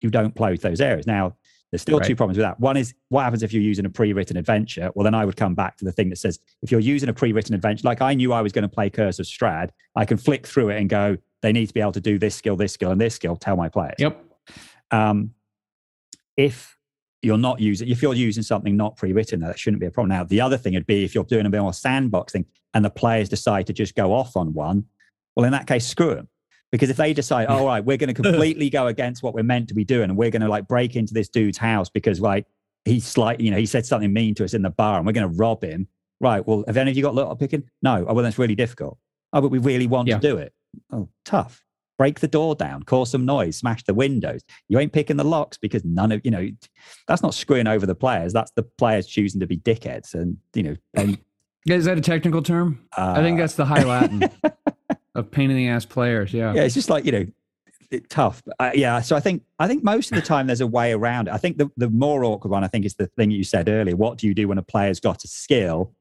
you 0.00 0.10
don't 0.10 0.34
play 0.34 0.50
with 0.50 0.62
those 0.62 0.80
areas. 0.80 1.06
Now, 1.06 1.36
there's 1.70 1.82
still 1.82 1.98
right. 1.98 2.06
two 2.06 2.16
problems 2.16 2.38
with 2.38 2.44
that. 2.44 2.58
One 2.58 2.76
is 2.76 2.94
what 3.08 3.24
happens 3.24 3.42
if 3.42 3.52
you're 3.52 3.62
using 3.62 3.84
a 3.84 3.90
pre-written 3.90 4.36
adventure? 4.36 4.90
Well, 4.94 5.04
then 5.04 5.14
I 5.14 5.24
would 5.24 5.36
come 5.36 5.54
back 5.54 5.76
to 5.78 5.84
the 5.84 5.92
thing 5.92 6.08
that 6.10 6.16
says 6.16 6.38
if 6.62 6.70
you're 6.70 6.80
using 6.80 7.08
a 7.08 7.12
pre-written 7.12 7.54
adventure, 7.54 7.82
like 7.84 8.00
I 8.00 8.14
knew 8.14 8.32
I 8.32 8.40
was 8.40 8.52
going 8.52 8.62
to 8.62 8.68
play 8.68 8.88
Curse 8.88 9.18
of 9.18 9.26
Strahd, 9.26 9.70
I 9.94 10.04
can 10.04 10.16
flick 10.16 10.46
through 10.46 10.70
it 10.70 10.78
and 10.78 10.88
go, 10.88 11.18
they 11.42 11.52
need 11.52 11.66
to 11.66 11.74
be 11.74 11.80
able 11.80 11.92
to 11.92 12.00
do 12.00 12.18
this 12.18 12.34
skill, 12.34 12.56
this 12.56 12.72
skill, 12.72 12.90
and 12.90 13.00
this 13.00 13.14
skill. 13.14 13.36
Tell 13.36 13.56
my 13.56 13.68
players. 13.68 13.96
Yep. 13.98 14.24
Um, 14.90 15.34
if 16.36 16.76
you're 17.20 17.38
not 17.38 17.60
using, 17.60 17.88
if 17.88 18.00
you're 18.00 18.14
using 18.14 18.42
something 18.42 18.76
not 18.76 18.96
pre-written, 18.96 19.40
that 19.40 19.58
shouldn't 19.58 19.80
be 19.80 19.86
a 19.86 19.90
problem. 19.90 20.08
Now, 20.08 20.24
the 20.24 20.40
other 20.40 20.56
thing 20.56 20.74
would 20.74 20.86
be 20.86 21.04
if 21.04 21.14
you're 21.14 21.24
doing 21.24 21.46
a 21.46 21.50
bit 21.50 21.60
more 21.60 21.72
sandboxing 21.72 22.46
and 22.72 22.84
the 22.84 22.90
players 22.90 23.28
decide 23.28 23.66
to 23.66 23.72
just 23.72 23.94
go 23.94 24.12
off 24.14 24.36
on 24.36 24.54
one. 24.54 24.86
Well, 25.36 25.44
in 25.44 25.52
that 25.52 25.66
case, 25.66 25.86
screw 25.86 26.14
them 26.14 26.28
because 26.70 26.90
if 26.90 26.96
they 26.96 27.12
decide, 27.12 27.46
all 27.46 27.66
right, 27.66 27.84
we're 27.84 27.96
going 27.96 28.08
to 28.14 28.22
completely 28.22 28.70
go 28.70 28.86
against 28.86 29.22
what 29.22 29.34
we're 29.34 29.42
meant 29.42 29.68
to 29.68 29.74
be 29.74 29.84
doing, 29.84 30.10
and 30.10 30.16
we're 30.16 30.30
going 30.30 30.42
to 30.42 30.48
like 30.48 30.68
break 30.68 30.96
into 30.96 31.14
this 31.14 31.28
dude's 31.28 31.58
house 31.58 31.88
because 31.88 32.20
like 32.20 32.46
he's 32.84 33.16
like, 33.16 33.40
you 33.40 33.50
know, 33.50 33.58
he 33.58 33.66
said 33.66 33.86
something 33.86 34.12
mean 34.12 34.34
to 34.36 34.44
us 34.44 34.54
in 34.54 34.62
the 34.62 34.70
bar, 34.70 34.98
and 34.98 35.06
we're 35.06 35.12
going 35.12 35.30
to 35.30 35.36
rob 35.36 35.62
him. 35.62 35.88
Right. 36.20 36.46
Well, 36.46 36.64
have 36.66 36.76
any 36.76 36.90
of 36.90 36.96
you 36.96 37.02
got 37.02 37.14
lock 37.14 37.38
picking? 37.38 37.62
No. 37.82 38.04
Oh, 38.08 38.14
well, 38.14 38.24
that's 38.24 38.38
really 38.38 38.56
difficult. 38.56 38.98
Oh, 39.32 39.40
but 39.40 39.50
we 39.50 39.58
really 39.58 39.86
want 39.86 40.08
yeah. 40.08 40.18
to 40.18 40.20
do 40.20 40.36
it. 40.36 40.52
Oh, 40.92 41.08
tough. 41.24 41.62
Break 41.96 42.20
the 42.20 42.28
door 42.28 42.54
down, 42.54 42.84
cause 42.84 43.10
some 43.10 43.26
noise, 43.26 43.56
smash 43.56 43.82
the 43.82 43.94
windows. 43.94 44.42
You 44.68 44.78
ain't 44.78 44.92
picking 44.92 45.16
the 45.16 45.24
locks 45.24 45.58
because 45.58 45.84
none 45.84 46.12
of 46.12 46.20
you 46.22 46.30
know. 46.30 46.48
That's 47.08 47.24
not 47.24 47.34
screwing 47.34 47.66
over 47.66 47.86
the 47.86 47.94
players. 47.94 48.32
That's 48.32 48.52
the 48.52 48.62
players 48.62 49.08
choosing 49.08 49.40
to 49.40 49.48
be 49.48 49.56
dickheads, 49.56 50.14
and 50.14 50.36
you 50.54 50.62
know. 50.62 50.76
And, 50.94 51.18
is 51.66 51.86
that 51.86 51.98
a 51.98 52.00
technical 52.00 52.40
term? 52.40 52.86
Uh, 52.96 53.14
I 53.16 53.22
think 53.22 53.36
that's 53.36 53.54
the 53.54 53.64
High 53.64 53.82
Latin. 53.82 54.30
of 55.18 55.30
pain 55.30 55.50
in 55.50 55.56
the 55.56 55.68
ass 55.68 55.84
players. 55.84 56.32
Yeah, 56.32 56.54
yeah, 56.54 56.62
it's 56.62 56.74
just 56.74 56.90
like 56.90 57.04
you 57.04 57.12
know, 57.12 57.26
it, 57.90 58.08
tough. 58.10 58.42
Uh, 58.58 58.70
yeah, 58.74 59.00
so 59.00 59.16
I 59.16 59.20
think 59.20 59.42
I 59.58 59.66
think 59.66 59.82
most 59.82 60.10
of 60.10 60.16
the 60.16 60.22
time 60.22 60.46
there's 60.46 60.60
a 60.60 60.66
way 60.66 60.92
around 60.92 61.28
it. 61.28 61.34
I 61.34 61.38
think 61.38 61.58
the 61.58 61.70
the 61.76 61.90
more 61.90 62.24
awkward 62.24 62.50
one, 62.50 62.64
I 62.64 62.68
think, 62.68 62.84
is 62.84 62.94
the 62.94 63.06
thing 63.06 63.30
you 63.30 63.44
said 63.44 63.68
earlier. 63.68 63.96
What 63.96 64.18
do 64.18 64.26
you 64.26 64.34
do 64.34 64.48
when 64.48 64.58
a 64.58 64.62
player's 64.62 65.00
got 65.00 65.24
a 65.24 65.28
skill 65.28 65.92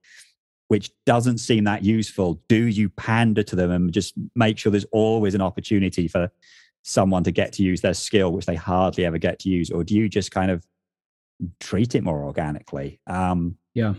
which 0.70 0.92
doesn't 1.06 1.38
seem 1.38 1.64
that 1.64 1.84
useful? 1.84 2.42
Do 2.50 2.66
you 2.66 2.90
pander 2.90 3.44
to 3.44 3.56
them 3.56 3.72
and 3.72 3.94
just 3.94 4.14
make 4.36 4.58
sure 4.58 4.70
there's 4.72 4.86
always 4.92 5.34
an 5.34 5.42
opportunity 5.42 6.10
for 6.10 6.30
someone 6.84 7.24
to 7.24 7.32
get 7.32 7.54
to 7.54 7.64
use 7.64 7.82
their 7.82 7.94
skill, 7.94 8.32
which 8.32 8.46
they 8.46 8.56
hardly 8.56 9.06
ever 9.06 9.18
get 9.18 9.40
to 9.40 9.50
use, 9.50 9.72
or 9.72 9.84
do 9.84 9.96
you 9.96 10.10
just 10.10 10.32
kind 10.32 10.52
of 10.52 10.66
treat 11.60 11.96
it 11.96 12.04
more 12.04 12.24
organically? 12.24 13.00
Um, 13.08 13.58
yeah. 13.74 13.94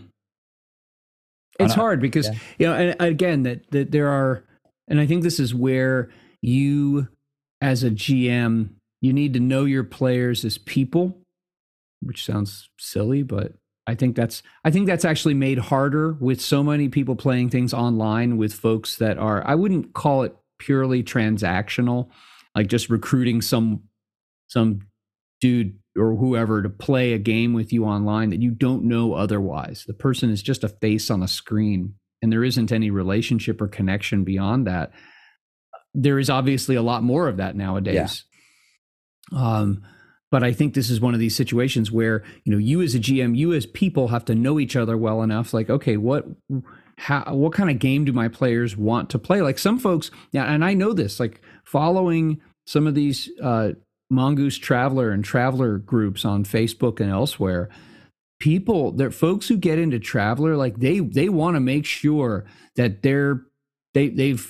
It's 1.59 1.75
hard 1.75 2.01
because 2.01 2.29
yeah. 2.29 2.35
you 2.59 2.67
know, 2.67 2.75
and 2.75 2.97
again, 3.01 3.43
that 3.43 3.69
that 3.73 3.91
there 3.91 4.09
are 4.09 4.45
and 4.89 5.01
I 5.01 5.07
think 5.07 5.23
this 5.23 5.39
is 5.39 5.55
where 5.55 6.11
you, 6.41 7.09
as 7.61 7.85
a 7.85 7.91
GM, 7.91 8.71
you 9.01 9.13
need 9.13 9.35
to 9.35 9.41
know 9.41 9.65
your 9.65 9.85
players 9.85 10.45
as 10.45 10.59
people, 10.59 11.21
which 12.01 12.25
sounds 12.25 12.69
silly, 12.79 13.23
but 13.23 13.53
I 13.87 13.95
think 13.95 14.17
that's 14.17 14.43
I 14.65 14.71
think 14.71 14.87
that's 14.87 15.05
actually 15.05 15.35
made 15.35 15.59
harder 15.59 16.13
with 16.13 16.41
so 16.41 16.63
many 16.63 16.89
people 16.89 17.17
playing 17.17 17.51
things 17.51 17.73
online 17.73 18.37
with 18.37 18.53
folks 18.53 18.97
that 18.97 19.19
are 19.19 19.47
I 19.47 19.55
wouldn't 19.55 19.95
call 19.95 20.25
it 20.25 20.37
purely 20.59 21.03
transactional, 21.03 22.11
like 22.55 22.67
just 22.67 22.91
recruiting 22.91 23.41
some 23.41 23.85
some 24.49 24.81
dude 25.41 25.79
or 25.97 26.17
whoever 26.17 26.63
to 26.63 26.69
play 26.69 27.13
a 27.13 27.19
game 27.19 27.55
with 27.55 27.73
you 27.73 27.85
online 27.85 28.31
that 28.31 28.43
you 28.43 28.51
don't 28.51 28.85
know 28.85 29.15
otherwise. 29.15 29.85
The 29.87 29.95
person 29.95 30.31
is 30.31 30.43
just 30.43 30.65
a 30.65 30.69
face 30.69 31.11
on 31.11 31.23
a 31.23 31.29
screen 31.29 31.95
and 32.23 32.33
there 32.33 32.45
isn't 32.45 32.73
any 32.73 32.91
relationship 32.91 33.61
or 33.61 33.69
connection 33.69 34.25
beyond 34.25 34.67
that, 34.67 34.93
there 35.95 36.19
is 36.19 36.31
obviously 36.31 36.77
a 36.77 36.83
lot 36.83 37.03
more 37.03 37.29
of 37.29 37.39
that 37.39 37.57
nowadays. 37.57 38.25
Yeah. 39.33 39.59
Um, 39.59 39.83
but 40.31 40.43
I 40.43 40.53
think 40.53 40.75
this 40.75 40.91
is 40.91 41.01
one 41.01 41.15
of 41.15 41.21
these 41.21 41.35
situations 41.35 41.91
where 41.91 42.23
you 42.45 42.53
know 42.53 42.59
you 42.59 42.83
as 42.83 42.95
a 42.95 42.99
GM, 42.99 43.37
you 43.37 43.53
as 43.53 43.67
people 43.67 44.09
have 44.09 44.25
to 44.27 44.35
know 44.35 44.61
each 44.61 44.77
other 44.77 44.97
well 44.97 45.23
enough. 45.23 45.55
Like, 45.55 45.71
okay, 45.71 45.97
what, 45.97 46.27
how, 46.99 47.25
what 47.35 47.55
kind 47.55 47.71
of 47.71 47.79
game 47.79 48.05
do 48.05 48.13
my 48.13 48.29
players 48.29 48.77
want 48.77 49.11
to 49.11 49.19
play? 49.19 49.41
Like 49.41 49.59
some 49.59 49.79
folks, 49.79 50.11
yeah, 50.33 50.45
and 50.45 50.65
I 50.65 50.75
know 50.75 50.93
this. 50.93 51.19
Like 51.19 51.41
following 51.65 52.41
some 52.67 52.87
of 52.87 52.95
these 52.95 53.31
uh, 53.43 53.71
Mongoose 54.11 54.59
Traveller 54.59 55.11
and 55.11 55.25
Traveller 55.25 55.79
groups 55.79 56.25
on 56.25 56.45
Facebook 56.45 57.01
and 57.01 57.11
elsewhere, 57.11 57.71
people, 58.39 58.93
they're 58.93 59.11
folks 59.11 59.49
who 59.49 59.57
get 59.57 59.79
into 59.79 59.99
Traveller, 59.99 60.57
like 60.57 60.79
they 60.79 61.01
they 61.01 61.29
want 61.29 61.57
to 61.57 61.61
make 61.61 61.85
sure 61.85 62.45
that 62.77 63.03
they're 63.03 63.43
they 63.95 64.09
they've 64.09 64.49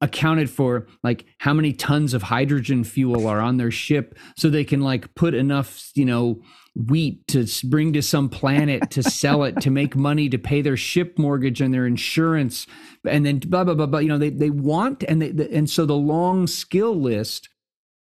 accounted 0.00 0.48
for 0.48 0.86
like 1.02 1.26
how 1.38 1.52
many 1.52 1.72
tons 1.72 2.14
of 2.14 2.22
hydrogen 2.22 2.84
fuel 2.84 3.26
are 3.26 3.40
on 3.40 3.56
their 3.56 3.70
ship 3.70 4.16
so 4.36 4.48
they 4.48 4.64
can 4.64 4.80
like 4.80 5.14
put 5.14 5.34
enough 5.34 5.90
you 5.94 6.04
know 6.04 6.40
wheat 6.74 7.26
to 7.26 7.46
bring 7.64 7.92
to 7.92 8.02
some 8.02 8.28
planet 8.28 8.90
to 8.90 9.02
sell 9.02 9.44
it 9.44 9.60
to 9.60 9.70
make 9.70 9.96
money 9.96 10.28
to 10.28 10.38
pay 10.38 10.62
their 10.62 10.76
ship 10.76 11.18
mortgage 11.18 11.60
and 11.60 11.74
their 11.74 11.86
insurance 11.86 12.66
and 13.08 13.26
then 13.26 13.38
blah 13.38 13.64
blah 13.64 13.74
blah 13.74 13.86
blah 13.86 13.98
you 13.98 14.08
know 14.08 14.18
they 14.18 14.30
they 14.30 14.50
want 14.50 15.02
and 15.04 15.20
they 15.20 15.48
and 15.52 15.68
so 15.68 15.84
the 15.84 15.94
long 15.94 16.46
skill 16.46 16.94
list 16.94 17.48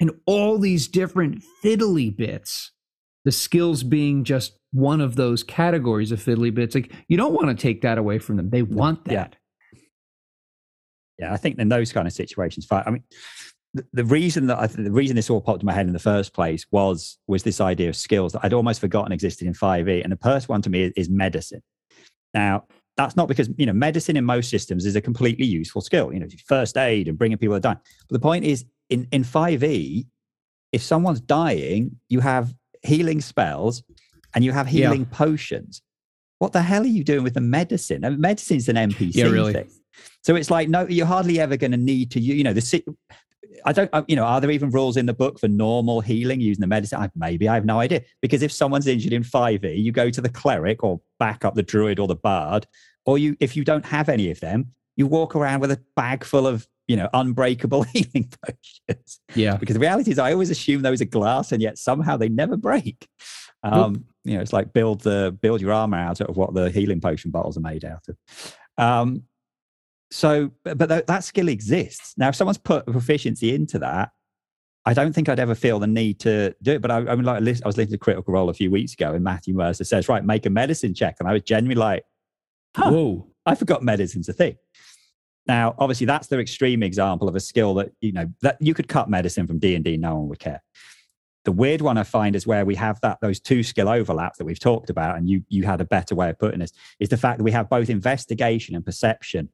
and 0.00 0.10
all 0.26 0.58
these 0.58 0.86
different 0.86 1.42
fiddly 1.62 2.14
bits 2.14 2.72
the 3.24 3.32
skills 3.32 3.82
being 3.82 4.22
just 4.22 4.57
one 4.72 5.00
of 5.00 5.16
those 5.16 5.42
categories 5.42 6.12
of 6.12 6.22
fiddly 6.22 6.52
bits 6.52 6.74
like 6.74 6.92
you 7.08 7.16
don't 7.16 7.32
want 7.32 7.48
to 7.48 7.54
take 7.54 7.80
that 7.80 7.98
away 7.98 8.18
from 8.18 8.36
them 8.36 8.50
they 8.50 8.62
want 8.62 9.04
that 9.04 9.12
yeah 9.12 9.28
yeah, 11.18 11.32
I 11.32 11.36
think 11.36 11.58
in 11.58 11.68
those 11.68 11.92
kind 11.92 12.06
of 12.06 12.12
situations, 12.12 12.66
I 12.70 12.90
mean, 12.90 13.02
the, 13.74 13.84
the 13.92 14.04
reason 14.04 14.46
that 14.46 14.58
I 14.58 14.66
the 14.66 14.90
reason 14.90 15.16
this 15.16 15.28
all 15.28 15.40
popped 15.40 15.62
in 15.62 15.66
my 15.66 15.72
head 15.72 15.86
in 15.86 15.92
the 15.92 15.98
first 15.98 16.32
place 16.32 16.64
was 16.70 17.18
was 17.26 17.42
this 17.42 17.60
idea 17.60 17.88
of 17.88 17.96
skills 17.96 18.32
that 18.32 18.40
I'd 18.44 18.52
almost 18.52 18.80
forgotten 18.80 19.12
existed 19.12 19.46
in 19.46 19.52
5e. 19.52 20.02
And 20.02 20.12
the 20.12 20.18
first 20.22 20.48
one 20.48 20.62
to 20.62 20.70
me 20.70 20.84
is, 20.84 20.92
is 20.96 21.10
medicine. 21.10 21.62
Now, 22.32 22.64
that's 22.96 23.16
not 23.16 23.28
because 23.28 23.50
you 23.58 23.66
know 23.66 23.72
medicine 23.72 24.16
in 24.16 24.24
most 24.24 24.48
systems 24.48 24.86
is 24.86 24.96
a 24.96 25.00
completely 25.00 25.44
useful 25.44 25.82
skill. 25.82 26.12
You 26.12 26.20
know, 26.20 26.28
first 26.46 26.76
aid 26.76 27.08
and 27.08 27.18
bringing 27.18 27.36
people 27.36 27.58
die. 27.58 27.76
But 28.08 28.12
the 28.14 28.20
point 28.20 28.44
is, 28.44 28.64
in 28.88 29.08
in 29.10 29.24
5e, 29.24 30.06
if 30.72 30.82
someone's 30.82 31.20
dying, 31.20 31.96
you 32.08 32.20
have 32.20 32.54
healing 32.84 33.20
spells 33.20 33.82
and 34.38 34.44
you 34.44 34.52
have 34.52 34.68
healing 34.68 35.00
yeah. 35.00 35.16
potions. 35.16 35.82
What 36.38 36.52
the 36.52 36.62
hell 36.62 36.82
are 36.82 36.86
you 36.86 37.02
doing 37.02 37.24
with 37.24 37.34
the 37.34 37.40
medicine? 37.40 38.04
I 38.04 38.10
mean, 38.10 38.20
medicine's 38.20 38.68
an 38.68 38.76
NPC 38.76 39.16
yeah, 39.16 39.24
really. 39.24 39.52
thing. 39.52 39.68
So 40.22 40.36
it's 40.36 40.48
like, 40.48 40.68
no, 40.68 40.86
you're 40.86 41.06
hardly 41.06 41.40
ever 41.40 41.56
going 41.56 41.72
to 41.72 41.76
need 41.76 42.12
to, 42.12 42.20
you 42.20 42.44
know, 42.44 42.52
the, 42.52 42.84
I 43.64 43.72
don't, 43.72 43.90
you 44.06 44.14
know, 44.14 44.22
are 44.22 44.40
there 44.40 44.52
even 44.52 44.70
rules 44.70 44.96
in 44.96 45.06
the 45.06 45.12
book 45.12 45.40
for 45.40 45.48
normal 45.48 46.00
healing 46.00 46.40
using 46.40 46.60
the 46.60 46.68
medicine? 46.68 47.00
I, 47.00 47.10
maybe 47.16 47.48
I 47.48 47.54
have 47.54 47.64
no 47.64 47.80
idea. 47.80 48.02
Because 48.22 48.44
if 48.44 48.52
someone's 48.52 48.86
injured 48.86 49.12
in 49.12 49.24
5e, 49.24 49.82
you 49.82 49.90
go 49.90 50.08
to 50.08 50.20
the 50.20 50.28
cleric 50.28 50.84
or 50.84 51.00
back 51.18 51.44
up 51.44 51.56
the 51.56 51.64
druid 51.64 51.98
or 51.98 52.06
the 52.06 52.14
bard, 52.14 52.68
or 53.06 53.18
you, 53.18 53.36
if 53.40 53.56
you 53.56 53.64
don't 53.64 53.86
have 53.86 54.08
any 54.08 54.30
of 54.30 54.38
them, 54.38 54.72
you 54.94 55.08
walk 55.08 55.34
around 55.34 55.58
with 55.58 55.72
a 55.72 55.82
bag 55.96 56.22
full 56.22 56.46
of, 56.46 56.68
you 56.86 56.94
know, 56.94 57.08
unbreakable 57.12 57.82
healing 57.92 58.30
potions. 58.46 59.18
Yeah. 59.34 59.56
Because 59.56 59.74
the 59.74 59.80
reality 59.80 60.12
is, 60.12 60.20
I 60.20 60.32
always 60.32 60.50
assume 60.50 60.82
those 60.82 61.02
are 61.02 61.06
glass, 61.06 61.50
and 61.50 61.60
yet 61.60 61.76
somehow 61.76 62.16
they 62.16 62.28
never 62.28 62.56
break. 62.56 63.08
Um, 63.62 64.04
you 64.24 64.34
know, 64.34 64.40
it's 64.40 64.52
like 64.52 64.72
build 64.72 65.00
the 65.00 65.36
build 65.40 65.60
your 65.60 65.72
armor 65.72 65.98
out 65.98 66.20
of 66.20 66.36
what 66.36 66.54
the 66.54 66.70
healing 66.70 67.00
potion 67.00 67.30
bottles 67.30 67.56
are 67.56 67.62
made 67.62 67.84
out 67.84 68.06
of. 68.08 68.16
Um, 68.76 69.24
so, 70.10 70.52
but 70.64 70.88
that, 70.88 71.06
that 71.06 71.24
skill 71.24 71.48
exists. 71.48 72.14
Now, 72.16 72.28
if 72.28 72.34
someone's 72.34 72.58
put 72.58 72.86
proficiency 72.86 73.54
into 73.54 73.78
that, 73.80 74.10
I 74.86 74.94
don't 74.94 75.12
think 75.12 75.28
I'd 75.28 75.40
ever 75.40 75.54
feel 75.54 75.78
the 75.78 75.86
need 75.86 76.20
to 76.20 76.54
do 76.62 76.72
it. 76.72 76.82
But 76.82 76.90
I, 76.90 76.98
I 76.98 77.14
mean, 77.14 77.24
like, 77.24 77.42
I 77.42 77.66
was 77.66 77.76
listening 77.76 77.88
to 77.88 77.98
Critical 77.98 78.32
Role 78.32 78.48
a 78.48 78.54
few 78.54 78.70
weeks 78.70 78.94
ago, 78.94 79.12
and 79.12 79.22
Matthew 79.22 79.54
Mercer 79.54 79.84
says, 79.84 80.08
"Right, 80.08 80.24
make 80.24 80.46
a 80.46 80.50
medicine 80.50 80.94
check," 80.94 81.16
and 81.20 81.28
I 81.28 81.32
was 81.32 81.42
genuinely 81.42 81.80
like, 81.80 82.04
huh, 82.74 82.90
"Whoa, 82.90 83.28
I 83.44 83.54
forgot 83.54 83.82
medicine's 83.82 84.28
a 84.28 84.32
thing." 84.32 84.56
Now, 85.46 85.74
obviously, 85.78 86.06
that's 86.06 86.28
the 86.28 86.38
extreme 86.38 86.82
example 86.82 87.28
of 87.28 87.34
a 87.34 87.40
skill 87.40 87.74
that 87.74 87.90
you 88.00 88.12
know 88.12 88.26
that 88.40 88.56
you 88.60 88.72
could 88.72 88.88
cut 88.88 89.10
medicine 89.10 89.46
from 89.46 89.58
D 89.58 89.74
and 89.74 89.84
D, 89.84 89.96
no 89.96 90.16
one 90.16 90.28
would 90.28 90.38
care. 90.38 90.62
The 91.44 91.52
weird 91.52 91.80
one 91.80 91.96
I 91.96 92.02
find 92.02 92.36
is 92.36 92.46
where 92.46 92.64
we 92.64 92.74
have 92.74 93.00
that 93.00 93.18
those 93.22 93.40
two 93.40 93.62
skill 93.62 93.88
overlaps 93.88 94.38
that 94.38 94.44
we've 94.44 94.58
talked 94.58 94.90
about, 94.90 95.16
and 95.16 95.28
you 95.28 95.42
you 95.48 95.64
had 95.64 95.80
a 95.80 95.84
better 95.84 96.14
way 96.14 96.30
of 96.30 96.38
putting 96.38 96.60
this, 96.60 96.72
is 97.00 97.08
the 97.08 97.16
fact 97.16 97.38
that 97.38 97.44
we 97.44 97.52
have 97.52 97.70
both 97.70 97.88
investigation 97.88 98.74
and 98.74 98.84
perception 98.84 99.48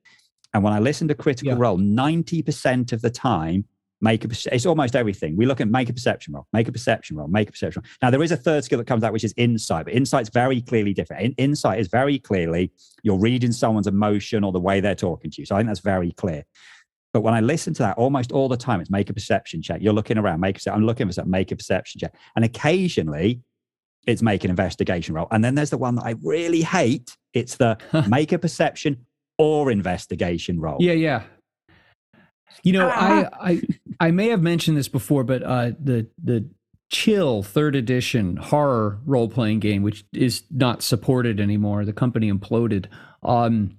and 0.55 0.62
when 0.62 0.72
I 0.72 0.78
listen 0.78 1.09
to 1.09 1.14
Critical 1.14 1.53
yeah. 1.53 1.59
Role, 1.59 1.78
90% 1.78 2.93
of 2.93 3.03
the 3.03 3.11
time, 3.11 3.64
make 4.01 4.24
a 4.24 4.28
it's 4.53 4.66
almost 4.66 4.95
everything. 4.95 5.37
We 5.37 5.47
look 5.47 5.61
at 5.61 5.68
make 5.68 5.89
a 5.89 5.93
perception 5.93 6.35
roll, 6.35 6.47
make 6.53 6.68
a 6.68 6.72
perception 6.72 7.16
roll, 7.16 7.26
make 7.26 7.49
a 7.49 7.53
perception 7.53 7.82
roll. 7.82 7.91
Now 8.03 8.11
there 8.11 8.22
is 8.22 8.30
a 8.30 8.37
third 8.37 8.62
skill 8.62 8.78
that 8.78 8.87
comes 8.87 9.03
out, 9.03 9.12
which 9.12 9.24
is 9.24 9.35
insight, 9.37 9.87
but 9.87 9.95
insight's 9.95 10.28
very 10.28 10.61
clearly 10.61 10.95
different. 10.95 11.22
In, 11.22 11.32
insight 11.32 11.80
is 11.80 11.89
very 11.89 12.18
clearly 12.18 12.70
you're 13.03 13.18
reading 13.18 13.51
someone's 13.51 13.87
emotion 13.87 14.45
or 14.45 14.53
the 14.53 14.61
way 14.61 14.80
they're 14.80 14.95
talking 14.95 15.30
to 15.32 15.43
you. 15.43 15.47
So 15.47 15.57
I 15.57 15.59
think 15.59 15.68
that's 15.68 15.80
very 15.80 16.12
clear. 16.12 16.45
But 17.15 17.21
when 17.21 17.33
I 17.33 17.41
listen 17.41 17.73
to 17.75 17.83
that 17.85 17.97
almost 17.97 18.33
all 18.33 18.49
the 18.49 18.57
time, 18.57 18.81
it's 18.81 18.91
make 18.91 19.09
a 19.09 19.15
perception 19.15 19.62
check. 19.62 19.81
You're 19.81 19.93
looking 19.93 20.19
around, 20.19 20.41
make 20.41 20.59
a 20.67 20.73
I'm 20.73 20.85
looking 20.85 21.07
for 21.07 21.12
something, 21.12 21.31
make 21.31 21.53
a 21.53 21.57
perception 21.57 22.01
check. 22.01 22.12
And 22.35 22.45
occasionally 22.45 23.41
it's 24.05 24.21
make 24.21 24.43
an 24.43 24.51
investigation 24.51 25.15
roll. 25.15 25.29
And 25.31 25.43
then 25.43 25.55
there's 25.55 25.71
the 25.71 25.79
one 25.79 25.95
that 25.95 26.05
I 26.05 26.17
really 26.23 26.62
hate. 26.62 27.17
It's 27.33 27.57
the 27.57 27.79
make 28.09 28.33
a 28.33 28.39
perception 28.39 29.07
or 29.39 29.71
investigation 29.71 30.61
roll. 30.61 30.79
Yeah, 30.81 30.93
yeah. 30.93 31.23
You 32.65 32.73
know, 32.73 32.89
I, 32.89 33.29
I 33.41 33.62
I 34.01 34.11
may 34.11 34.29
have 34.29 34.43
mentioned 34.43 34.77
this 34.77 34.89
before, 34.89 35.23
but 35.23 35.43
uh, 35.45 35.71
the 35.81 36.09
the 36.23 36.49
Chill 36.91 37.43
third 37.43 37.75
edition 37.75 38.37
horror 38.37 39.01
role 39.07 39.29
playing 39.29 39.61
game, 39.61 39.83
which 39.83 40.05
is 40.12 40.43
not 40.51 40.83
supported 40.83 41.41
anymore, 41.41 41.85
the 41.85 41.93
company 41.93 42.31
imploded, 42.31 42.87
um, 43.23 43.79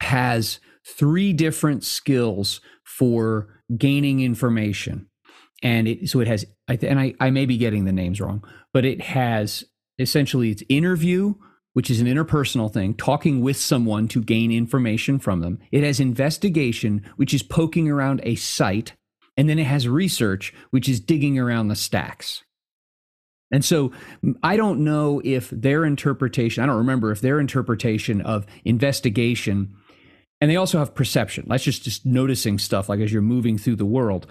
has 0.00 0.60
three 0.86 1.32
different 1.32 1.84
skills 1.84 2.60
for 2.82 3.48
gaining 3.76 4.20
information, 4.20 5.08
and 5.62 5.88
it, 5.88 6.08
so 6.08 6.20
it 6.20 6.28
has. 6.28 6.44
And 6.68 7.00
I 7.00 7.14
I 7.20 7.30
may 7.30 7.46
be 7.46 7.56
getting 7.56 7.84
the 7.84 7.92
names 7.92 8.20
wrong, 8.20 8.44
but 8.72 8.84
it 8.84 9.00
has 9.00 9.64
essentially 9.98 10.50
its 10.50 10.62
interview, 10.68 11.34
which 11.72 11.90
is 11.90 12.00
an 12.00 12.06
interpersonal 12.06 12.72
thing, 12.72 12.94
talking 12.94 13.40
with 13.40 13.56
someone 13.56 14.08
to 14.08 14.22
gain 14.22 14.50
information 14.50 15.18
from 15.18 15.40
them. 15.40 15.58
It 15.70 15.84
has 15.84 16.00
investigation, 16.00 17.04
which 17.16 17.34
is 17.34 17.42
poking 17.42 17.90
around 17.90 18.20
a 18.24 18.34
site. 18.34 18.94
And 19.36 19.48
then 19.48 19.58
it 19.58 19.66
has 19.66 19.88
research, 19.88 20.54
which 20.70 20.88
is 20.88 21.00
digging 21.00 21.38
around 21.38 21.66
the 21.66 21.74
stacks. 21.74 22.44
And 23.50 23.64
so 23.64 23.92
I 24.42 24.56
don't 24.56 24.84
know 24.84 25.20
if 25.24 25.50
their 25.50 25.84
interpretation, 25.84 26.62
I 26.62 26.66
don't 26.66 26.78
remember 26.78 27.10
if 27.10 27.20
their 27.20 27.40
interpretation 27.40 28.20
of 28.20 28.46
investigation, 28.64 29.76
and 30.40 30.50
they 30.50 30.56
also 30.56 30.78
have 30.78 30.94
perception. 30.94 31.46
That's 31.48 31.64
just, 31.64 31.82
just 31.82 32.04
noticing 32.04 32.58
stuff 32.58 32.88
like 32.88 33.00
as 33.00 33.12
you're 33.12 33.22
moving 33.22 33.58
through 33.58 33.76
the 33.76 33.84
world. 33.86 34.26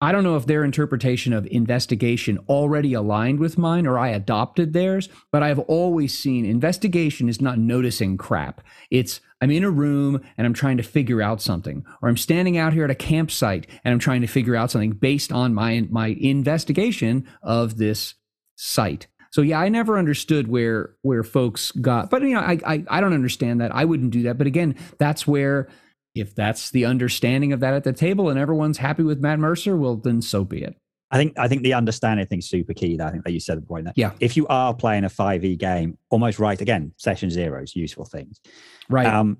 I 0.00 0.12
don't 0.12 0.24
know 0.24 0.36
if 0.36 0.46
their 0.46 0.64
interpretation 0.64 1.32
of 1.32 1.46
investigation 1.46 2.38
already 2.48 2.92
aligned 2.92 3.38
with 3.38 3.56
mine 3.56 3.86
or 3.86 3.98
I 3.98 4.08
adopted 4.08 4.72
theirs, 4.72 5.08
but 5.32 5.42
I've 5.42 5.60
always 5.60 6.16
seen 6.16 6.44
investigation 6.44 7.28
is 7.28 7.40
not 7.40 7.58
noticing 7.58 8.18
crap. 8.18 8.60
It's 8.90 9.20
I'm 9.40 9.50
in 9.50 9.64
a 9.64 9.70
room 9.70 10.20
and 10.36 10.46
I'm 10.46 10.54
trying 10.54 10.76
to 10.78 10.82
figure 10.82 11.22
out 11.22 11.40
something, 11.40 11.84
or 12.02 12.08
I'm 12.08 12.16
standing 12.16 12.58
out 12.58 12.72
here 12.72 12.84
at 12.84 12.90
a 12.90 12.94
campsite 12.94 13.66
and 13.84 13.92
I'm 13.92 13.98
trying 13.98 14.20
to 14.20 14.26
figure 14.26 14.56
out 14.56 14.70
something 14.70 14.92
based 14.92 15.32
on 15.32 15.54
my 15.54 15.86
my 15.90 16.08
investigation 16.08 17.26
of 17.42 17.78
this 17.78 18.14
site. 18.56 19.06
So 19.34 19.42
yeah, 19.42 19.58
I 19.58 19.68
never 19.68 19.98
understood 19.98 20.46
where 20.46 20.94
where 21.02 21.24
folks 21.24 21.72
got, 21.72 22.08
but 22.08 22.22
you 22.22 22.34
know, 22.34 22.40
I 22.40 22.56
I, 22.64 22.84
I 22.88 23.00
don't 23.00 23.12
understand 23.12 23.60
that. 23.60 23.74
I 23.74 23.84
wouldn't 23.84 24.12
do 24.12 24.22
that. 24.22 24.38
But 24.38 24.46
again, 24.46 24.76
that's 24.98 25.26
where 25.26 25.66
if 26.14 26.36
that's 26.36 26.70
the 26.70 26.84
understanding 26.84 27.52
of 27.52 27.58
that 27.58 27.74
at 27.74 27.82
the 27.82 27.92
table 27.92 28.28
and 28.30 28.38
everyone's 28.38 28.78
happy 28.78 29.02
with 29.02 29.18
Matt 29.18 29.40
Mercer, 29.40 29.76
well, 29.76 29.96
then 29.96 30.22
so 30.22 30.44
be 30.44 30.62
it. 30.62 30.76
I 31.10 31.16
think 31.16 31.36
I 31.36 31.48
think 31.48 31.64
the 31.64 31.74
understanding 31.74 32.24
thing's 32.28 32.48
super 32.48 32.74
key. 32.74 32.96
That 32.96 33.08
I 33.08 33.10
think 33.10 33.24
that 33.24 33.32
you 33.32 33.40
said 33.40 33.58
the 33.58 33.66
point 33.66 33.86
that 33.86 33.94
yeah, 33.96 34.12
if 34.20 34.36
you 34.36 34.46
are 34.46 34.72
playing 34.72 35.02
a 35.02 35.08
five 35.08 35.44
e 35.44 35.56
game, 35.56 35.98
almost 36.10 36.38
right 36.38 36.60
again, 36.60 36.92
session 36.98 37.28
zeros, 37.28 37.74
useful 37.74 38.04
things, 38.04 38.40
right? 38.88 39.08
Um, 39.08 39.38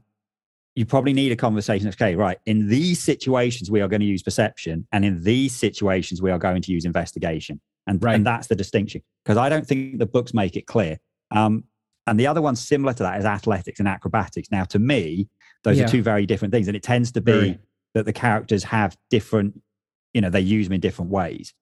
you 0.74 0.86
probably 0.86 1.12
need 1.12 1.30
a 1.30 1.36
conversation. 1.36 1.86
Okay, 1.90 2.16
right. 2.16 2.38
In 2.46 2.66
these 2.66 3.00
situations, 3.00 3.70
we 3.70 3.80
are 3.80 3.86
going 3.86 4.00
to 4.00 4.06
use 4.06 4.24
perception, 4.24 4.88
and 4.90 5.04
in 5.04 5.22
these 5.22 5.54
situations, 5.54 6.20
we 6.20 6.32
are 6.32 6.38
going 6.38 6.62
to 6.62 6.72
use 6.72 6.84
investigation, 6.84 7.60
and 7.86 8.02
right. 8.02 8.14
and 8.14 8.26
that's 8.26 8.46
the 8.46 8.56
distinction. 8.56 9.02
Because 9.24 9.36
I 9.36 9.48
don't 9.48 9.66
think 9.66 9.98
the 9.98 10.06
books 10.06 10.34
make 10.34 10.56
it 10.56 10.66
clear. 10.66 10.98
Um, 11.30 11.64
and 12.06 12.20
the 12.20 12.26
other 12.26 12.42
one 12.42 12.56
similar 12.56 12.92
to 12.94 13.02
that 13.02 13.18
is 13.18 13.24
athletics 13.24 13.78
and 13.78 13.88
acrobatics. 13.88 14.50
Now, 14.50 14.64
to 14.64 14.78
me, 14.78 15.28
those 15.62 15.78
yeah. 15.78 15.84
are 15.84 15.88
two 15.88 16.02
very 16.02 16.26
different 16.26 16.52
things. 16.52 16.68
And 16.68 16.76
it 16.76 16.82
tends 16.82 17.12
to 17.12 17.20
be 17.20 17.32
very. 17.32 17.58
that 17.94 18.04
the 18.04 18.12
characters 18.12 18.64
have 18.64 18.96
different, 19.10 19.60
you 20.12 20.20
know, 20.20 20.28
they 20.28 20.40
use 20.40 20.66
them 20.66 20.74
in 20.74 20.80
different 20.80 21.10
ways. 21.10 21.54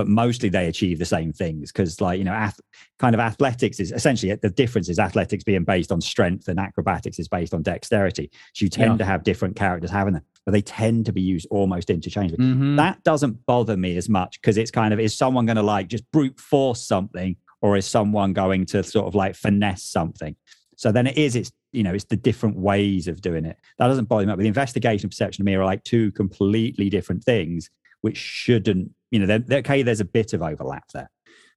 But 0.00 0.08
mostly 0.08 0.48
they 0.48 0.66
achieve 0.66 0.98
the 0.98 1.04
same 1.04 1.30
things 1.30 1.70
because, 1.70 2.00
like, 2.00 2.16
you 2.18 2.24
know, 2.24 2.32
ath- 2.32 2.58
kind 2.98 3.14
of 3.14 3.20
athletics 3.20 3.78
is 3.78 3.92
essentially 3.92 4.34
the 4.34 4.48
difference 4.48 4.88
is 4.88 4.98
athletics 4.98 5.44
being 5.44 5.62
based 5.62 5.92
on 5.92 6.00
strength 6.00 6.48
and 6.48 6.58
acrobatics 6.58 7.18
is 7.18 7.28
based 7.28 7.52
on 7.52 7.60
dexterity. 7.60 8.30
So 8.54 8.64
you 8.64 8.70
tend 8.70 8.92
Yeah. 8.92 8.96
to 8.96 9.04
have 9.04 9.24
different 9.24 9.56
characters 9.56 9.90
having 9.90 10.14
that, 10.14 10.22
but 10.46 10.52
they 10.52 10.62
tend 10.62 11.04
to 11.04 11.12
be 11.12 11.20
used 11.20 11.46
almost 11.50 11.90
interchangeably. 11.90 12.46
Mhm. 12.46 12.76
That 12.78 13.02
doesn't 13.04 13.44
bother 13.44 13.76
me 13.76 13.98
as 13.98 14.08
much 14.08 14.40
because 14.40 14.56
it's 14.56 14.70
kind 14.70 14.94
of 14.94 14.98
is 15.00 15.14
someone 15.14 15.44
going 15.44 15.56
to 15.56 15.62
like 15.62 15.88
just 15.88 16.10
brute 16.12 16.40
force 16.40 16.82
something 16.82 17.36
or 17.60 17.76
is 17.76 17.84
someone 17.84 18.32
going 18.32 18.64
to 18.66 18.82
sort 18.82 19.06
of 19.06 19.14
like 19.14 19.34
finesse 19.34 19.82
something? 19.84 20.34
So 20.76 20.90
then 20.92 21.06
it 21.06 21.18
is, 21.18 21.36
it's, 21.36 21.52
you 21.72 21.82
know, 21.82 21.92
it's 21.92 22.06
the 22.06 22.16
different 22.16 22.56
ways 22.56 23.06
of 23.06 23.20
doing 23.20 23.44
it. 23.44 23.58
That 23.78 23.88
doesn't 23.88 24.08
bother 24.08 24.24
me. 24.24 24.32
But 24.32 24.38
the 24.38 24.48
investigation 24.48 25.04
and 25.04 25.10
perception 25.10 25.44
to 25.44 25.46
me 25.46 25.54
are 25.56 25.64
like 25.66 25.84
two 25.84 26.10
completely 26.12 26.88
different 26.88 27.22
things, 27.22 27.68
which 28.02 28.16
shouldn't, 28.16 28.90
you 29.10 29.18
know, 29.18 29.26
they're, 29.26 29.38
they're- 29.38 29.58
okay, 29.60 29.82
there's 29.82 30.00
a 30.00 30.04
bit 30.04 30.32
of 30.32 30.42
overlap 30.42 30.84
there. 30.92 31.10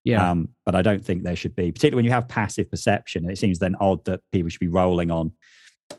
yeah. 0.03 0.31
Um, 0.31 0.49
but 0.65 0.75
I 0.75 0.81
don't 0.81 1.03
think 1.03 1.23
there 1.23 1.35
should 1.35 1.55
be, 1.55 1.71
particularly 1.71 1.97
when 1.97 2.05
you 2.05 2.11
have 2.11 2.27
passive 2.27 2.69
perception. 2.69 3.29
It 3.29 3.37
seems 3.37 3.59
then 3.59 3.75
odd 3.79 4.03
that 4.05 4.21
people 4.31 4.49
should 4.49 4.59
be 4.59 4.67
rolling 4.67 5.11
on 5.11 5.31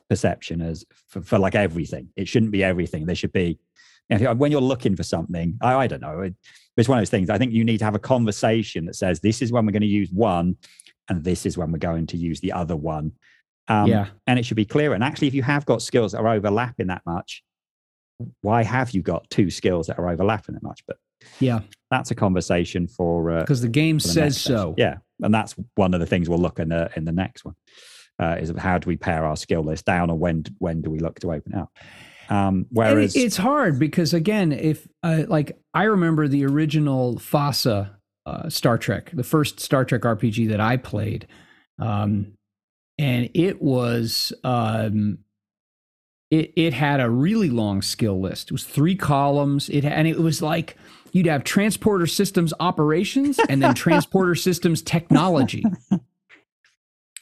perception 0.08 0.60
as 0.62 0.84
for, 1.08 1.22
for 1.22 1.38
like 1.38 1.54
everything. 1.54 2.08
It 2.16 2.28
shouldn't 2.28 2.52
be 2.52 2.64
everything. 2.64 3.06
There 3.06 3.14
should 3.14 3.32
be, 3.32 3.58
you 4.10 4.18
know, 4.18 4.34
when 4.34 4.52
you're 4.52 4.60
looking 4.60 4.96
for 4.96 5.02
something, 5.02 5.56
I, 5.62 5.74
I 5.74 5.86
don't 5.86 6.02
know. 6.02 6.20
It, 6.20 6.34
it's 6.76 6.88
one 6.88 6.98
of 6.98 7.02
those 7.02 7.10
things. 7.10 7.30
I 7.30 7.38
think 7.38 7.52
you 7.52 7.64
need 7.64 7.78
to 7.78 7.84
have 7.84 7.94
a 7.94 8.00
conversation 8.00 8.86
that 8.86 8.96
says 8.96 9.20
this 9.20 9.40
is 9.40 9.52
when 9.52 9.64
we're 9.64 9.72
going 9.72 9.82
to 9.82 9.86
use 9.86 10.10
one, 10.10 10.56
and 11.08 11.22
this 11.22 11.46
is 11.46 11.56
when 11.56 11.70
we're 11.70 11.78
going 11.78 12.06
to 12.08 12.16
use 12.16 12.40
the 12.40 12.52
other 12.52 12.76
one. 12.76 13.12
Um, 13.68 13.86
yeah. 13.86 14.08
and 14.26 14.38
it 14.38 14.44
should 14.44 14.56
be 14.56 14.66
clear. 14.66 14.92
And 14.92 15.02
actually, 15.02 15.28
if 15.28 15.34
you 15.34 15.42
have 15.42 15.64
got 15.64 15.80
skills 15.80 16.12
that 16.12 16.18
are 16.18 16.28
overlapping 16.28 16.88
that 16.88 17.02
much, 17.06 17.42
why 18.42 18.62
have 18.62 18.92
you 18.92 19.02
got 19.02 19.28
two 19.30 19.50
skills 19.50 19.86
that 19.88 19.98
are 19.98 20.08
overlapping 20.08 20.54
that 20.54 20.62
much? 20.62 20.82
But 20.86 20.98
Yeah. 21.40 21.60
that's 21.90 22.10
a 22.10 22.14
conversation 22.14 22.86
for 22.86 23.30
uh, 23.30 23.40
Because 23.40 23.60
the 23.62 23.68
game 23.68 23.98
the 23.98 24.08
says 24.08 24.40
so. 24.40 24.74
Yeah, 24.76 24.96
and 25.22 25.32
that's 25.34 25.54
one 25.74 25.94
of 25.94 26.00
the 26.00 26.06
things 26.06 26.28
we'll 26.28 26.38
look 26.38 26.58
in 26.58 26.68
the 26.68 26.90
in 26.96 27.04
the 27.04 27.12
next 27.12 27.44
one. 27.44 27.54
Uh, 28.20 28.36
is 28.40 28.52
how 28.56 28.78
do 28.78 28.86
we 28.88 28.96
pare 28.96 29.24
our 29.24 29.36
skill 29.36 29.62
list 29.62 29.84
down, 29.86 30.08
or 30.10 30.16
when 30.16 30.44
when 30.58 30.80
do 30.82 30.90
we 30.90 31.00
look 31.00 31.18
to 31.20 31.32
open 31.32 31.54
up? 31.54 31.70
Um, 32.30 32.66
whereas 32.70 33.14
it- 33.16 33.20
it's 33.20 33.36
hard 33.36 33.78
because 33.78 34.14
again, 34.14 34.52
if 34.52 34.86
uh, 35.02 35.24
like 35.28 35.58
I 35.74 35.84
remember 35.84 36.28
the 36.28 36.44
original 36.46 37.16
FASA 37.18 37.90
uh, 38.24 38.48
Star 38.48 38.78
Trek, 38.78 39.10
the 39.12 39.24
first 39.24 39.58
Star 39.60 39.84
Trek 39.84 40.02
RPG 40.02 40.48
that 40.50 40.60
I 40.60 40.76
played, 40.76 41.26
um, 41.80 42.34
and 42.98 43.28
it 43.34 43.60
was 43.60 44.32
um, 44.44 45.18
it 46.34 46.52
it 46.56 46.74
had 46.74 47.00
a 47.00 47.08
really 47.08 47.48
long 47.48 47.80
skill 47.80 48.20
list. 48.20 48.48
It 48.48 48.52
was 48.52 48.64
three 48.64 48.96
columns. 48.96 49.68
It 49.68 49.84
and 49.84 50.08
it 50.08 50.18
was 50.18 50.42
like 50.42 50.76
you'd 51.12 51.26
have 51.26 51.44
transporter 51.44 52.06
systems 52.06 52.52
operations 52.58 53.38
and 53.48 53.62
then 53.62 53.74
transporter 53.86 54.34
systems 54.34 54.82
technology. 54.82 55.64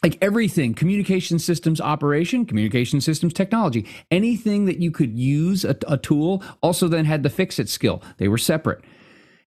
Like 0.03 0.19
everything, 0.21 0.75
communication 0.75 1.39
systems 1.39 1.81
operation, 1.81 2.45
communication 2.45 3.01
systems 3.01 3.33
technology, 3.33 3.87
anything 4.11 4.65
that 4.65 4.79
you 4.79 4.91
could 4.91 5.17
use 5.17 5.65
a, 5.65 5.77
a 5.87 5.97
tool 5.97 6.43
also 6.61 6.89
then 6.89 7.05
had 7.05 7.23
the 7.23 7.31
fix 7.31 7.61
it 7.61 7.69
skill. 7.69 8.03
They 8.17 8.27
were 8.27 8.39
separate. 8.39 8.83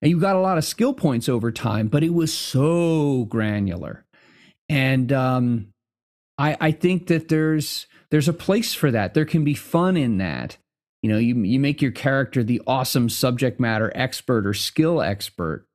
And 0.00 0.10
you 0.10 0.18
got 0.18 0.36
a 0.36 0.40
lot 0.40 0.56
of 0.56 0.64
skill 0.64 0.94
points 0.94 1.28
over 1.28 1.50
time, 1.52 1.88
but 1.88 2.02
it 2.02 2.14
was 2.14 2.32
so 2.32 3.24
granular. 3.24 4.06
And 4.68 5.12
um, 5.12 5.74
I, 6.38 6.56
I 6.58 6.70
think 6.70 7.08
that 7.08 7.28
there's 7.28 7.86
there's 8.10 8.28
a 8.28 8.32
place 8.32 8.74
for 8.74 8.90
that. 8.90 9.14
There 9.14 9.24
can 9.24 9.44
be 9.44 9.54
fun 9.54 9.96
in 9.96 10.18
that. 10.18 10.56
You 11.02 11.10
know, 11.10 11.18
you 11.18 11.36
you 11.42 11.60
make 11.60 11.82
your 11.82 11.92
character 11.92 12.42
the 12.42 12.62
awesome 12.66 13.08
subject 13.08 13.60
matter 13.60 13.92
expert 13.94 14.46
or 14.46 14.54
skill 14.54 15.02
expert. 15.02 15.66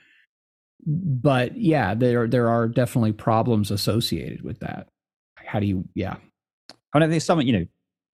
But 0.86 1.58
yeah, 1.58 1.94
there 1.94 2.28
there 2.28 2.50
are 2.50 2.68
definitely 2.68 3.14
problems 3.14 3.72
associated 3.72 4.42
with 4.42 4.60
that. 4.60 4.90
How 5.36 5.60
do 5.60 5.68
you 5.68 5.88
yeah. 5.94 6.16
I 6.94 7.00
mean, 7.00 7.10
there's 7.10 7.24
some, 7.24 7.40
you 7.42 7.54
know, 7.54 7.66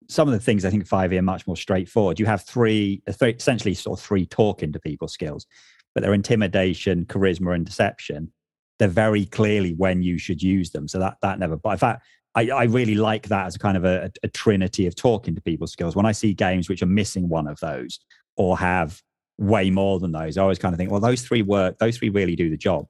some 0.09 0.29
of 0.29 0.35
the 0.35 0.41
things 0.41 0.65
I 0.65 0.71
think 0.71 0.87
five 0.87 1.13
E 1.13 1.19
are 1.19 1.23
much 1.23 1.47
more 1.47 1.57
straightforward. 1.57 2.21
You 2.21 2.27
have 2.27 2.43
three, 2.43 3.03
th- 3.07 3.37
essentially, 3.37 3.75
sort 3.75 3.99
of 3.99 4.05
three 4.05 4.27
talking 4.27 4.73
to 4.73 4.79
people 4.79 5.09
skills, 5.09 5.47
but 5.95 6.03
they're 6.03 6.15
intimidation, 6.15 7.07
charisma, 7.07 7.55
and 7.55 7.65
deception. 7.65 8.33
They're 8.79 8.89
very 8.89 9.25
clearly 9.25 9.73
when 9.73 10.03
you 10.03 10.19
should 10.19 10.43
use 10.43 10.71
them. 10.71 10.87
So 10.89 10.99
that 10.99 11.17
that 11.23 11.39
never. 11.39 11.57
But 11.57 11.71
in 11.71 11.79
fact, 11.79 12.07
I, 12.37 12.49
I 12.51 12.65
really 12.65 12.95
like 12.95 13.29
that 13.29 13.47
as 13.47 13.57
a 13.57 13.59
kind 13.59 13.79
of 13.79 13.85
a, 13.87 14.13
a 14.23 14.29
trinity 14.29 14.87
of 14.87 14.95
talking 14.95 15.35
to 15.35 15.41
people 15.41 15.67
skills. 15.67 15.97
When 15.97 16.05
I 16.05 16.13
see 16.13 16.35
games 16.35 16.69
which 16.69 16.83
are 16.83 16.87
missing 16.87 17.31
one 17.31 17.49
of 17.49 17.59
those 17.61 17.99
or 18.37 18.59
have 18.59 19.01
way 19.39 19.71
more 19.71 19.99
than 19.99 20.13
those, 20.13 20.37
I 20.37 20.43
always 20.43 20.59
kind 20.59 20.75
of 20.75 20.79
think, 20.79 20.91
well, 20.91 21.01
those 21.01 21.23
three 21.23 21.41
work. 21.41 21.79
Those 21.79 21.97
three 21.97 22.11
really 22.11 22.37
do 22.37 22.51
the 22.51 22.57
job. 22.59 22.87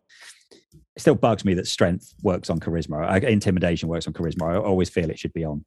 It 0.52 1.00
still 1.00 1.14
bugs 1.14 1.44
me 1.44 1.54
that 1.54 1.68
strength 1.68 2.12
works 2.22 2.50
on 2.50 2.58
charisma, 2.58 3.22
intimidation 3.22 3.88
works 3.88 4.08
on 4.08 4.12
charisma. 4.12 4.54
I 4.54 4.56
always 4.56 4.90
feel 4.90 5.10
it 5.10 5.18
should 5.18 5.32
be 5.32 5.44
on, 5.44 5.64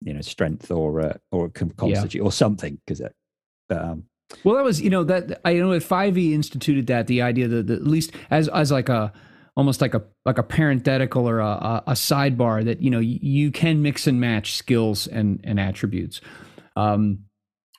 you 0.00 0.14
know, 0.14 0.22
strength 0.22 0.70
or 0.70 1.00
uh, 1.00 1.14
or 1.30 1.50
con- 1.50 1.70
constitute 1.76 2.22
or 2.22 2.32
something 2.32 2.80
because 2.86 3.00
it. 3.00 3.14
But, 3.68 3.82
um, 3.82 4.04
Well, 4.42 4.56
that 4.56 4.64
was 4.64 4.80
you 4.80 4.88
know 4.88 5.04
that 5.04 5.40
I 5.44 5.54
know 5.54 5.72
at 5.72 5.82
Five 5.82 6.16
E 6.16 6.32
instituted 6.32 6.86
that 6.86 7.08
the 7.08 7.20
idea 7.20 7.46
that, 7.48 7.66
that 7.66 7.80
at 7.80 7.86
least 7.86 8.12
as 8.30 8.48
as 8.48 8.72
like 8.72 8.88
a 8.88 9.12
almost 9.56 9.80
like 9.80 9.94
a 9.94 10.02
like 10.24 10.38
a 10.38 10.42
parenthetical 10.42 11.28
or 11.28 11.40
a, 11.40 11.82
a, 11.86 11.92
sidebar 11.92 12.64
that 12.64 12.82
you 12.82 12.90
know 12.90 12.98
you, 12.98 13.50
can 13.50 13.82
mix 13.82 14.06
and 14.06 14.20
match 14.20 14.54
skills 14.54 15.06
and 15.06 15.40
and 15.44 15.58
attributes. 15.58 16.20
Um, 16.76 17.20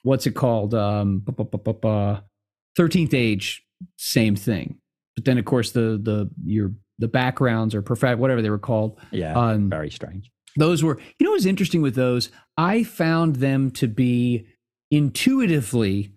what's 0.03 0.25
it 0.25 0.31
called? 0.31 0.73
Um, 0.73 1.23
Thirteenth 2.75 3.13
Age, 3.13 3.63
same 3.97 4.35
thing. 4.35 4.79
But 5.15 5.25
then 5.25 5.37
of 5.37 5.45
course 5.45 5.71
the 5.71 5.99
the 6.01 6.29
your 6.43 6.71
the 6.99 7.07
backgrounds 7.07 7.75
or 7.75 7.81
perfect 7.81 8.19
whatever 8.19 8.41
they 8.41 8.49
were 8.49 8.57
called. 8.57 8.99
yeah, 9.11 9.37
Um, 9.37 9.69
very 9.69 9.91
strange. 9.91 10.31
those 10.57 10.83
were 10.83 10.99
you 11.19 11.23
know 11.23 11.29
what 11.29 11.35
was 11.35 11.45
interesting 11.45 11.83
with 11.83 11.93
those 11.93 12.31
i 12.57 12.83
found 12.83 13.35
them 13.35 13.69
to 13.69 13.87
be 13.87 14.47
intuitively 14.89 16.11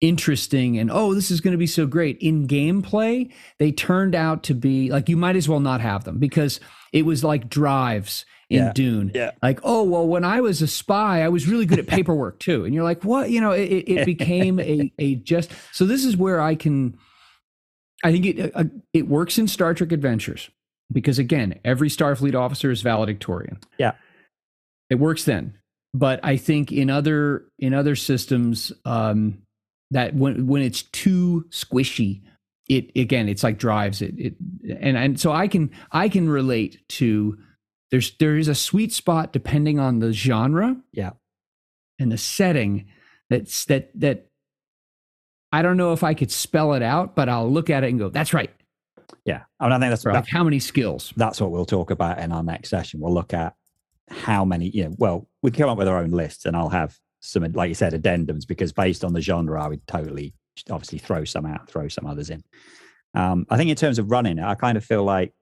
interesting 0.00 0.78
and 0.78 0.90
oh 0.90 1.14
this 1.14 1.30
is 1.30 1.40
going 1.40 1.52
to 1.52 1.58
be 1.58 1.66
so 1.66 1.86
great 1.86 2.18
in 2.18 2.46
gameplay 2.46 3.32
they 3.58 3.72
turned 3.72 4.14
out 4.14 4.42
to 4.42 4.52
be 4.54 4.90
like 4.90 5.08
you 5.08 5.16
might 5.16 5.36
as 5.36 5.48
well 5.48 5.60
not 5.60 5.80
have 5.80 6.04
them 6.04 6.18
because 6.18 6.60
it 6.92 7.02
was 7.06 7.24
like 7.24 7.48
drives 7.48 8.26
in 8.50 8.58
Yeah. 8.64 8.72
dune 8.74 9.10
Yeah. 9.14 9.30
like 9.42 9.58
oh 9.62 9.82
well 9.84 10.06
when 10.06 10.22
i 10.22 10.40
was 10.42 10.60
a 10.60 10.66
spy 10.66 11.22
i 11.22 11.28
was 11.30 11.48
really 11.48 11.64
good 11.64 11.78
at 11.78 11.86
paperwork 11.86 12.38
too 12.38 12.66
and 12.66 12.74
you're 12.74 12.84
like 12.84 13.04
what 13.04 13.30
you 13.30 13.40
know 13.40 13.52
it, 13.52 13.64
it 13.86 14.04
became 14.04 14.60
a 14.60 14.92
a 14.98 15.14
just 15.16 15.50
so 15.72 15.86
this 15.86 16.04
is 16.04 16.14
where 16.14 16.42
i 16.42 16.54
can 16.54 16.98
i 18.04 18.12
think 18.12 18.26
it 18.26 18.52
uh, 18.54 18.64
it 18.92 19.08
works 19.08 19.38
in 19.38 19.48
star 19.48 19.72
trek 19.72 19.92
adventures 19.92 20.50
because 20.92 21.18
again 21.18 21.58
every 21.64 21.88
starfleet 21.88 22.34
officer 22.34 22.70
is 22.70 22.82
valedictorian 22.82 23.58
Yeah. 23.78 23.92
it 24.90 24.96
works 24.96 25.24
then 25.24 25.56
but 25.94 26.20
i 26.22 26.36
think 26.36 26.70
in 26.70 26.90
other 26.90 27.46
in 27.58 27.72
other 27.72 27.96
systems 27.96 28.72
um 28.84 29.38
that 29.90 30.14
when 30.14 30.46
when 30.46 30.62
it's 30.62 30.82
too 30.82 31.44
squishy 31.50 32.22
it 32.68 32.90
again 32.96 33.28
it's 33.28 33.42
like 33.44 33.58
drives 33.58 34.02
it 34.02 34.14
it 34.18 34.34
and 34.80 34.96
and 34.96 35.20
so 35.20 35.30
i 35.32 35.46
can 35.46 35.70
i 35.92 36.08
can 36.08 36.28
relate 36.28 36.80
to 36.88 37.38
there's 37.92 38.16
there 38.18 38.36
is 38.36 38.48
a 38.48 38.54
sweet 38.54 38.92
spot 38.92 39.32
depending 39.32 39.78
on 39.78 40.00
the 40.00 40.12
genre 40.12 40.76
Yeah. 40.92 41.10
and 42.00 42.10
the 42.10 42.18
setting 42.18 42.86
that's 43.30 43.64
that 43.66 43.90
that 44.00 44.26
i 45.52 45.62
don't 45.62 45.76
know 45.76 45.92
if 45.92 46.02
i 46.02 46.14
could 46.14 46.32
spell 46.32 46.74
it 46.74 46.82
out 46.82 47.14
but 47.14 47.28
i'll 47.28 47.50
look 47.50 47.70
at 47.70 47.84
it 47.84 47.90
and 47.90 47.98
go 48.00 48.08
that's 48.08 48.34
right 48.34 48.50
Yeah, 49.24 49.42
I 49.60 49.64
mean, 49.66 49.72
I 49.72 49.78
think 49.78 49.90
that's 49.92 50.02
that, 50.02 50.14
like 50.14 50.28
how 50.28 50.42
many 50.42 50.58
skills 50.58 51.12
that's 51.16 51.40
what 51.40 51.52
we'll 51.52 51.64
talk 51.66 51.92
about 51.92 52.18
in 52.18 52.32
our 52.32 52.42
next 52.42 52.70
session. 52.70 52.98
We'll 53.00 53.14
look 53.14 53.32
at 53.32 53.54
how 54.08 54.44
many, 54.44 54.68
you 54.70 54.84
know, 54.84 54.94
well, 54.98 55.28
we 55.42 55.50
come 55.52 55.68
up 55.68 55.78
with 55.78 55.86
our 55.88 55.98
own 55.98 56.10
lists, 56.10 56.44
and 56.46 56.56
I'll 56.56 56.68
have 56.70 56.96
some, 57.20 57.44
like 57.52 57.68
you 57.68 57.74
said, 57.74 57.92
addendums 57.92 58.46
because 58.46 58.72
based 58.72 59.04
on 59.04 59.12
the 59.12 59.20
genre, 59.20 59.62
I 59.62 59.68
would 59.68 59.86
totally, 59.86 60.34
obviously, 60.70 60.98
throw 60.98 61.24
some 61.24 61.46
out, 61.46 61.68
throw 61.68 61.88
some 61.88 62.06
others 62.06 62.30
in. 62.30 62.42
Um, 63.14 63.46
I 63.50 63.56
think 63.56 63.70
in 63.70 63.76
terms 63.76 63.98
of 63.98 64.10
running 64.10 64.38
I 64.38 64.54
kind 64.54 64.76
of 64.76 64.84
feel 64.84 65.02
like 65.02 65.32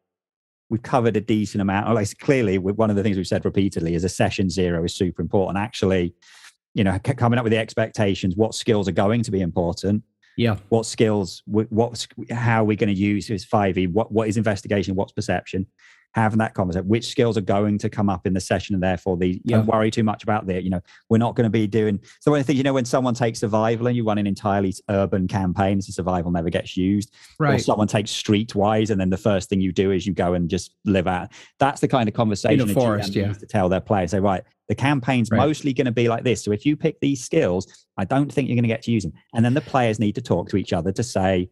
we've 0.70 0.83
covered 0.83 1.16
a 1.16 1.20
decent 1.20 1.61
amount. 1.61 1.93
Like 1.95 2.16
clearly, 2.18 2.59
one 2.59 2.91
of 2.91 2.97
the 2.97 3.03
things 3.03 3.16
we've 3.16 3.27
said 3.27 3.45
repeatedly 3.45 3.95
is 3.95 4.05
a 4.05 4.09
session 4.09 4.49
zero 4.51 4.85
is 4.85 4.95
super 4.95 5.22
important. 5.22 5.59
Actually, 5.59 6.14
you 6.75 6.85
know, 6.85 6.99
coming 6.99 7.39
up 7.39 7.45
with 7.45 7.53
the 7.53 7.59
expectations, 7.59 8.37
what 8.37 8.55
skills 8.55 8.89
are 8.89 8.93
going 8.93 9.22
to 9.22 9.31
be 9.31 9.41
important, 9.41 10.05
yeah 10.37 10.57
what 10.68 10.87
skills 10.87 11.43
wh- 11.47 11.70
what's 11.70 12.09
how 12.31 12.62
are 12.62 12.64
we 12.64 12.77
going 12.77 12.93
to 12.93 13.01
use 13.01 13.31
is 13.31 13.47
5e 13.47 13.93
what 13.93 14.11
what 14.12 14.29
is 14.29 14.37
investigation 14.37 14.95
what's 14.95 15.12
perception 15.12 15.66
having 16.15 16.39
that 16.39 16.55
conversation 16.55 16.87
which 16.87 17.07
skills 17.07 17.37
are 17.37 17.41
going 17.43 17.77
to 17.79 17.89
come 17.91 18.09
up 18.09 18.27
in 18.27 18.33
the 18.33 18.41
session 18.41 18.75
and 18.75 18.83
therefore 18.83 19.17
the 19.17 19.41
Yeah. 19.45 19.57
don't 19.59 19.67
worry 19.67 19.91
too 19.91 20.05
much 20.05 20.23
about 20.23 20.47
that. 20.47 20.62
you 20.62 20.71
know 20.71 20.81
we're 21.09 21.19
not 21.19 21.35
going 21.35 21.45
to 21.45 21.51
be 21.51 21.67
doing 21.67 21.99
so 22.21 22.31
one 22.31 22.39
of 22.41 22.47
the 22.47 22.53
things 22.53 22.59
you 22.59 22.62
know 22.62 22.73
when 22.73 22.85
someone 22.85 23.15
takes 23.15 23.41
survival 23.41 23.87
and 23.89 23.97
you 23.97 24.05
run 24.05 24.19
an 24.19 24.27
entirely 24.27 24.73
urban 24.89 25.27
campaign 25.27 25.81
so 25.83 25.91
survival 25.93 26.31
never 26.31 26.51
gets 26.51 26.77
used 26.77 27.12
Right. 27.39 27.55
or 27.57 27.59
someone 27.59 27.89
takes 27.89 28.11
streetwise 28.12 28.91
and 28.91 29.01
then 29.01 29.11
the 29.11 29.17
first 29.17 29.49
thing 29.49 29.61
you 29.61 29.73
do 29.73 29.91
is 29.91 30.07
you 30.07 30.12
go 30.15 30.35
and 30.35 30.49
just 30.49 30.75
live 30.85 31.07
out 31.07 31.33
that's 31.59 31.81
the 31.81 31.89
kind 31.89 32.09
of 32.09 32.15
conversation 32.15 32.61
In 32.61 32.69
a 32.69 32.73
a 32.73 32.75
GM 32.75 32.81
forest, 32.81 33.15
yeah. 33.15 33.33
to 33.33 33.47
tell 33.47 33.69
their 33.69 33.81
players 33.81 34.12
say 34.12 34.21
right 34.21 34.43
the 34.69 34.75
campaign's 34.75 35.31
Right. 35.31 35.39
mostly 35.39 35.73
going 35.73 35.87
to 35.87 35.93
be 35.93 36.09
like 36.09 36.25
this 36.25 36.45
so 36.45 36.53
if 36.53 36.65
you 36.65 36.77
pick 36.77 37.01
these 37.01 37.23
skills 37.25 37.87
i 37.99 38.05
don't 38.05 38.33
think 38.33 38.49
you're 38.49 38.57
going 38.57 38.62
to 38.65 38.69
get 38.69 38.83
to 38.83 38.93
use 38.93 39.03
them 39.03 39.12
and 39.35 39.45
then 39.45 39.55
the 39.55 39.61
players 39.61 39.99
need 39.99 40.15
to 40.15 40.23
talk 40.23 40.49
to 40.51 40.57
each 40.57 40.73
other 40.73 40.93
to 40.93 41.03
say 41.03 41.51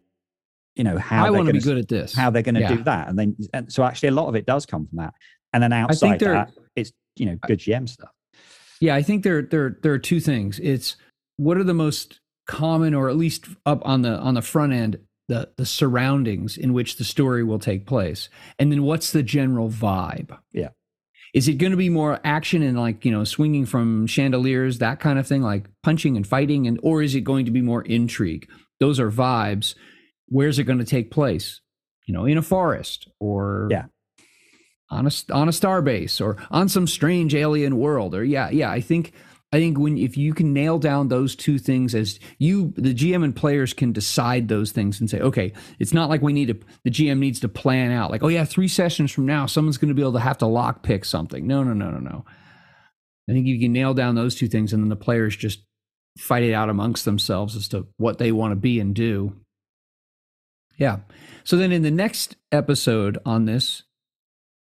you 0.75 0.83
know 0.83 0.97
how 0.97 1.25
I 1.25 1.29
want 1.29 1.41
to 1.47 1.53
they're 1.53 1.53
be 1.53 1.63
good 1.63 1.77
at 1.77 1.87
this. 1.87 2.13
how 2.15 2.29
they're 2.29 2.41
going 2.41 2.55
to 2.55 2.61
Yeah. 2.61 2.75
do 2.75 2.83
that 2.83 3.07
and 3.09 3.17
then 3.19 3.35
and 3.53 3.71
so 3.71 3.83
actually 3.83 4.09
a 4.09 4.13
lot 4.13 4.27
of 4.27 4.35
it 4.35 4.45
does 4.45 4.65
come 4.65 4.87
from 4.87 4.97
that 4.97 5.13
and 5.53 5.61
then 5.61 5.71
outside 5.73 6.19
that 6.19 6.51
it's 6.75 6.91
you 7.15 7.25
know 7.27 7.37
good 7.47 7.59
gm 7.59 7.87
stuff 7.87 8.09
Yeah, 8.81 8.95
I 8.95 9.03
think 9.03 9.23
there 9.23 9.41
there 9.43 9.77
there 9.81 9.93
are 9.93 9.99
two 9.99 10.19
things. 10.19 10.59
It's 10.59 10.97
what 11.37 11.57
are 11.57 11.63
the 11.63 11.73
most 11.73 12.19
common, 12.47 12.93
or 12.93 13.07
at 13.09 13.15
least 13.15 13.45
up 13.65 13.81
on 13.85 14.01
the 14.01 14.17
on 14.17 14.33
the 14.33 14.41
front 14.41 14.73
end, 14.73 14.97
the 15.29 15.49
the 15.57 15.65
surroundings 15.65 16.57
in 16.57 16.73
which 16.73 16.97
the 16.97 17.03
story 17.03 17.43
will 17.43 17.59
take 17.59 17.85
place, 17.85 18.29
and 18.59 18.71
then 18.71 18.83
what's 18.83 19.11
the 19.11 19.23
general 19.23 19.69
vibe. 19.69 20.37
Yeah. 20.51 20.69
Is 21.33 21.47
it 21.47 21.53
going 21.59 21.71
to 21.71 21.77
be 21.77 21.89
more 21.89 22.19
action 22.23 22.61
and 22.61 22.77
like 22.77 23.05
you 23.05 23.11
know 23.11 23.23
swinging 23.23 23.65
from 23.65 24.05
chandeliers 24.07 24.79
that 24.79 24.99
kind 24.99 25.17
of 25.17 25.25
thing, 25.27 25.41
like 25.43 25.69
punching 25.83 26.17
and 26.17 26.27
fighting, 26.27 26.67
and 26.67 26.79
or 26.83 27.01
is 27.01 27.15
it 27.15 27.21
going 27.21 27.45
to 27.45 27.51
be 27.51 27.61
more 27.61 27.83
intrigue? 27.83 28.49
Those 28.79 28.99
are 28.99 29.11
vibes. 29.11 29.75
Where's 30.27 30.59
it 30.59 30.63
going 30.63 30.79
to 30.79 30.85
take 30.85 31.11
place? 31.11 31.61
You 32.05 32.13
know, 32.13 32.25
in 32.25 32.37
a 32.37 32.41
forest 32.41 33.07
or 33.19 33.67
Yeah. 33.71 33.85
on 34.89 35.07
a 35.07 35.11
on 35.33 35.47
a 35.49 35.53
star 35.53 35.81
base 35.81 36.19
or 36.21 36.37
on 36.51 36.67
some 36.69 36.85
strange 36.87 37.33
alien 37.33 37.77
world 37.77 38.13
or 38.13 38.23
yeah 38.23 38.49
yeah 38.51 38.69
i 38.69 38.79
think 38.81 39.13
i 39.53 39.57
think 39.57 39.79
when 39.79 39.97
if 39.97 40.17
you 40.17 40.33
can 40.33 40.53
nail 40.53 40.77
down 40.77 41.07
those 41.07 41.35
two 41.35 41.57
things 41.57 41.95
as 41.95 42.19
you 42.37 42.73
the 42.75 42.93
gm 42.93 43.23
and 43.23 43.35
players 43.35 43.73
can 43.73 43.91
decide 43.93 44.49
those 44.49 44.71
things 44.71 44.99
and 44.99 45.09
say 45.09 45.19
okay 45.19 45.51
it's 45.79 45.93
not 45.93 46.09
like 46.09 46.21
we 46.21 46.33
need 46.33 46.47
to 46.49 46.59
the 46.83 46.91
gm 46.91 47.17
needs 47.19 47.39
to 47.39 47.47
plan 47.49 47.91
out 47.91 48.11
like 48.11 48.21
oh 48.21 48.27
yeah 48.27 48.43
three 48.45 48.67
sessions 48.67 49.11
from 49.11 49.25
now 49.25 49.45
someone's 49.47 49.77
going 49.77 49.89
to 49.89 49.95
be 49.95 50.01
able 50.01 50.13
to 50.13 50.19
have 50.19 50.37
to 50.37 50.45
lock 50.45 50.83
pick 50.83 51.05
something 51.05 51.47
no 51.47 51.63
no 51.63 51.73
no 51.73 51.89
no 51.89 51.99
no 51.99 52.25
i 53.29 53.31
think 53.31 53.47
you 53.47 53.59
can 53.59 53.71
nail 53.73 53.93
down 53.95 54.13
those 54.13 54.35
two 54.35 54.49
things 54.49 54.73
and 54.73 54.83
then 54.83 54.89
the 54.89 54.95
players 54.95 55.35
just 55.35 55.63
fight 56.19 56.43
it 56.43 56.53
out 56.53 56.69
amongst 56.69 57.05
themselves 57.05 57.55
as 57.55 57.67
to 57.69 57.87
what 57.97 58.17
they 58.19 58.31
want 58.31 58.51
to 58.51 58.55
be 58.57 58.79
and 58.79 58.93
do 58.93 59.33
yeah. 60.77 60.99
So 61.43 61.57
then 61.57 61.71
in 61.71 61.81
the 61.81 61.91
next 61.91 62.35
episode 62.51 63.17
on 63.25 63.45
this 63.45 63.83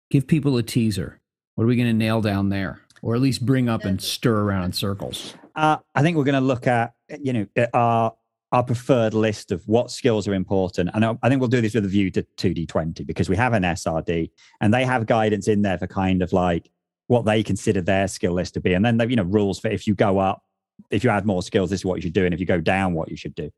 give 0.09 0.27
people 0.27 0.57
a 0.57 0.63
teaser. 0.63 1.19
What 1.55 1.65
are 1.65 1.67
we 1.67 1.75
going 1.75 1.87
to 1.87 1.93
nail 1.93 2.21
down 2.21 2.49
there, 2.49 2.81
or 3.01 3.15
at 3.15 3.21
least 3.21 3.45
bring 3.45 3.69
up 3.69 3.85
and 3.85 4.01
stir 4.01 4.41
around 4.41 4.63
in 4.65 4.73
circles? 4.73 5.35
uh, 5.55 5.77
i 5.95 6.01
think 6.01 6.17
we're 6.17 6.23
going 6.23 6.33
to 6.33 6.41
look 6.41 6.67
at 6.67 6.93
you 7.19 7.33
know 7.33 7.45
uh, 7.57 7.67
our 7.73 8.13
our 8.51 8.63
preferred 8.63 9.15
list 9.15 9.51
of 9.51 9.67
what 9.67 9.89
skills 9.89 10.27
are 10.27 10.33
important. 10.35 10.87
And 10.93 11.03
I, 11.03 11.17
I 11.23 11.27
think 11.27 11.39
we'll 11.39 11.49
do 11.49 11.59
this 11.59 11.73
with 11.73 11.85
a 11.85 11.87
view 11.87 12.11
to 12.11 12.21
2d20 12.37 13.03
because 13.03 13.27
we 13.27 13.35
have 13.35 13.53
an 13.53 13.63
srd 13.63 14.29
and 14.61 14.71
they 14.71 14.85
have 14.85 15.07
guidance 15.07 15.47
in 15.47 15.63
there 15.63 15.79
for 15.79 15.87
kind 15.87 16.21
of 16.21 16.33
like 16.33 16.69
what 17.07 17.25
they 17.25 17.41
consider 17.41 17.81
their 17.81 18.07
skill 18.07 18.33
list 18.33 18.53
to 18.53 18.59
be. 18.59 18.75
And 18.75 18.85
then 18.85 19.09
you 19.09 19.15
know 19.15 19.23
rules 19.23 19.59
for 19.59 19.69
if 19.69 19.87
you 19.87 19.95
go 19.95 20.19
up 20.19 20.43
if 20.91 21.03
you 21.03 21.09
add 21.09 21.25
more 21.25 21.41
skills 21.41 21.71
this 21.71 21.79
is 21.79 21.85
what 21.85 21.95
you 21.95 22.03
should 22.03 22.13
do. 22.13 22.25
And 22.25 22.33
if 22.33 22.39
you 22.39 22.45
go 22.45 22.61
down 22.61 22.93
what 22.93 23.09
you 23.09 23.17
should 23.17 23.33
do 23.33 23.49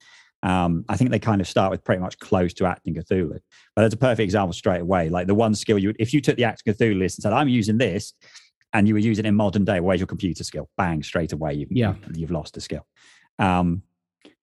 um, 0.44 0.86
I 0.90 0.98
think 0.98 1.10
they 1.12 1.20
kind 1.20 1.42
of 1.42 1.48
start 1.48 1.72
with 1.72 1.84
pretty 1.84 2.02
much 2.02 2.20
close 2.20 2.54
to 2.56 2.66
Achtung 2.66 2.96
Cthulhu. 2.98 3.40
But 3.76 3.82
that's 3.82 3.94
a 3.94 3.98
perfect 3.98 4.22
example 4.24 4.54
straight 4.54 4.82
away. 4.82 5.10
Like 5.10 5.28
the 5.28 5.36
one 5.36 5.56
skill 5.56 5.80
you, 5.80 5.94
if 6.00 6.14
you 6.14 6.22
took 6.22 6.36
the 6.38 6.44
Achtung 6.44 6.68
Cthulhu 6.76 6.98
list 7.00 7.18
and 7.18 7.24
said, 7.24 7.34
"I'm 7.34 7.48
using 7.50 7.78
this," 7.78 8.14
and 8.74 8.88
you 8.88 8.94
were 8.94 9.00
using 9.00 9.26
it 9.26 9.30
in 9.30 9.36
modern 9.36 9.66
day, 9.66 9.80
where's 9.80 10.00
your 10.00 10.08
computer 10.08 10.44
skill? 10.44 10.70
Bang, 10.78 11.02
straight 11.02 11.32
away, 11.34 11.54
you've, 11.54 11.72
Yeah. 11.72 11.96
you've 12.14 12.32
lost 12.32 12.58
a 12.58 12.62
skill. 12.62 12.86
Um, 13.40 13.82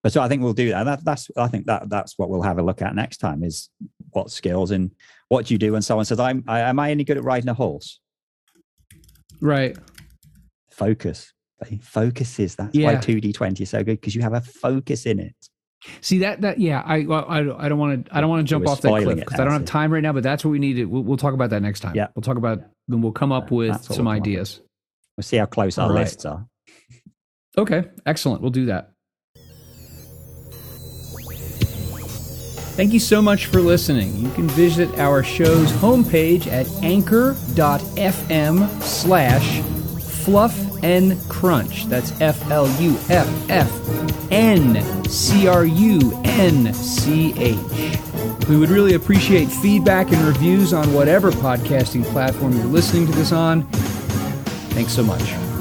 but 0.03 0.13
so 0.13 0.21
I 0.21 0.27
think 0.29 0.43
we'll 0.43 0.53
do 0.55 0.71
that. 0.71 0.85
that. 0.85 1.05
That's 1.05 1.31
I 1.37 1.47
think 1.49 1.67
that 1.67 1.89
that's 1.89 2.19
what 2.19 2.29
we'll 2.31 2.43
have 2.43 2.59
a 2.59 2.63
look 2.63 2.83
at 2.83 2.95
next 2.95 3.19
time 3.19 3.45
is 3.45 3.69
what 4.11 4.31
skills 4.31 4.71
and 4.73 4.91
what 5.29 5.47
do 5.47 5.55
you 5.55 5.59
do 5.59 5.73
when 5.73 5.83
someone 5.83 6.05
says, 6.05 6.19
"I'm 6.19 6.43
I, 6.49 6.61
am 6.61 6.81
I 6.81 6.91
any 6.91 7.05
good 7.05 7.17
at 7.19 7.25
riding 7.25 7.49
a 7.49 7.55
horse?" 7.55 8.01
Right. 9.41 9.77
Focus. 10.71 11.33
Focuses. 11.81 12.57
That's 12.57 12.77
why 12.77 12.97
2d20 12.97 13.61
is 13.61 13.71
so 13.71 13.79
good 13.85 14.01
because 14.01 14.15
you 14.17 14.23
have 14.23 14.33
a 14.35 14.41
focus 14.41 15.07
in 15.07 15.21
it. 15.21 15.37
See 16.01 16.19
that 16.19 16.41
that 16.43 16.59
yeah. 16.59 16.83
I 16.85 17.05
I, 17.05 17.65
I 17.65 17.69
don't 17.69 17.79
want 17.79 18.07
to 18.07 18.17
I 18.17 18.21
don't 18.21 18.31
want 18.31 18.47
to 18.47 18.51
jump 18.51 18.67
off 18.69 18.81
that 18.83 19.03
cliff 19.03 19.19
because 19.19 19.41
I 19.41 19.45
don't 19.45 19.53
have 19.53 19.65
time 19.65 19.93
right 19.93 20.03
now. 20.03 20.13
But 20.13 20.23
that's 20.23 20.45
what 20.45 20.51
we 20.51 20.59
need. 20.59 20.75
To, 20.75 20.85
we'll, 20.85 21.03
we'll 21.03 21.17
talk 21.17 21.35
about 21.35 21.51
that 21.51 21.61
next 21.61 21.81
time. 21.81 21.95
Yeah. 21.95 22.09
We'll 22.15 22.23
talk 22.23 22.37
about 22.37 22.63
then 22.89 23.03
we'll 23.03 23.13
come 23.13 23.33
up 23.33 23.51
with 23.51 23.73
That's 23.73 23.87
some 23.89 23.97
come 23.97 24.09
up 24.09 24.15
ideas. 24.15 24.61
We'll 25.17 25.25
see 25.25 25.37
how 25.37 25.47
close 25.47 25.79
our 25.79 25.89
All 25.89 25.95
right. 25.95 26.03
lists 26.03 26.25
are. 26.25 26.47
Okay, 27.59 27.85
excellent. 28.07 28.41
We'll 28.41 28.51
do 28.51 28.67
that. 28.67 28.93
Thank 32.75 32.95
you 32.95 33.01
so 33.01 33.21
much 33.21 33.47
for 33.47 33.61
listening. 33.61 34.17
You 34.17 34.31
can 34.31 34.49
visit 34.49 34.89
our 34.99 35.23
show's 35.23 35.71
homepage 35.73 36.47
at 36.47 36.67
anchor.fm 36.83 37.33
slash 38.83 39.61
fluff 40.25 40.72
and 40.83 41.19
crunch. 41.29 41.87
That's 41.87 42.19
F 42.21 42.51
L 42.51 42.69
U 42.81 42.97
F 43.09 43.51
F 43.51 44.31
N 44.31 45.05
C 45.05 45.47
R 45.47 45.65
U 45.65 46.21
N 46.25 46.73
C 46.75 47.35
H. 47.37 47.99
We 48.49 48.57
would 48.57 48.71
really 48.71 48.95
appreciate 48.95 49.47
feedback 49.47 50.13
and 50.13 50.21
reviews 50.23 50.73
on 50.73 50.93
whatever 50.93 51.31
podcasting 51.31 52.05
platform 52.05 52.57
you're 52.57 52.65
listening 52.67 53.07
to 53.07 53.13
this 53.13 53.33
on. 53.33 53.63
Thanks 54.73 54.93
so 54.93 55.03
much. 55.03 55.52